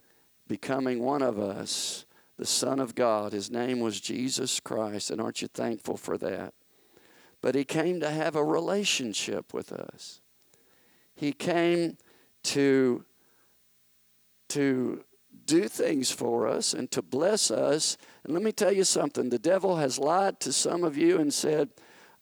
becoming 0.49 1.01
one 1.01 1.21
of 1.21 1.39
us, 1.39 2.05
the 2.37 2.45
Son 2.45 2.81
of 2.81 2.93
God. 2.93 3.31
His 3.31 3.49
name 3.49 3.79
was 3.79 4.01
Jesus 4.01 4.59
Christ. 4.59 5.11
And 5.11 5.21
aren't 5.21 5.41
you 5.41 5.47
thankful 5.47 5.95
for 5.95 6.17
that? 6.17 6.53
But 7.41 7.55
he 7.55 7.63
came 7.63 8.01
to 8.01 8.09
have 8.09 8.35
a 8.35 8.43
relationship 8.43 9.53
with 9.53 9.71
us. 9.71 10.19
He 11.15 11.31
came 11.31 11.97
to, 12.43 13.05
to 14.49 15.05
do 15.45 15.69
things 15.69 16.11
for 16.11 16.49
us 16.49 16.73
and 16.73 16.91
to 16.91 17.01
bless 17.01 17.49
us. 17.49 17.95
And 18.25 18.33
let 18.33 18.43
me 18.43 18.51
tell 18.51 18.73
you 18.73 18.83
something 18.83 19.29
the 19.29 19.39
devil 19.39 19.77
has 19.77 19.97
lied 19.97 20.41
to 20.41 20.51
some 20.51 20.83
of 20.83 20.97
you 20.97 21.17
and 21.17 21.33
said, 21.33 21.69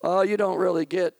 Oh, 0.04 0.22
you 0.22 0.38
don't 0.38 0.60
really 0.60 0.86
get 0.86 1.16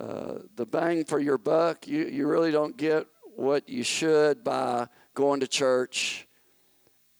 uh, 0.00 0.38
the 0.54 0.66
bang 0.66 1.04
for 1.04 1.18
your 1.18 1.38
buck. 1.38 1.86
You, 1.86 2.04
you 2.06 2.26
really 2.26 2.52
don't 2.52 2.76
get 2.76 3.06
what 3.36 3.68
you 3.68 3.82
should 3.82 4.44
by 4.44 4.88
going 5.14 5.40
to 5.40 5.48
church 5.48 6.26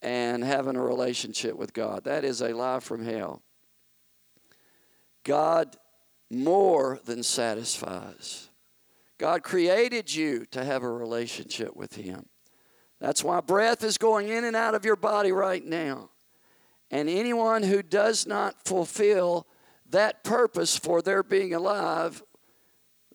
and 0.02 0.44
having 0.44 0.76
a 0.76 0.82
relationship 0.82 1.56
with 1.56 1.72
God. 1.72 2.04
That 2.04 2.24
is 2.24 2.40
a 2.40 2.52
lie 2.54 2.80
from 2.80 3.04
hell. 3.04 3.42
God 5.24 5.76
more 6.30 7.00
than 7.04 7.22
satisfies. 7.22 8.48
God 9.18 9.42
created 9.42 10.14
you 10.14 10.46
to 10.52 10.64
have 10.64 10.82
a 10.82 10.90
relationship 10.90 11.74
with 11.74 11.96
Him. 11.96 12.26
That's 13.00 13.24
why 13.24 13.40
breath 13.40 13.82
is 13.82 13.98
going 13.98 14.28
in 14.28 14.44
and 14.44 14.56
out 14.56 14.74
of 14.74 14.84
your 14.84 14.96
body 14.96 15.32
right 15.32 15.64
now. 15.64 16.10
And 16.90 17.08
anyone 17.08 17.62
who 17.62 17.82
does 17.82 18.26
not 18.26 18.64
fulfill 18.64 19.46
that 19.90 20.24
purpose 20.24 20.76
for 20.76 21.02
their 21.02 21.22
being 21.22 21.54
alive, 21.54 22.22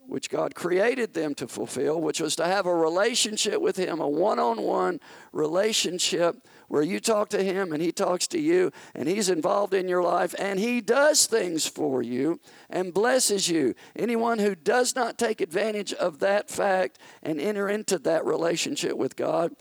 which 0.07 0.29
God 0.29 0.55
created 0.55 1.13
them 1.13 1.33
to 1.35 1.47
fulfill, 1.47 2.01
which 2.01 2.19
was 2.19 2.35
to 2.37 2.45
have 2.45 2.65
a 2.65 2.75
relationship 2.75 3.61
with 3.61 3.77
Him, 3.77 3.99
a 3.99 4.07
one 4.07 4.39
on 4.39 4.61
one 4.61 4.99
relationship 5.31 6.35
where 6.67 6.81
you 6.81 6.99
talk 6.99 7.29
to 7.29 7.43
Him 7.43 7.71
and 7.71 7.81
He 7.81 7.91
talks 7.91 8.27
to 8.27 8.39
you 8.39 8.71
and 8.95 9.07
He's 9.07 9.29
involved 9.29 9.73
in 9.73 9.87
your 9.87 10.03
life 10.03 10.35
and 10.37 10.59
He 10.59 10.81
does 10.81 11.25
things 11.25 11.65
for 11.65 12.01
you 12.01 12.39
and 12.69 12.93
blesses 12.93 13.49
you. 13.49 13.75
Anyone 13.95 14.39
who 14.39 14.55
does 14.55 14.95
not 14.95 15.17
take 15.17 15.41
advantage 15.41 15.93
of 15.93 16.19
that 16.19 16.49
fact 16.49 16.99
and 17.21 17.39
enter 17.39 17.69
into 17.69 17.97
that 17.99 18.25
relationship 18.25 18.97
with 18.97 19.15
God 19.15 19.55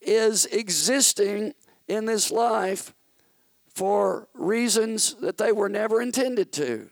is 0.00 0.46
existing 0.46 1.54
in 1.88 2.04
this 2.04 2.30
life 2.30 2.94
for 3.74 4.28
reasons 4.34 5.14
that 5.14 5.38
they 5.38 5.52
were 5.52 5.68
never 5.68 6.00
intended 6.00 6.52
to. 6.52 6.90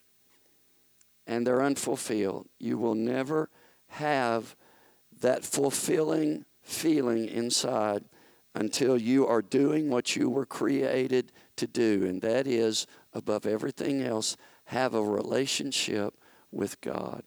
And 1.26 1.46
they're 1.46 1.62
unfulfilled. 1.62 2.48
You 2.58 2.78
will 2.78 2.94
never 2.94 3.48
have 3.88 4.56
that 5.20 5.44
fulfilling 5.44 6.44
feeling 6.62 7.26
inside 7.28 8.04
until 8.54 9.00
you 9.00 9.26
are 9.26 9.42
doing 9.42 9.88
what 9.88 10.14
you 10.14 10.28
were 10.28 10.46
created 10.46 11.32
to 11.56 11.66
do, 11.66 12.04
and 12.06 12.20
that 12.22 12.46
is, 12.46 12.86
above 13.12 13.46
everything 13.46 14.02
else, 14.02 14.36
have 14.66 14.94
a 14.94 15.02
relationship 15.02 16.14
with 16.50 16.80
God. 16.80 17.22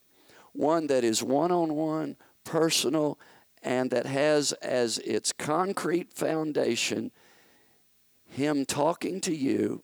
One 0.54 0.88
that 0.88 1.04
is 1.04 1.24
one 1.24 1.52
on 1.52 1.76
one, 1.76 2.16
personal, 2.44 3.20
and 3.64 3.90
that 3.92 4.06
has 4.06 4.54
as 4.54 5.00
its 5.00 5.34
concrete 5.34 6.14
foundation 6.14 7.12
Him 8.28 8.66
talking 8.66 9.20
to 9.22 9.36
you. 9.36 9.84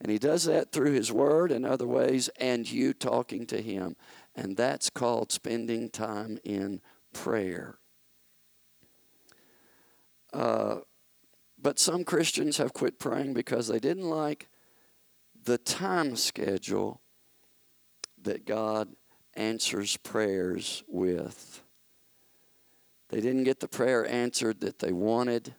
And 0.00 0.10
He 0.10 0.18
does 0.18 0.44
that 0.44 0.72
through 0.72 0.92
His 0.92 1.10
Word 1.12 1.50
and 1.50 1.66
other 1.66 1.86
ways, 1.86 2.28
and 2.38 2.70
you 2.70 2.92
talking 2.92 3.46
to 3.46 3.60
Him. 3.60 3.96
And 4.34 4.56
that's 4.56 4.90
called 4.90 5.32
spending 5.32 5.90
time 5.90 6.38
in 6.44 6.80
prayer. 7.12 7.78
Uh, 10.32 10.76
but 11.60 11.78
some 11.78 12.04
Christians 12.04 12.58
have 12.58 12.72
quit 12.72 12.98
praying 12.98 13.34
because 13.34 13.66
they 13.66 13.80
didn't 13.80 14.08
like 14.08 14.48
the 15.44 15.58
time 15.58 16.14
schedule 16.14 17.00
that 18.22 18.46
God 18.46 18.94
answers 19.34 19.96
prayers 19.96 20.82
with. 20.86 21.62
They 23.08 23.20
didn't 23.20 23.44
get 23.44 23.60
the 23.60 23.68
prayer 23.68 24.06
answered 24.06 24.60
that 24.60 24.78
they 24.78 24.92
wanted. 24.92 25.54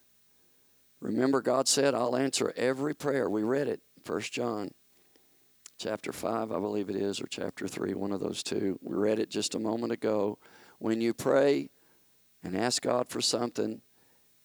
Remember, 1.02 1.42
God 1.42 1.68
said, 1.68 1.96
I'll 1.96 2.16
answer 2.16 2.54
every 2.56 2.94
prayer. 2.94 3.30
We 3.30 3.44
read 3.44 3.68
it, 3.68 3.82
1 4.06 4.22
John 4.22 4.72
chapter 5.78 6.12
5, 6.12 6.52
I 6.52 6.60
believe 6.60 6.90
it 6.90 6.96
is, 6.96 7.22
or 7.22 7.28
chapter 7.28 7.68
3, 7.68 7.94
one 7.94 8.12
of 8.12 8.20
those 8.20 8.44
two. 8.44 8.78
We 8.82 8.96
read 8.96 9.20
it 9.20 9.30
just 9.30 9.56
a 9.56 9.60
moment 9.60 9.94
ago. 9.94 10.38
When 10.78 11.02
you 11.02 11.14
pray 11.14 11.70
and 12.44 12.56
ask 12.56 12.82
God 12.82 13.10
for 13.10 13.22
something, 13.22 13.82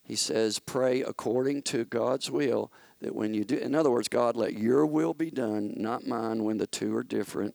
he 0.03 0.17
says, 0.17 0.59
pray 0.59 1.03
according 1.03 1.63
to 1.63 1.85
God's 1.85 2.31
will. 2.31 2.73
That 3.01 3.15
when 3.15 3.35
you 3.35 3.45
do, 3.45 3.57
in 3.57 3.75
other 3.75 3.91
words, 3.91 4.09
God, 4.09 4.37
let 4.37 4.55
your 4.55 4.87
will 4.87 5.15
be 5.15 5.31
done, 5.31 5.75
not 5.77 6.07
mine, 6.07 6.45
when 6.45 6.59
the 6.59 6.67
two 6.67 6.95
are 6.97 7.03
different. 7.03 7.55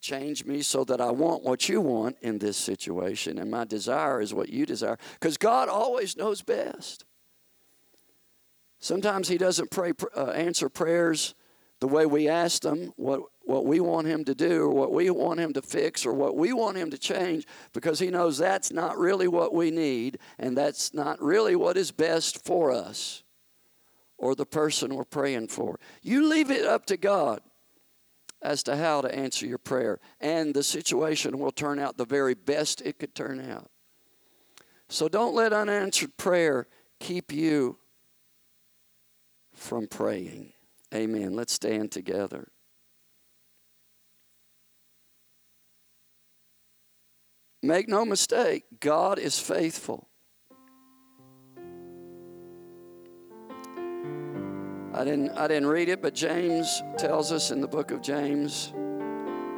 Change 0.00 0.44
me 0.44 0.62
so 0.62 0.82
that 0.84 1.00
I 1.00 1.12
want 1.12 1.44
what 1.44 1.68
you 1.68 1.80
want 1.80 2.16
in 2.20 2.38
this 2.38 2.56
situation, 2.56 3.38
and 3.38 3.50
my 3.50 3.64
desire 3.64 4.20
is 4.20 4.34
what 4.34 4.48
you 4.48 4.66
desire. 4.66 4.98
Because 5.14 5.36
God 5.36 5.68
always 5.68 6.16
knows 6.16 6.42
best. 6.42 7.04
Sometimes 8.82 9.28
He 9.28 9.38
doesn't 9.38 9.70
pray, 9.70 9.92
uh, 10.16 10.30
answer 10.30 10.68
prayers 10.68 11.36
the 11.78 11.86
way 11.86 12.04
we 12.04 12.28
ask 12.28 12.62
them, 12.62 12.92
what, 12.96 13.20
what 13.42 13.64
we 13.64 13.78
want 13.78 14.08
Him 14.08 14.24
to 14.24 14.34
do, 14.34 14.62
or 14.62 14.70
what 14.70 14.92
we 14.92 15.08
want 15.08 15.38
Him 15.38 15.52
to 15.52 15.62
fix, 15.62 16.04
or 16.04 16.12
what 16.12 16.36
we 16.36 16.52
want 16.52 16.76
Him 16.76 16.90
to 16.90 16.98
change, 16.98 17.46
because 17.72 18.00
He 18.00 18.10
knows 18.10 18.38
that's 18.38 18.72
not 18.72 18.98
really 18.98 19.28
what 19.28 19.54
we 19.54 19.70
need, 19.70 20.18
and 20.36 20.58
that's 20.58 20.92
not 20.92 21.22
really 21.22 21.54
what 21.54 21.76
is 21.76 21.92
best 21.92 22.44
for 22.44 22.72
us 22.72 23.22
or 24.18 24.34
the 24.34 24.46
person 24.46 24.96
we're 24.96 25.04
praying 25.04 25.46
for. 25.46 25.78
You 26.02 26.28
leave 26.28 26.50
it 26.50 26.66
up 26.66 26.86
to 26.86 26.96
God 26.96 27.40
as 28.42 28.64
to 28.64 28.76
how 28.76 29.00
to 29.00 29.14
answer 29.14 29.46
your 29.46 29.58
prayer, 29.58 30.00
and 30.20 30.54
the 30.54 30.64
situation 30.64 31.38
will 31.38 31.52
turn 31.52 31.78
out 31.78 31.98
the 31.98 32.04
very 32.04 32.34
best 32.34 32.80
it 32.80 32.98
could 32.98 33.14
turn 33.14 33.48
out. 33.48 33.70
So 34.88 35.08
don't 35.08 35.36
let 35.36 35.52
unanswered 35.52 36.16
prayer 36.16 36.66
keep 36.98 37.32
you 37.32 37.78
from 39.62 39.86
praying. 39.86 40.52
Amen. 40.92 41.34
Let's 41.34 41.52
stand 41.52 41.92
together. 41.92 42.48
Make 47.62 47.88
no 47.88 48.04
mistake, 48.04 48.64
God 48.80 49.20
is 49.20 49.38
faithful. 49.38 50.08
I 54.94 55.04
didn't, 55.04 55.30
I 55.30 55.46
didn't 55.46 55.68
read 55.68 55.88
it, 55.88 56.02
but 56.02 56.12
James 56.12 56.82
tells 56.98 57.30
us 57.30 57.50
in 57.52 57.60
the 57.60 57.68
book 57.68 57.92
of 57.92 58.02
James 58.02 58.72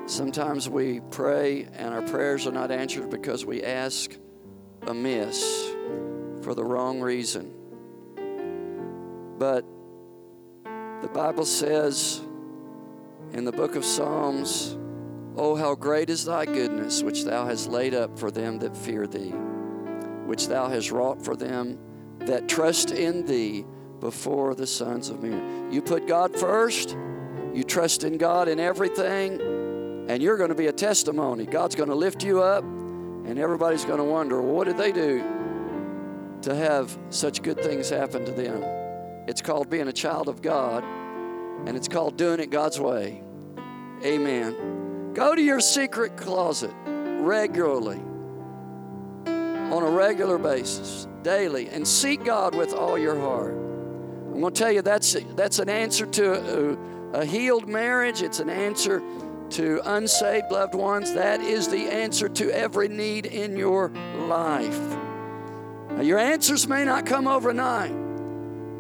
sometimes 0.07 0.69
we 0.69 1.01
pray 1.11 1.67
and 1.73 1.95
our 1.95 2.03
prayers 2.03 2.47
are 2.47 2.53
not 2.53 2.71
answered 2.71 3.09
because 3.09 3.47
we 3.47 3.63
ask 3.63 4.11
amiss 4.83 5.43
for 6.43 6.55
the 6.55 6.63
wrong 6.63 7.01
reason. 7.01 7.55
But 9.39 9.65
the 11.05 11.11
Bible 11.11 11.45
says 11.45 12.23
in 13.35 13.45
the 13.45 13.53
book 13.53 13.77
of 13.77 13.85
Psalms, 13.85 14.79
Oh, 15.37 15.55
how 15.55 15.75
great 15.75 16.09
is 16.09 16.25
thy 16.25 16.47
goodness, 16.47 17.03
which 17.03 17.25
thou 17.25 17.45
hast 17.45 17.69
laid 17.69 17.93
up 17.93 18.19
for 18.19 18.31
them 18.31 18.59
that 18.61 18.75
fear 18.75 19.07
thee, 19.07 19.35
which 20.25 20.49
thou 20.49 20.67
hast 20.67 20.91
wrought 20.91 21.23
for 21.23 21.37
them 21.37 21.79
that 22.21 22.49
trust 22.49 22.91
in 22.91 23.27
thee 23.27 23.67
before 24.01 24.55
the 24.55 24.67
sons 24.67 25.11
of 25.11 25.23
men. 25.23 25.71
You 25.71 25.83
put 25.83 26.09
God 26.09 26.35
first, 26.35 26.97
you 27.53 27.65
trust 27.65 28.03
in 28.05 28.17
God 28.17 28.49
in 28.49 28.59
everything, 28.59 29.43
and 30.09 30.23
you're 30.23 30.39
going 30.39 30.49
to 30.49 30.55
be 30.55 30.69
a 30.69 30.73
testimony. 30.73 31.45
God's 31.45 31.75
going 31.75 31.91
to 31.91 31.95
lift 31.95 32.25
you 32.25 32.43
up, 32.43 32.65
and 32.65 33.39
everybody's 33.39 33.85
going 33.85 33.99
to 33.99 34.05
wonder, 34.05 34.41
well, 34.41 34.55
what 34.55 34.65
did 34.69 34.79
they 34.79 34.91
do 34.91 35.23
to 36.41 36.55
have 36.55 36.97
such 37.11 37.43
good 37.43 37.61
things 37.61 37.91
happen 37.91 38.25
to 38.25 38.33
them? 38.33 38.84
It's 39.27 39.41
called 39.41 39.71
being 39.71 39.89
a 39.89 39.93
child 39.93 40.29
of 40.29 40.43
God, 40.43 40.85
and 41.67 41.77
it's 41.77 41.89
called 41.89 42.17
doing 42.17 42.41
it 42.41 42.51
God's 42.51 42.79
way. 42.79 43.23
Amen. 44.05 45.13
Go 45.15 45.35
to 45.35 45.41
your 45.41 45.61
secret 45.61 46.17
closet 46.17 46.73
regularly, 46.87 48.01
on 49.27 49.83
a 49.83 49.91
regular 49.91 50.37
basis, 50.37 51.09
daily, 51.23 51.69
and 51.69 51.89
seek 51.89 52.25
God 52.25 52.55
with 52.55 52.75
all 52.75 52.99
your 52.99 53.19
heart. 53.19 53.55
I'm 53.55 54.41
going 54.41 54.53
to 54.53 54.59
tell 54.59 54.73
you 54.73 54.83
that's, 54.83 55.17
that's 55.37 55.59
an 55.59 55.69
answer 55.71 56.05
to 56.07 56.77
a, 57.15 57.21
a 57.21 57.25
healed 57.25 57.69
marriage, 57.69 58.21
it's 58.21 58.41
an 58.41 58.51
answer 58.51 59.03
to 59.51 59.81
unsaved 59.85 60.51
loved 60.51 60.75
ones. 60.75 61.15
That 61.15 61.41
is 61.41 61.69
the 61.69 61.87
answer 61.87 62.29
to 62.29 62.51
every 62.51 62.89
need 62.89 63.27
in 63.27 63.57
your 63.57 63.91
life. 64.27 64.81
Now, 65.91 66.03
your 66.03 66.19
answers 66.19 66.67
may 66.67 66.85
not 66.85 67.07
come 67.07 67.29
overnight. 67.29 68.04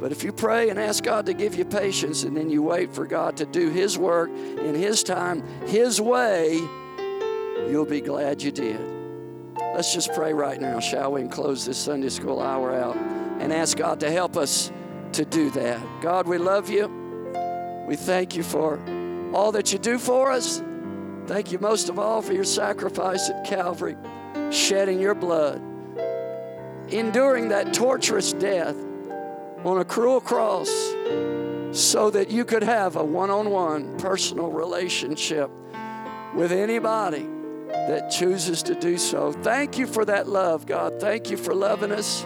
But 0.00 0.12
if 0.12 0.22
you 0.22 0.32
pray 0.32 0.68
and 0.68 0.78
ask 0.78 1.04
God 1.04 1.26
to 1.26 1.34
give 1.34 1.54
you 1.54 1.64
patience 1.64 2.24
and 2.24 2.36
then 2.36 2.50
you 2.50 2.62
wait 2.62 2.92
for 2.92 3.06
God 3.06 3.36
to 3.38 3.46
do 3.46 3.70
His 3.70 3.96
work 3.96 4.30
in 4.30 4.74
His 4.74 5.02
time, 5.02 5.42
His 5.66 6.00
way, 6.00 6.56
you'll 7.68 7.86
be 7.86 8.00
glad 8.00 8.42
you 8.42 8.50
did. 8.50 8.80
Let's 9.56 9.94
just 9.94 10.12
pray 10.12 10.32
right 10.32 10.60
now, 10.60 10.80
shall 10.80 11.12
we, 11.12 11.22
and 11.22 11.30
close 11.30 11.64
this 11.64 11.78
Sunday 11.78 12.08
school 12.08 12.40
hour 12.40 12.74
out 12.74 12.96
and 12.96 13.52
ask 13.52 13.76
God 13.76 14.00
to 14.00 14.10
help 14.10 14.36
us 14.36 14.70
to 15.12 15.24
do 15.24 15.50
that. 15.50 15.80
God, 16.00 16.26
we 16.26 16.38
love 16.38 16.68
you. 16.68 16.86
We 17.86 17.96
thank 17.96 18.36
you 18.36 18.42
for 18.42 18.78
all 19.32 19.52
that 19.52 19.72
you 19.72 19.78
do 19.78 19.98
for 19.98 20.30
us. 20.30 20.62
Thank 21.26 21.52
you 21.52 21.58
most 21.58 21.88
of 21.88 21.98
all 21.98 22.20
for 22.20 22.32
your 22.32 22.44
sacrifice 22.44 23.30
at 23.30 23.44
Calvary, 23.44 23.96
shedding 24.50 25.00
your 25.00 25.14
blood, 25.14 25.62
enduring 26.88 27.48
that 27.48 27.72
torturous 27.72 28.32
death 28.32 28.76
on 29.64 29.78
a 29.78 29.84
cruel 29.84 30.20
cross 30.20 30.68
so 31.72 32.10
that 32.10 32.30
you 32.30 32.44
could 32.44 32.62
have 32.62 32.96
a 32.96 33.04
one 33.04 33.30
on 33.30 33.50
one 33.50 33.96
personal 33.98 34.50
relationship 34.50 35.50
with 36.34 36.52
anybody 36.52 37.26
that 37.68 38.10
chooses 38.10 38.62
to 38.62 38.74
do 38.74 38.96
so. 38.98 39.32
Thank 39.32 39.78
you 39.78 39.86
for 39.86 40.04
that 40.04 40.28
love, 40.28 40.66
God. 40.66 41.00
Thank 41.00 41.30
you 41.30 41.36
for 41.36 41.54
loving 41.54 41.90
us. 41.90 42.24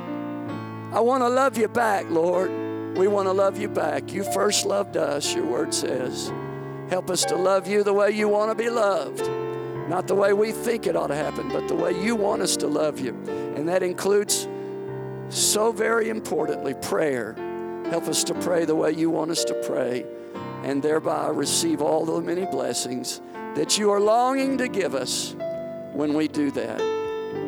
I 0.93 1.01
want 1.01 1.23
to 1.23 1.29
love 1.29 1.57
you 1.57 1.69
back, 1.69 2.11
Lord. 2.11 2.51
We 2.97 3.07
want 3.07 3.27
to 3.27 3.33
love 3.33 3.59
you 3.59 3.69
back. 3.69 4.13
You 4.13 4.25
first 4.25 4.67
loved 4.67 4.97
us, 4.97 5.35
your 5.35 5.47
word 5.47 5.73
says. 5.73 6.33
Help 6.91 7.11
us 7.11 7.25
to 7.27 7.37
love 7.37 7.69
you 7.69 7.85
the 7.85 7.93
way 7.93 8.11
you 8.11 8.29
want 8.29 8.51
to 8.51 8.55
be 8.55 8.71
loved. 8.71 9.29
Not 9.89 10.07
the 10.07 10.15
way 10.15 10.33
we 10.33 10.53
think 10.53 10.87
it 10.87 10.97
ought 10.97 11.07
to 11.09 11.15
happen, 11.15 11.49
but 11.49 11.69
the 11.69 11.75
way 11.75 11.93
you 12.03 12.17
want 12.17 12.43
us 12.43 12.57
to 12.59 12.67
love 12.67 12.99
you. 12.99 13.15
And 13.57 13.69
that 13.69 13.83
includes 13.83 14.49
so 15.31 15.73
very 15.73 16.09
importantly, 16.09 16.75
prayer. 16.75 17.35
Help 17.91 18.05
us 18.05 18.25
to 18.25 18.35
pray 18.35 18.65
the 18.65 18.75
way 18.75 18.93
you 18.93 19.11
want 19.11 19.31
us 19.31 19.45
to 19.45 19.55
pray 19.67 20.05
and 20.63 20.83
thereby 20.83 21.29
receive 21.29 21.81
all 21.81 22.05
the 22.05 22.21
many 22.21 22.45
blessings 22.47 23.21
that 23.55 23.79
you 23.79 23.91
are 23.91 24.01
longing 24.01 24.59
to 24.59 24.69
give 24.69 24.95
us 24.95 25.35
when 25.93 26.15
we 26.15 26.29
do 26.29 26.51
that. 26.51 26.81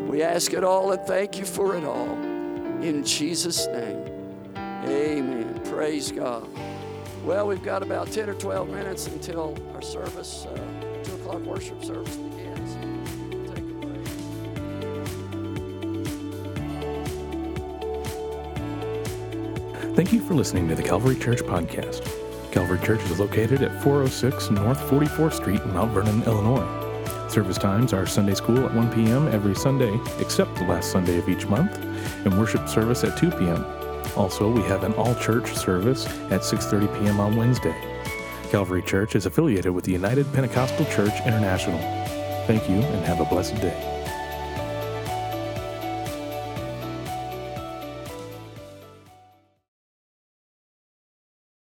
We 0.09 0.23
ask 0.23 0.53
it 0.53 0.65
all 0.65 0.93
and 0.93 1.01
thank 1.07 1.39
you 1.39 1.45
for 1.45 1.77
it 1.77 1.85
all. 1.85 2.13
In 2.83 3.05
Jesus' 3.05 3.67
name, 3.67 4.05
amen. 4.57 5.61
Praise 5.65 6.11
God. 6.11 6.49
Well, 7.25 7.47
we've 7.47 7.63
got 7.63 7.83
about 7.83 8.11
10 8.11 8.31
or 8.31 8.35
12 8.35 8.71
minutes 8.71 9.07
until 9.07 9.57
our 9.75 9.83
service, 9.83 10.47
uh, 10.47 11.03
2 11.05 11.15
o'clock 11.17 11.43
worship 11.43 11.85
service 11.85 12.17
Thank 19.95 20.13
you 20.13 20.21
for 20.21 20.35
listening 20.35 20.69
to 20.69 20.77
the 20.77 20.85
Calvary 20.85 21.17
Church 21.17 21.41
Podcast. 21.41 22.09
Calvary 22.53 22.79
Church 22.79 23.03
is 23.11 23.19
located 23.19 23.61
at 23.63 23.83
406 23.83 24.51
North 24.51 24.79
44th 24.89 25.33
Street 25.35 25.61
in 25.61 25.75
Mount 25.75 25.91
Vernon, 25.91 26.23
Illinois. 26.23 27.29
Service 27.29 27.59
times 27.59 27.93
are 27.93 28.07
Sunday 28.07 28.35
school 28.35 28.65
at 28.65 28.73
1 28.73 28.93
p.m. 28.93 29.27
every 29.29 29.55
Sunday, 29.55 29.93
except 30.21 30.55
the 30.55 30.65
last 30.65 30.93
Sunday 30.93 31.19
of 31.19 31.29
each 31.29 31.45
month, 31.47 31.77
and 32.25 32.39
worship 32.39 32.69
service 32.69 33.03
at 33.03 33.19
2 33.19 33.33
p.m. 33.33 33.67
Also, 34.17 34.49
we 34.49 34.63
have 34.63 34.85
an 34.85 34.93
all-church 34.95 35.53
service 35.55 36.07
at 36.31 36.43
6:30 36.43 37.01
p.m. 37.01 37.19
on 37.19 37.37
Wednesday. 37.37 37.75
Calvary 38.51 38.83
Church 38.83 39.17
is 39.17 39.27
affiliated 39.27 39.73
with 39.73 39.85
the 39.85 39.93
United 39.93 40.33
Pentecostal 40.33 40.87
Church 40.87 41.15
International. 41.27 41.81
Thank 42.47 42.69
you 42.69 42.77
and 42.77 43.05
have 43.05 43.21
a 43.21 43.25
blessed 43.25 43.57
day. 43.57 44.00